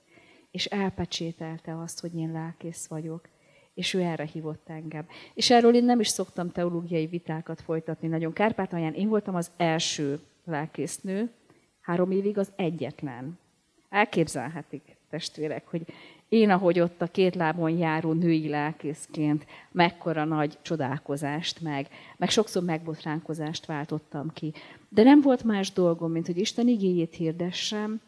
[0.51, 3.29] és elpecsételte azt, hogy én lelkész vagyok,
[3.73, 5.07] és ő erre hívott engem.
[5.33, 8.33] És erről én nem is szoktam teológiai vitákat folytatni nagyon.
[8.33, 11.31] Kárpátalján én voltam az első lelkésznő,
[11.81, 13.39] három évig az egyetlen.
[13.89, 15.85] Elképzelhetik, testvérek, hogy
[16.31, 21.87] én, ahogy ott a két lábon járó női lelkészként mekkora nagy csodálkozást meg,
[22.17, 24.53] meg sokszor megbotránkozást váltottam ki.
[24.89, 28.01] De nem volt más dolgom, mint hogy Isten igéjét hirdessem,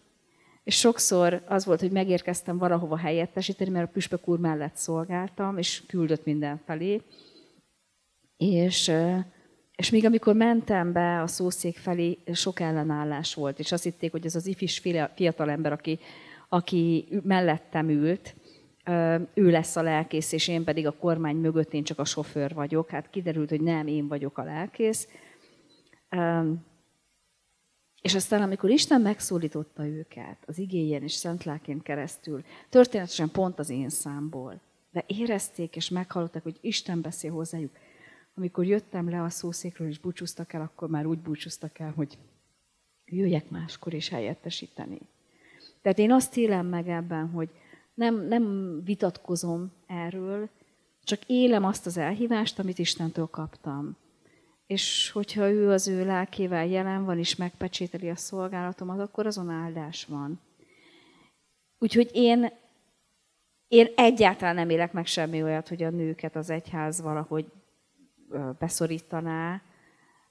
[0.64, 5.84] és sokszor az volt, hogy megérkeztem valahova helyettesíteni, mert a püspök úr mellett szolgáltam, és
[5.88, 7.02] küldött mindenfelé.
[8.38, 8.92] És,
[9.76, 14.26] és még amikor mentem be a szószék felé, sok ellenállás volt, és azt hitték, hogy
[14.26, 14.82] ez az ifis
[15.16, 16.00] fiatalember, aki,
[16.54, 18.36] aki mellettem ült,
[19.34, 22.90] ő lesz a lelkész, és én pedig a kormány mögött, én csak a sofőr vagyok.
[22.90, 25.08] Hát kiderült, hogy nem, én vagyok a lelkész.
[28.02, 33.70] És aztán, amikor Isten megszólította őket az igényen és szent lelkén keresztül, történetesen pont az
[33.70, 34.62] én számból,
[34.92, 37.72] de érezték és meghallották, hogy Isten beszél hozzájuk.
[38.36, 42.18] Amikor jöttem le a szószékről és búcsúztak el, akkor már úgy búcsúztak el, hogy
[43.06, 45.00] jöjjek máskor is helyettesíteni.
[45.84, 47.50] Tehát én azt élem meg ebben, hogy
[47.94, 50.50] nem, nem vitatkozom erről,
[51.04, 53.98] csak élem azt az elhívást, amit Istentől kaptam
[54.74, 60.06] és hogyha ő az ő lelkével jelen van, és megpecsételi a szolgálatomat, akkor azon áldás
[60.06, 60.40] van.
[61.78, 62.52] Úgyhogy én,
[63.68, 67.52] én egyáltalán nem élek meg semmi olyat, hogy a nőket az egyház valahogy
[68.60, 69.62] beszorítaná,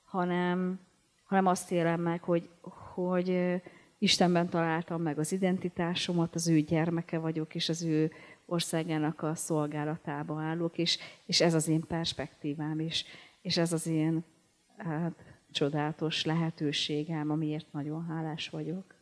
[0.05, 0.81] hanem,
[1.25, 2.49] hanem azt élem meg, hogy,
[2.95, 3.61] hogy
[4.03, 8.13] Istenben találtam meg az identitásomat, az ő gyermeke vagyok, és az ő
[8.47, 13.05] országának a szolgálatába állok, és, és ez az én perspektívám is
[13.43, 14.25] és ez az én
[14.77, 15.13] hát,
[15.51, 18.95] csodálatos lehetőségem, amiért nagyon hálás vagyok.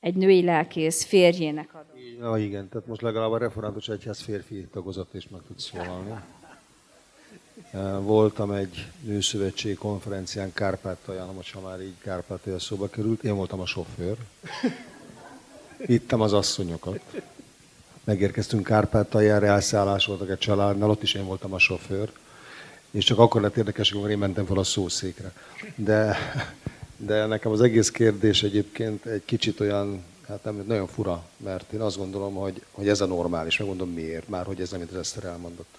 [0.00, 1.96] Egy női lelkész férjének adom.
[2.18, 6.10] Ja, igen, tehát most legalább a református egyház férfi tagozat is meg tud szólalni.
[8.00, 13.66] Voltam egy nőszövetség konferencián Kárpátalján, most ha már így Kárpátalja szóba került, én voltam a
[13.66, 14.16] sofőr.
[15.86, 17.00] Ittem az asszonyokat.
[18.04, 22.12] Megérkeztünk Kárpátaljára, elszállás voltak egy családnál, ott is én voltam a sofőr.
[22.90, 25.32] És csak akkor lett érdekes, amikor én mentem fel a szószékre.
[25.74, 26.16] De,
[26.96, 31.80] de nekem az egész kérdés egyébként egy kicsit olyan, hát nem, nagyon fura, mert én
[31.80, 35.24] azt gondolom, hogy, hogy ez a normális, megmondom miért, már hogy ez, amit az Eszter
[35.24, 35.78] elmondott.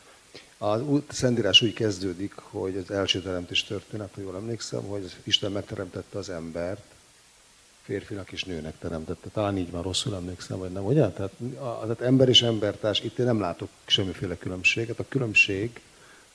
[0.58, 0.76] A
[1.08, 6.30] Szentírás úgy kezdődik, hogy az első teremtés történet, ha jól emlékszem, hogy Isten megteremtette az
[6.30, 6.84] embert,
[7.82, 9.30] férfinak és nőnek teremtette.
[9.30, 11.10] Talán így van, rosszul emlékszem, vagy nem, ugye?
[11.10, 15.00] Tehát, a, tehát ember és embertárs, itt én nem látok semmiféle különbséget.
[15.00, 15.82] A különbség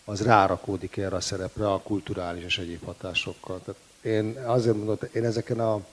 [0.05, 3.61] az rárakódik erre a szerepre a kulturális és egyéb hatásokkal.
[3.65, 5.85] Tehát én azért mondom, én ezeken a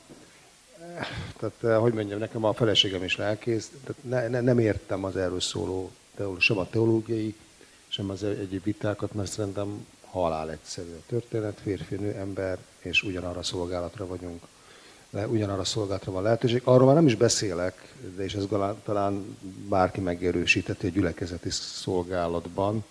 [1.37, 5.39] tehát, hogy mondjam, nekem a feleségem is lelkész, tehát ne, ne, nem értem az erről
[5.39, 5.91] szóló
[6.39, 7.35] sem a teológiai,
[7.93, 13.43] sem az egyéb vitákat, mert szerintem halál egyszerű a történet, férfi, nő, ember, és ugyanarra
[13.43, 14.43] szolgálatra vagyunk,
[15.09, 16.61] ugyanarra szolgálatra van lehetőség.
[16.63, 18.45] Arról már nem is beszélek, de és ez
[18.83, 19.37] talán
[19.69, 22.83] bárki megerősíteti a gyülekezeti szolgálatban,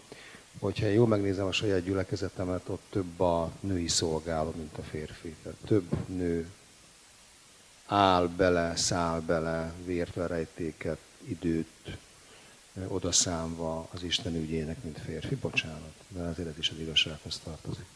[0.58, 5.34] hogyha én jól megnézem a saját gyülekezetemet, ott több a női szolgáló, mint a férfi.
[5.42, 6.50] Tehát több nő
[7.86, 11.98] áll bele, száll bele, vértverejtéket, időt,
[12.88, 15.34] oda számva az Isten ügyének, mint férfi.
[15.34, 17.86] Bocsánat, de azért ez is az igazsághoz tartozik.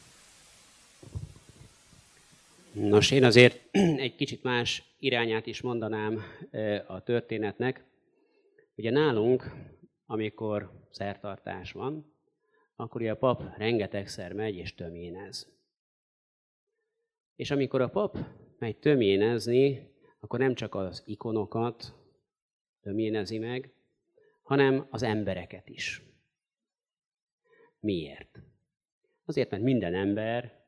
[2.72, 3.60] Nos, én azért
[4.06, 6.22] egy kicsit más irányát is mondanám
[6.86, 7.84] a történetnek.
[8.74, 9.50] Ugye nálunk,
[10.06, 12.14] amikor szertartás van,
[12.76, 15.48] akkor ugye a pap rengetegszer megy és töménez.
[17.36, 18.18] És amikor a pap
[18.58, 21.94] megy töménezni, akkor nem csak az ikonokat
[22.80, 23.75] töménezi meg,
[24.46, 26.02] hanem az embereket is.
[27.80, 28.38] Miért?
[29.24, 30.64] Azért, mert minden ember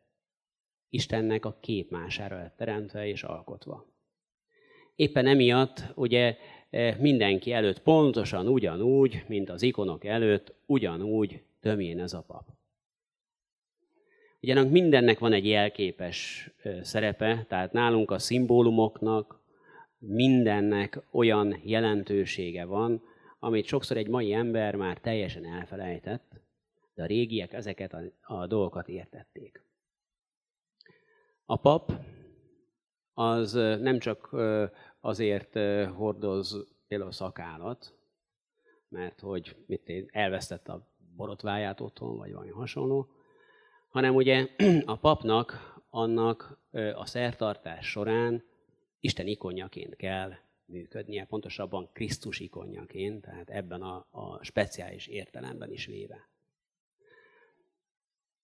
[0.91, 3.87] Istennek a képmására lett teremtve és alkotva.
[4.95, 6.37] Éppen emiatt ugye
[6.71, 12.47] eh, mindenki előtt pontosan ugyanúgy, mint az ikonok előtt, ugyanúgy tömjén ez a pap.
[14.41, 16.51] Ugye mindennek van egy jelképes
[16.83, 19.41] szerepe, tehát nálunk a szimbólumoknak,
[19.99, 23.03] mindennek olyan jelentősége van,
[23.39, 26.41] amit sokszor egy mai ember már teljesen elfelejtett,
[26.95, 29.63] de a régiek ezeket a, a dolgokat értették.
[31.45, 31.93] A pap
[33.15, 34.37] az nem csak
[35.01, 35.59] azért
[35.95, 37.95] hordoz például szakállat,
[38.89, 40.87] mert hogy mit én, elvesztette a
[41.17, 43.09] borotváját otthon, vagy valami hasonló,
[43.89, 44.49] hanem ugye
[44.85, 46.59] a papnak annak
[46.95, 48.45] a szertartás során
[49.01, 50.33] Isten ikonjaként kell
[50.69, 56.29] működnie, pontosabban Krisztus ikonjaként, tehát ebben a, a speciális értelemben is véve.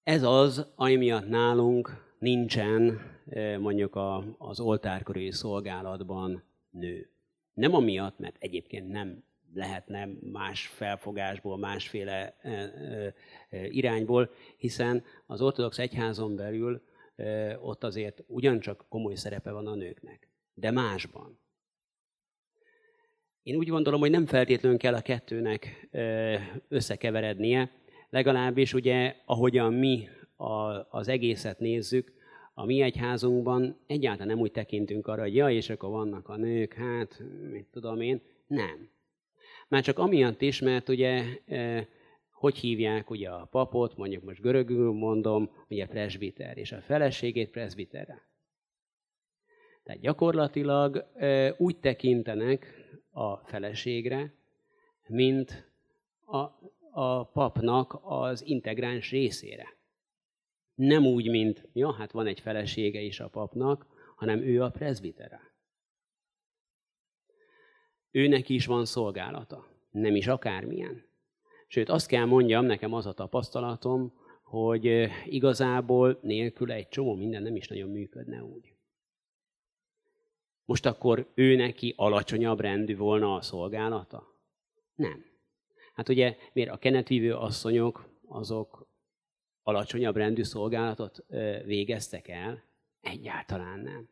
[0.02, 3.00] Ez az, ami miatt nálunk nincsen
[3.58, 7.10] mondjuk a, az oltárkörüli szolgálatban nő.
[7.54, 9.24] Nem amiatt, mert egyébként nem
[9.54, 12.36] lehetne más felfogásból, másféle
[13.50, 16.82] irányból, hiszen az ortodox egyházon belül
[17.60, 21.38] ott azért ugyancsak komoly szerepe van a nőknek, de másban.
[23.44, 25.88] Én úgy gondolom, hogy nem feltétlenül kell a kettőnek
[26.68, 27.70] összekeverednie,
[28.10, 30.08] legalábbis ugye, ahogyan mi
[30.88, 32.12] az egészet nézzük,
[32.54, 36.74] a mi egyházunkban egyáltalán nem úgy tekintünk arra, hogy ja, és akkor vannak a nők,
[36.74, 38.22] hát, mit tudom én.
[38.46, 38.88] Nem.
[39.68, 41.24] Már csak amiatt is, mert ugye
[42.30, 48.22] hogy hívják ugye a papot, mondjuk most görögül mondom, ugye presbiter, és a feleségét presbiterre.
[49.82, 51.06] Tehát gyakorlatilag
[51.56, 52.83] úgy tekintenek
[53.14, 54.34] a feleségre,
[55.06, 55.70] mint
[56.24, 56.38] a,
[56.90, 59.76] a papnak az integráns részére.
[60.74, 63.86] Nem úgy, mint, ja, hát van egy felesége is a papnak,
[64.16, 65.52] hanem ő a presbitere
[68.14, 69.66] őnek is van szolgálata.
[69.90, 71.04] Nem is akármilyen.
[71.66, 74.12] Sőt, azt kell mondjam, nekem az a tapasztalatom,
[74.42, 78.73] hogy igazából nélkül egy csomó minden nem is nagyon működne úgy.
[80.64, 84.26] Most akkor ő neki alacsonyabb rendű volna a szolgálata?
[84.94, 85.24] Nem.
[85.94, 88.88] Hát ugye, miért a kenetvívő asszonyok, azok
[89.62, 91.24] alacsonyabb rendű szolgálatot
[91.64, 92.64] végeztek el?
[93.00, 94.08] Egyáltalán nem.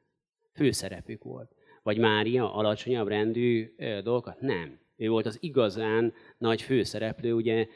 [0.54, 1.54] Főszerepük volt.
[1.82, 4.40] Vagy Mária alacsonyabb rendű dolgokat?
[4.40, 4.80] Nem.
[4.96, 7.66] Ő volt az igazán nagy főszereplő, ugye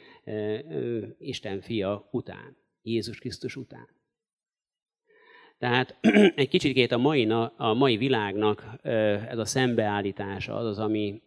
[1.18, 3.88] Isten fia után, Jézus Krisztus után.
[5.58, 5.96] Tehát
[6.34, 8.64] egy kicsit a mai, a mai világnak
[9.28, 11.22] ez a szembeállítása az az, ami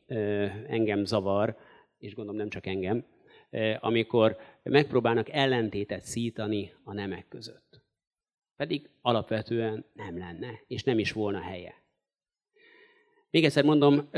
[0.68, 1.58] engem zavar,
[1.98, 3.06] és gondolom nem csak engem,
[3.80, 7.82] amikor megpróbálnak ellentétet szítani a nemek között.
[8.56, 11.74] Pedig alapvetően nem lenne, és nem is volna helye.
[13.32, 14.10] Még egyszer mondom,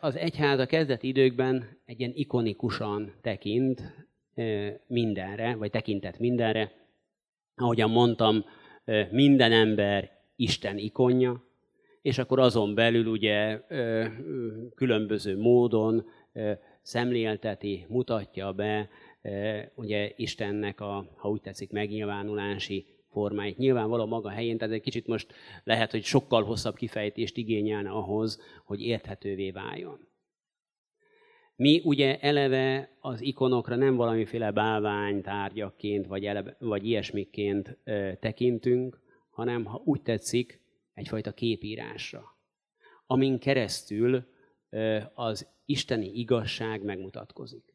[0.00, 3.82] az egyház a kezdeti időkben egy ilyen ikonikusan tekint
[4.86, 6.72] mindenre, vagy tekintett mindenre.
[7.56, 8.44] Ahogyan mondtam,
[9.10, 11.44] minden ember Isten ikonja,
[12.02, 13.60] és akkor azon belül ugye
[14.74, 16.04] különböző módon
[16.82, 18.88] szemlélteti, mutatja be
[19.74, 23.58] ugye Istennek a, ha úgy tetszik, megnyilvánulási formáit.
[23.58, 25.32] Nyilvánvaló maga helyén, tehát egy kicsit most
[25.64, 30.10] lehet, hogy sokkal hosszabb kifejtést igényelne ahhoz, hogy érthetővé váljon.
[31.62, 39.64] Mi ugye eleve az ikonokra nem valamiféle bálványtárgyakként vagy, eleve, vagy ilyesmiként ö, tekintünk, hanem
[39.64, 40.60] ha úgy tetszik,
[40.94, 42.22] egyfajta képírásra,
[43.06, 44.24] amin keresztül
[44.70, 47.74] ö, az isteni igazság megmutatkozik.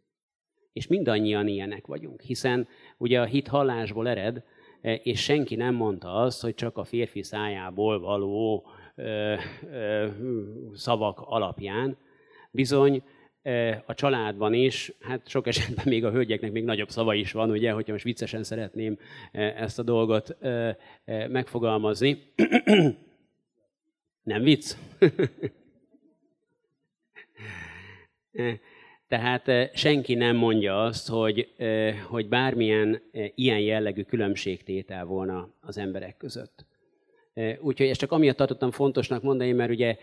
[0.74, 4.44] És mindannyian ilyenek vagyunk, hiszen ugye a hit hallásból ered,
[4.82, 8.66] E, és senki nem mondta azt, hogy csak a férfi szájából való
[8.96, 9.36] ö,
[9.72, 10.08] ö,
[10.74, 11.98] szavak alapján.
[12.52, 13.04] Bizony
[13.86, 17.72] a családban is, hát sok esetben még a hölgyeknek még nagyobb szava is van, ugye,
[17.72, 18.98] hogyha most viccesen szeretném
[19.32, 20.38] ezt a dolgot
[21.06, 22.18] megfogalmazni.
[24.24, 24.76] Nem vicc?
[29.08, 31.54] Tehát eh, senki nem mondja azt, hogy,
[32.08, 33.02] hogy bármilyen
[33.36, 36.66] ilyen jellegű különbségtétel volna az emberek között.
[37.60, 39.98] Úgyhogy ezt csak amiatt tartottam fontosnak mondani, mert ugye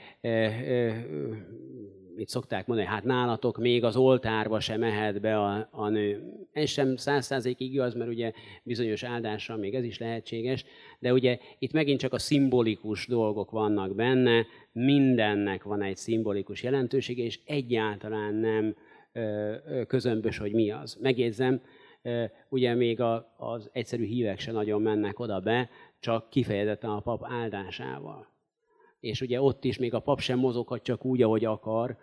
[2.16, 6.32] mit szokták mondani, hát nálatok még az oltárba sem mehet be a, a nő.
[6.53, 8.32] Ez sem száz igaz, mert ugye
[8.62, 10.65] bizonyos áldással még ez is lehetséges,
[10.99, 17.23] de ugye itt megint csak a szimbolikus dolgok vannak benne, mindennek van egy szimbolikus jelentősége,
[17.23, 18.77] és egyáltalán nem
[19.86, 20.99] közömbös, hogy mi az.
[21.01, 21.61] Megjegyzem,
[22.49, 23.01] ugye még
[23.36, 25.70] az egyszerű hívek se nagyon mennek oda be,
[26.01, 28.34] csak kifejezetten a pap áldásával.
[29.05, 31.97] És ugye ott is még a pap sem mozoghat csak úgy, ahogy akar,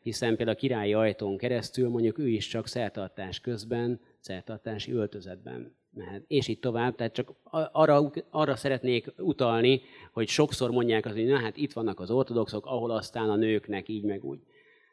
[0.00, 6.24] hiszen például a királyi ajtón keresztül mondjuk ő is csak szertartás közben, szertartási öltözetben mehet.
[6.26, 7.32] És így tovább, tehát csak
[7.72, 9.80] arra, arra szeretnék utalni,
[10.12, 13.88] hogy sokszor mondják az, hogy na hát itt vannak az ortodoxok, ahol aztán a nőknek
[13.88, 14.38] így meg úgy.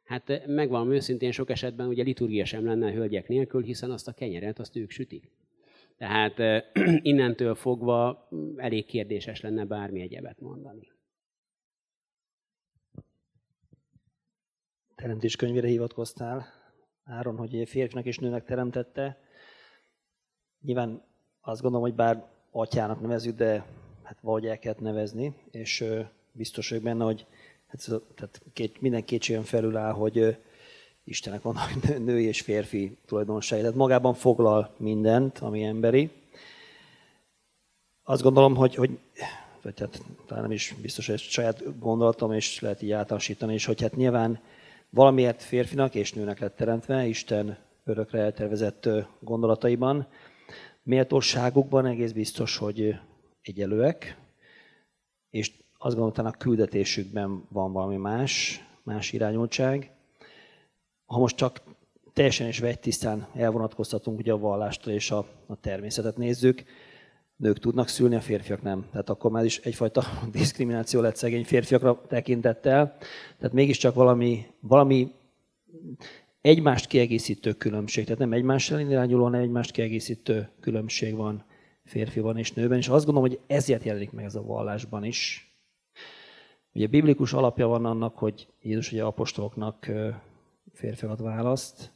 [0.03, 4.07] Hát eh, megvan őszintén sok esetben ugye liturgia sem lenne a hölgyek nélkül, hiszen azt
[4.07, 5.31] a kenyeret azt ők sütik.
[5.97, 6.63] Tehát eh,
[7.01, 10.87] innentől fogva mm, elég kérdéses lenne bármi egyebet mondani.
[15.01, 16.47] Teremtés könyvére hivatkoztál,
[17.03, 19.17] Áron, hogy férfinak és nőnek teremtette.
[20.61, 21.03] Nyilván
[21.41, 23.65] azt gondolom, hogy bár atyának nevezük, de
[24.03, 25.85] hát valahogy el kellett nevezni, és
[26.31, 27.25] biztos vagyok benne, hogy
[27.67, 27.85] hát,
[28.15, 30.37] tehát két, minden kétségen felül áll, hogy
[31.03, 33.63] Istenek vannak női és férfi tulajdonságai.
[33.63, 36.11] Tehát magában foglal mindent, ami emberi.
[38.03, 38.99] Azt gondolom, hogy, hogy
[39.61, 43.65] vagy tehát talán nem is biztos, hogy ez saját gondolatom, és lehet így általánosítani, és
[43.65, 44.39] hogy hát nyilván
[44.89, 48.89] valamiért férfinak és nőnek lett teremtve, Isten örökre eltervezett
[49.19, 50.07] gondolataiban.
[50.83, 52.95] Méltóságukban egész biztos, hogy
[53.41, 54.17] egyelőek,
[55.29, 59.91] és azt gondolom, a küldetésükben van valami más, más irányultság.
[61.05, 61.61] Ha most csak
[62.13, 66.63] teljesen és vegytisztán elvonatkoztatunk ugye a vallástól és a, a természetet nézzük,
[67.39, 68.85] nők tudnak szülni, a férfiak nem.
[68.91, 72.97] Tehát akkor már is egyfajta diszkrimináció lett szegény férfiakra tekintettel.
[73.37, 75.11] Tehát mégiscsak valami, valami
[76.41, 78.03] egymást kiegészítő különbség.
[78.03, 81.43] Tehát nem egymás ellen irányuló, hanem egymást kiegészítő különbség van
[81.83, 82.77] férfiban és nőben.
[82.77, 85.51] És azt gondolom, hogy ezért jelenik meg ez a vallásban is.
[86.73, 89.91] Ugye biblikus alapja van annak, hogy Jézus ugye apostoloknak
[90.73, 91.91] férfiakat választ.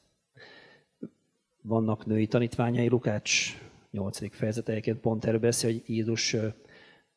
[1.62, 3.58] Vannak női tanítványai, Lukács
[3.94, 4.36] 8.
[4.36, 6.36] fejezet egyébként pont erről beszél, hogy Jézus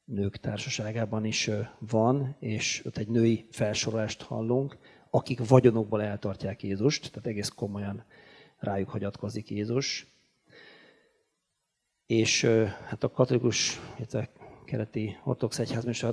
[0.04, 4.78] nők társaságában is van, és ott egy női felsorolást hallunk,
[5.10, 8.04] akik vagyonokból eltartják Jézust, tehát egész komolyan
[8.58, 10.06] rájuk hagyatkozik Jézus.
[12.06, 12.44] És
[12.84, 13.80] hát a katolikus,
[14.64, 16.04] keleti ortodox egyházban is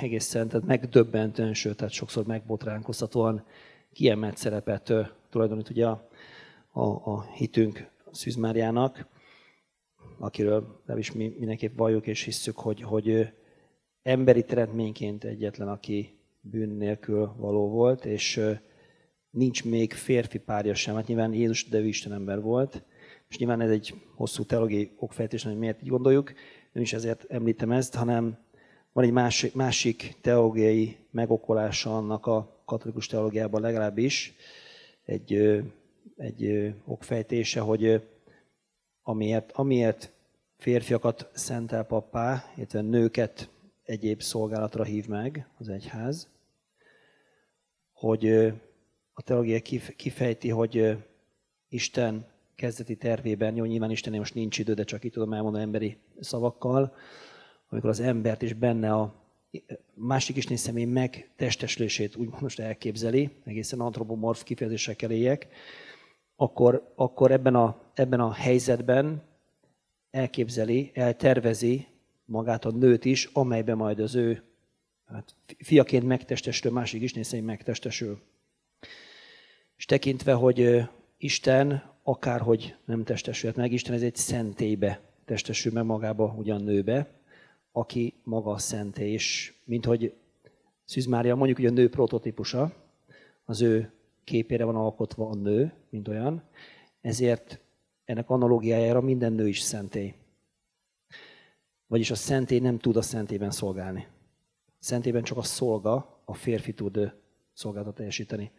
[0.00, 3.44] egészen tehát megdöbbentően, sőt, tehát sokszor megbotránkoztatóan
[3.92, 4.92] kiemelt szerepet
[5.30, 6.08] tulajdonít ugye a,
[6.70, 9.06] a, a hitünk Szűz Máriának,
[10.22, 13.32] akiről nem is mi mindenképp valljuk és hisszük, hogy, hogy
[14.02, 18.40] emberi teremtményként egyetlen, aki bűn nélkül való volt, és
[19.30, 20.94] nincs még férfi párja sem.
[20.94, 22.82] Hát nyilván Jézus, de ő Isten ember volt,
[23.28, 26.32] és nyilván ez egy hosszú teológiai okfejtés, hogy miért így gondoljuk,
[26.72, 28.38] nem is ezért említem ezt, hanem
[28.92, 34.34] van egy másik, másik teológiai megokolása annak a katolikus teológiában legalábbis,
[35.04, 35.62] egy
[36.16, 38.02] egy okfejtése, hogy
[39.02, 40.12] amiért, amiért
[40.56, 43.50] férfiakat szentel pappá, illetve nőket
[43.82, 46.28] egyéb szolgálatra hív meg az egyház,
[47.92, 48.28] hogy
[49.12, 49.60] a teológia
[49.96, 50.96] kifejti, hogy
[51.68, 55.96] Isten kezdeti tervében, jó, nyilván Istennél most nincs idő, de csak itt tudom elmondani emberi
[56.20, 56.94] szavakkal,
[57.68, 59.14] amikor az embert is benne a
[59.94, 65.48] másik Isten személy megtestesülését úgy most elképzeli, egészen antropomorf kifejezésekkel éljek,
[66.36, 69.22] akkor, akkor ebben, a, ebben a helyzetben
[70.10, 71.86] elképzeli, eltervezi
[72.24, 74.42] magát a nőt is, amelyben majd az ő
[75.06, 78.20] hát, fiaként megtestesül, másik Isten személy megtestesül.
[79.76, 86.34] És tekintve, hogy Isten akárhogy nem testesült meg, Isten ez egy szentélybe testesül meg magába,
[86.38, 87.10] ugyan nőbe,
[87.72, 90.14] aki maga a szentély, és mint hogy
[90.84, 92.72] Szűz Mária mondjuk, hogy a nő prototípusa,
[93.44, 93.92] az ő
[94.24, 96.42] képére van alkotva a nő, mint olyan,
[97.00, 97.60] ezért
[98.04, 100.14] ennek analógiájára minden nő is szentély.
[101.86, 104.06] Vagyis a szentély nem tud a szentében szolgálni.
[104.78, 107.12] Szentében csak a szolga, a férfi tud
[107.52, 108.50] szolgálatot teljesíteni.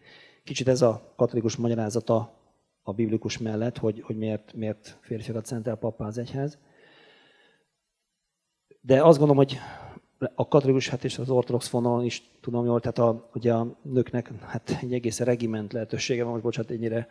[0.44, 2.42] Kicsit ez a katolikus magyarázata
[2.82, 6.58] a biblikus mellett, hogy, hogy miért, miért férfiakat szentel papá az egyház.
[8.82, 9.58] De azt gondolom, hogy
[10.36, 14.32] a katolikus hát és az ortodox vonalon is tudom jól, tehát a, ugye a nőknek
[14.42, 17.08] hát egy egész regiment lehetősége van, most bocsánat, ennyire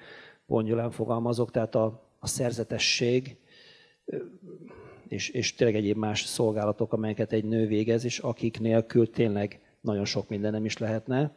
[0.46, 3.36] pongyolán fogalmazok, tehát a, a szerzetesség
[5.08, 10.04] és, és tényleg egyéb más szolgálatok, amelyeket egy nő végez, és akik nélkül tényleg nagyon
[10.04, 11.34] sok minden nem is lehetne.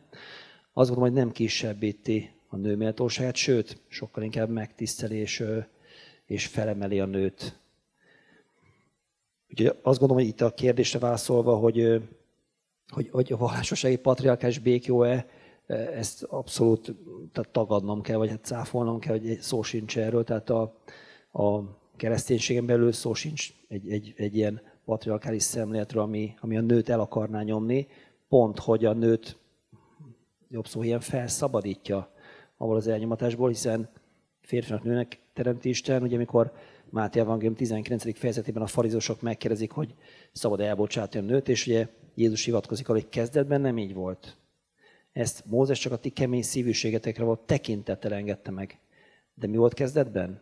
[0.73, 5.43] Azt gondolom, hogy nem kisebbíti a nő méltóságát, sőt, sokkal inkább megtiszteli és,
[6.25, 7.59] és felemeli a nőt.
[9.59, 12.01] Úgyhogy azt gondolom, hogy itt a kérdésre válaszolva, hogy,
[12.93, 15.25] hogy, hogy a vallásossági patriarkás békjó-e,
[15.67, 16.95] ezt abszolút
[17.31, 20.23] tehát tagadnom kell, vagy hát cáfolnom kell, hogy szó sincs erről.
[20.23, 20.61] Tehát a,
[21.31, 21.61] a
[21.95, 26.99] kereszténységen belül szó sincs egy, egy, egy ilyen patriarkális szemléletről, ami, ami a nőt el
[26.99, 27.87] akarná nyomni,
[28.29, 29.37] pont, hogy a nőt
[30.49, 32.13] jobb szó ilyen felszabadítja
[32.57, 33.89] ahol az elnyomatásból, hiszen
[34.41, 36.51] férfinak nőnek teremti Isten, ugye amikor
[36.95, 38.17] Máté Evangélium 19.
[38.17, 39.95] fejezetében a farizósok megkérdezik, hogy
[40.31, 44.37] szabad elbocsátani a nőt, és ugye Jézus hivatkozik arra, hogy kezdetben nem így volt.
[45.11, 48.79] Ezt Mózes csak a ti kemény szívűségetekre volt tekintettel engedte meg.
[49.33, 50.41] De mi volt kezdetben?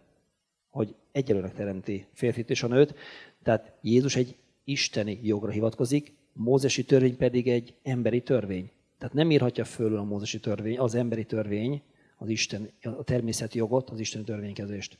[0.70, 2.96] Hogy egyelőnek teremti férfit és a nőt.
[3.44, 8.72] Tehát Jézus egy isteni jogra hivatkozik, Mózesi törvény pedig egy emberi törvény.
[8.98, 11.82] Tehát nem írhatja fölül a mózesi törvény, az emberi törvény,
[12.18, 14.98] az Isten, a természeti jogot, az Isten törvénykezést.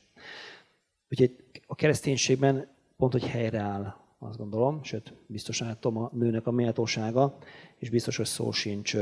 [1.14, 1.36] Úgyhogy
[1.66, 2.66] a kereszténységben
[2.96, 7.38] pont, hogy helyreáll, azt gondolom, sőt, biztosan látom a nőnek a méltósága,
[7.78, 8.96] és biztos, hogy szó sincs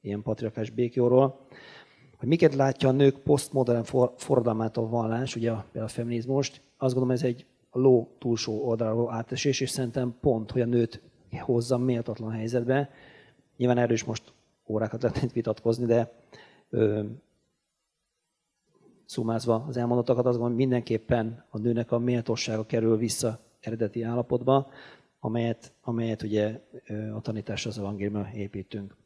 [0.00, 1.46] ilyen patriarkás békjóról.
[2.16, 3.84] Hogy miket látja a nők posztmodern
[4.16, 9.60] forradalmát a vallás, ugye a, feminizmust, azt gondolom, ez egy a ló túlsó oldalról átesés,
[9.60, 11.00] és szerintem pont, hogy a nőt
[11.40, 12.90] hozza méltatlan helyzetbe.
[13.56, 14.32] Nyilván erről is most
[14.66, 16.12] órákat lehetne vitatkozni, de
[16.70, 17.02] ö,
[19.04, 24.70] szumázva az elmondottakat, azt gondolom, mindenképpen a nőnek a méltósága kerül vissza eredeti állapotba,
[25.20, 26.60] amelyet, amelyet ugye
[27.14, 28.96] a tanítás az evangéliumra építünk.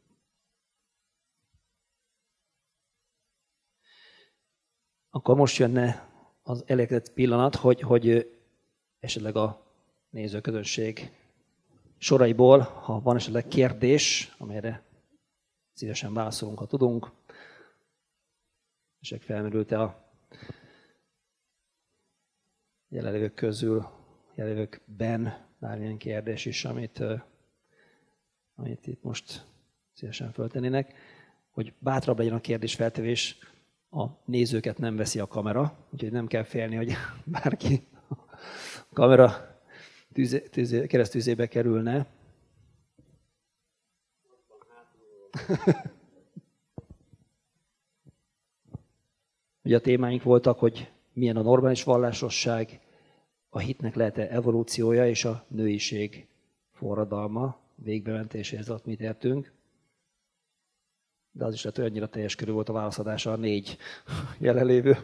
[5.09, 6.09] Akkor most jönne
[6.43, 8.31] az elégedett pillanat, hogy, hogy
[8.99, 9.61] esetleg a
[10.09, 11.11] nézőközönség
[11.97, 14.83] soraiból, ha van esetleg kérdés, amelyre
[15.73, 17.11] szívesen válaszolunk, ha tudunk,
[18.99, 20.11] és felmerült a
[22.89, 23.87] jelenlévők közül,
[24.35, 27.03] jelenlévőkben bármilyen kérdés is, amit,
[28.55, 29.45] amit itt most
[29.93, 30.93] szívesen föltennének,
[31.49, 33.37] hogy bátrabb legyen a kérdés feltevés,
[33.89, 36.93] a nézőket nem veszi a kamera, úgyhogy nem kell félni, hogy
[37.41, 39.59] bárki a kamera
[40.13, 42.07] tűzé, tűzé, keresztűzébe kerülne.
[49.67, 52.79] Ugye a témáink voltak, hogy milyen a normális vallásosság,
[53.49, 56.27] a hitnek lehet-e evolúciója és a nőiség
[56.71, 59.51] forradalma, végbementéséhez ott mit értünk.
[61.31, 63.77] De az is lehet, hogy annyira teljes körül volt a válaszadása a négy
[64.39, 64.97] jelenlévő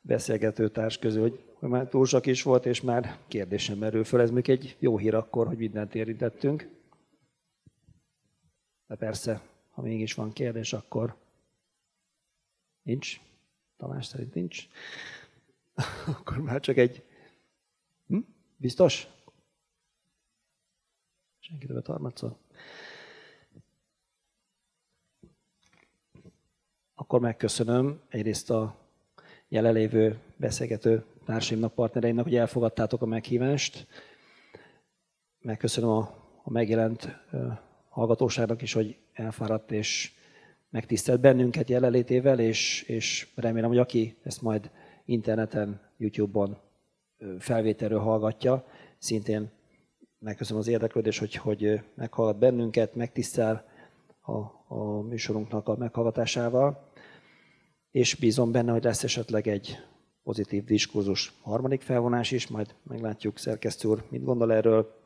[0.00, 4.20] beszélgető társ közül, hogy már túl sok is volt, és már kérdésem merül föl.
[4.20, 6.68] Ez még egy jó hír akkor, hogy mindent érintettünk.
[8.86, 11.16] De persze, ha mégis van kérdés, akkor
[12.82, 13.20] nincs.
[13.82, 14.68] Tamás szerint nincs.
[16.18, 17.02] Akkor már csak egy...
[18.06, 18.18] Hm?
[18.56, 19.06] Biztos?
[21.38, 22.36] Senki többet harmadszor?
[26.94, 28.76] Akkor megköszönöm egyrészt a
[29.48, 33.86] jelenlévő beszélgető társaimnak, partnereimnek, hogy elfogadtátok a meghívást.
[35.38, 35.98] Megköszönöm a,
[36.42, 37.08] a megjelent
[37.88, 40.12] hallgatóságnak is, hogy elfáradt és
[40.72, 44.70] megtisztelt bennünket jelenlétével, és, és remélem, hogy aki ezt majd
[45.04, 46.58] interneten, YouTube-on
[47.38, 48.66] felvételről hallgatja,
[48.98, 49.50] szintén
[50.18, 53.64] megköszönöm az érdeklődést, hogy, hogy meghallgat bennünket, megtisztel
[54.20, 54.32] a,
[54.74, 56.90] a műsorunknak a meghallgatásával,
[57.90, 59.78] és bízom benne, hogy lesz esetleg egy
[60.22, 65.02] pozitív diskurzus harmadik felvonás is, majd meglátjuk szerkesztő úr, mit gondol erről.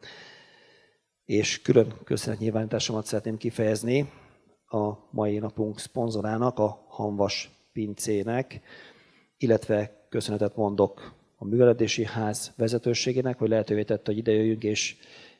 [1.24, 4.10] És külön köszönetnyilvánításomat szeretném kifejezni
[4.77, 8.61] a mai napunk szponzorának, a Hanvas Pincének,
[9.39, 14.97] illetve köszönetet mondok a műveledési ház vezetőségének, hogy lehetővé tette, hogy idejöjjünk, és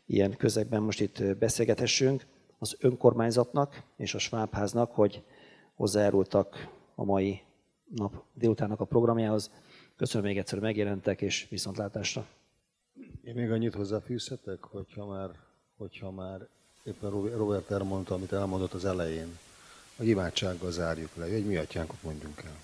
[0.07, 2.27] ilyen közegben most itt beszélgethessünk,
[2.59, 5.23] az önkormányzatnak és a Svábháznak, hogy
[5.75, 7.41] hozzájárultak a mai
[7.95, 9.51] nap délutánnak a programjához.
[9.97, 12.27] Köszönöm még egyszer, megjelentek, és viszontlátásra.
[13.25, 15.31] Én még annyit hozzáfűzhetek, hogyha már,
[15.77, 16.49] hogyha már
[16.87, 19.39] éppen Robert elmondta, amit elmondott az elején,
[19.97, 22.57] hogy imádsággal zárjuk le, hogy mi atyánkot mondjunk el.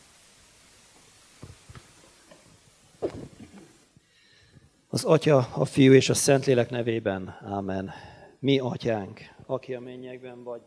[4.89, 7.39] Az Atya, a Fiú és a Szentlélek nevében.
[7.45, 7.91] Ámen.
[8.39, 10.61] Mi, Atyánk, aki a mennyekben vagy,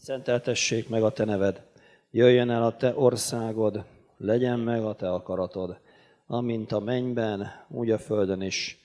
[0.00, 1.62] szenteltessék meg a Te neved.
[2.10, 3.84] Jöjjön el a Te országod,
[4.16, 5.78] legyen meg a Te akaratod,
[6.26, 8.78] amint a mennyben, úgy a földön is.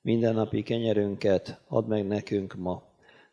[0.00, 2.89] Mindennapi kenyerünket add meg nekünk ma,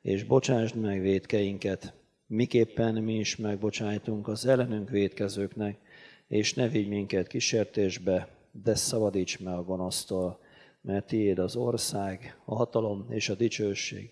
[0.08, 1.94] és bocsásd meg védkeinket,
[2.28, 5.78] miképpen mi is megbocsájtunk az ellenünk védkezőknek,
[6.28, 10.40] és ne vigy minket kísértésbe, de szabadíts meg a gonosztól,
[10.82, 14.10] mert tiéd az ország, a hatalom és a dicsőség,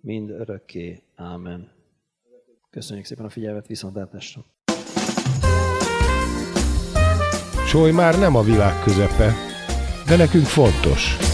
[0.00, 1.02] mind örökké.
[1.14, 1.72] Ámen.
[2.70, 4.44] Köszönjük szépen a figyelmet, viszontlátásra!
[7.66, 9.32] Soly már nem a világ közepe,
[10.06, 11.30] de nekünk fontos.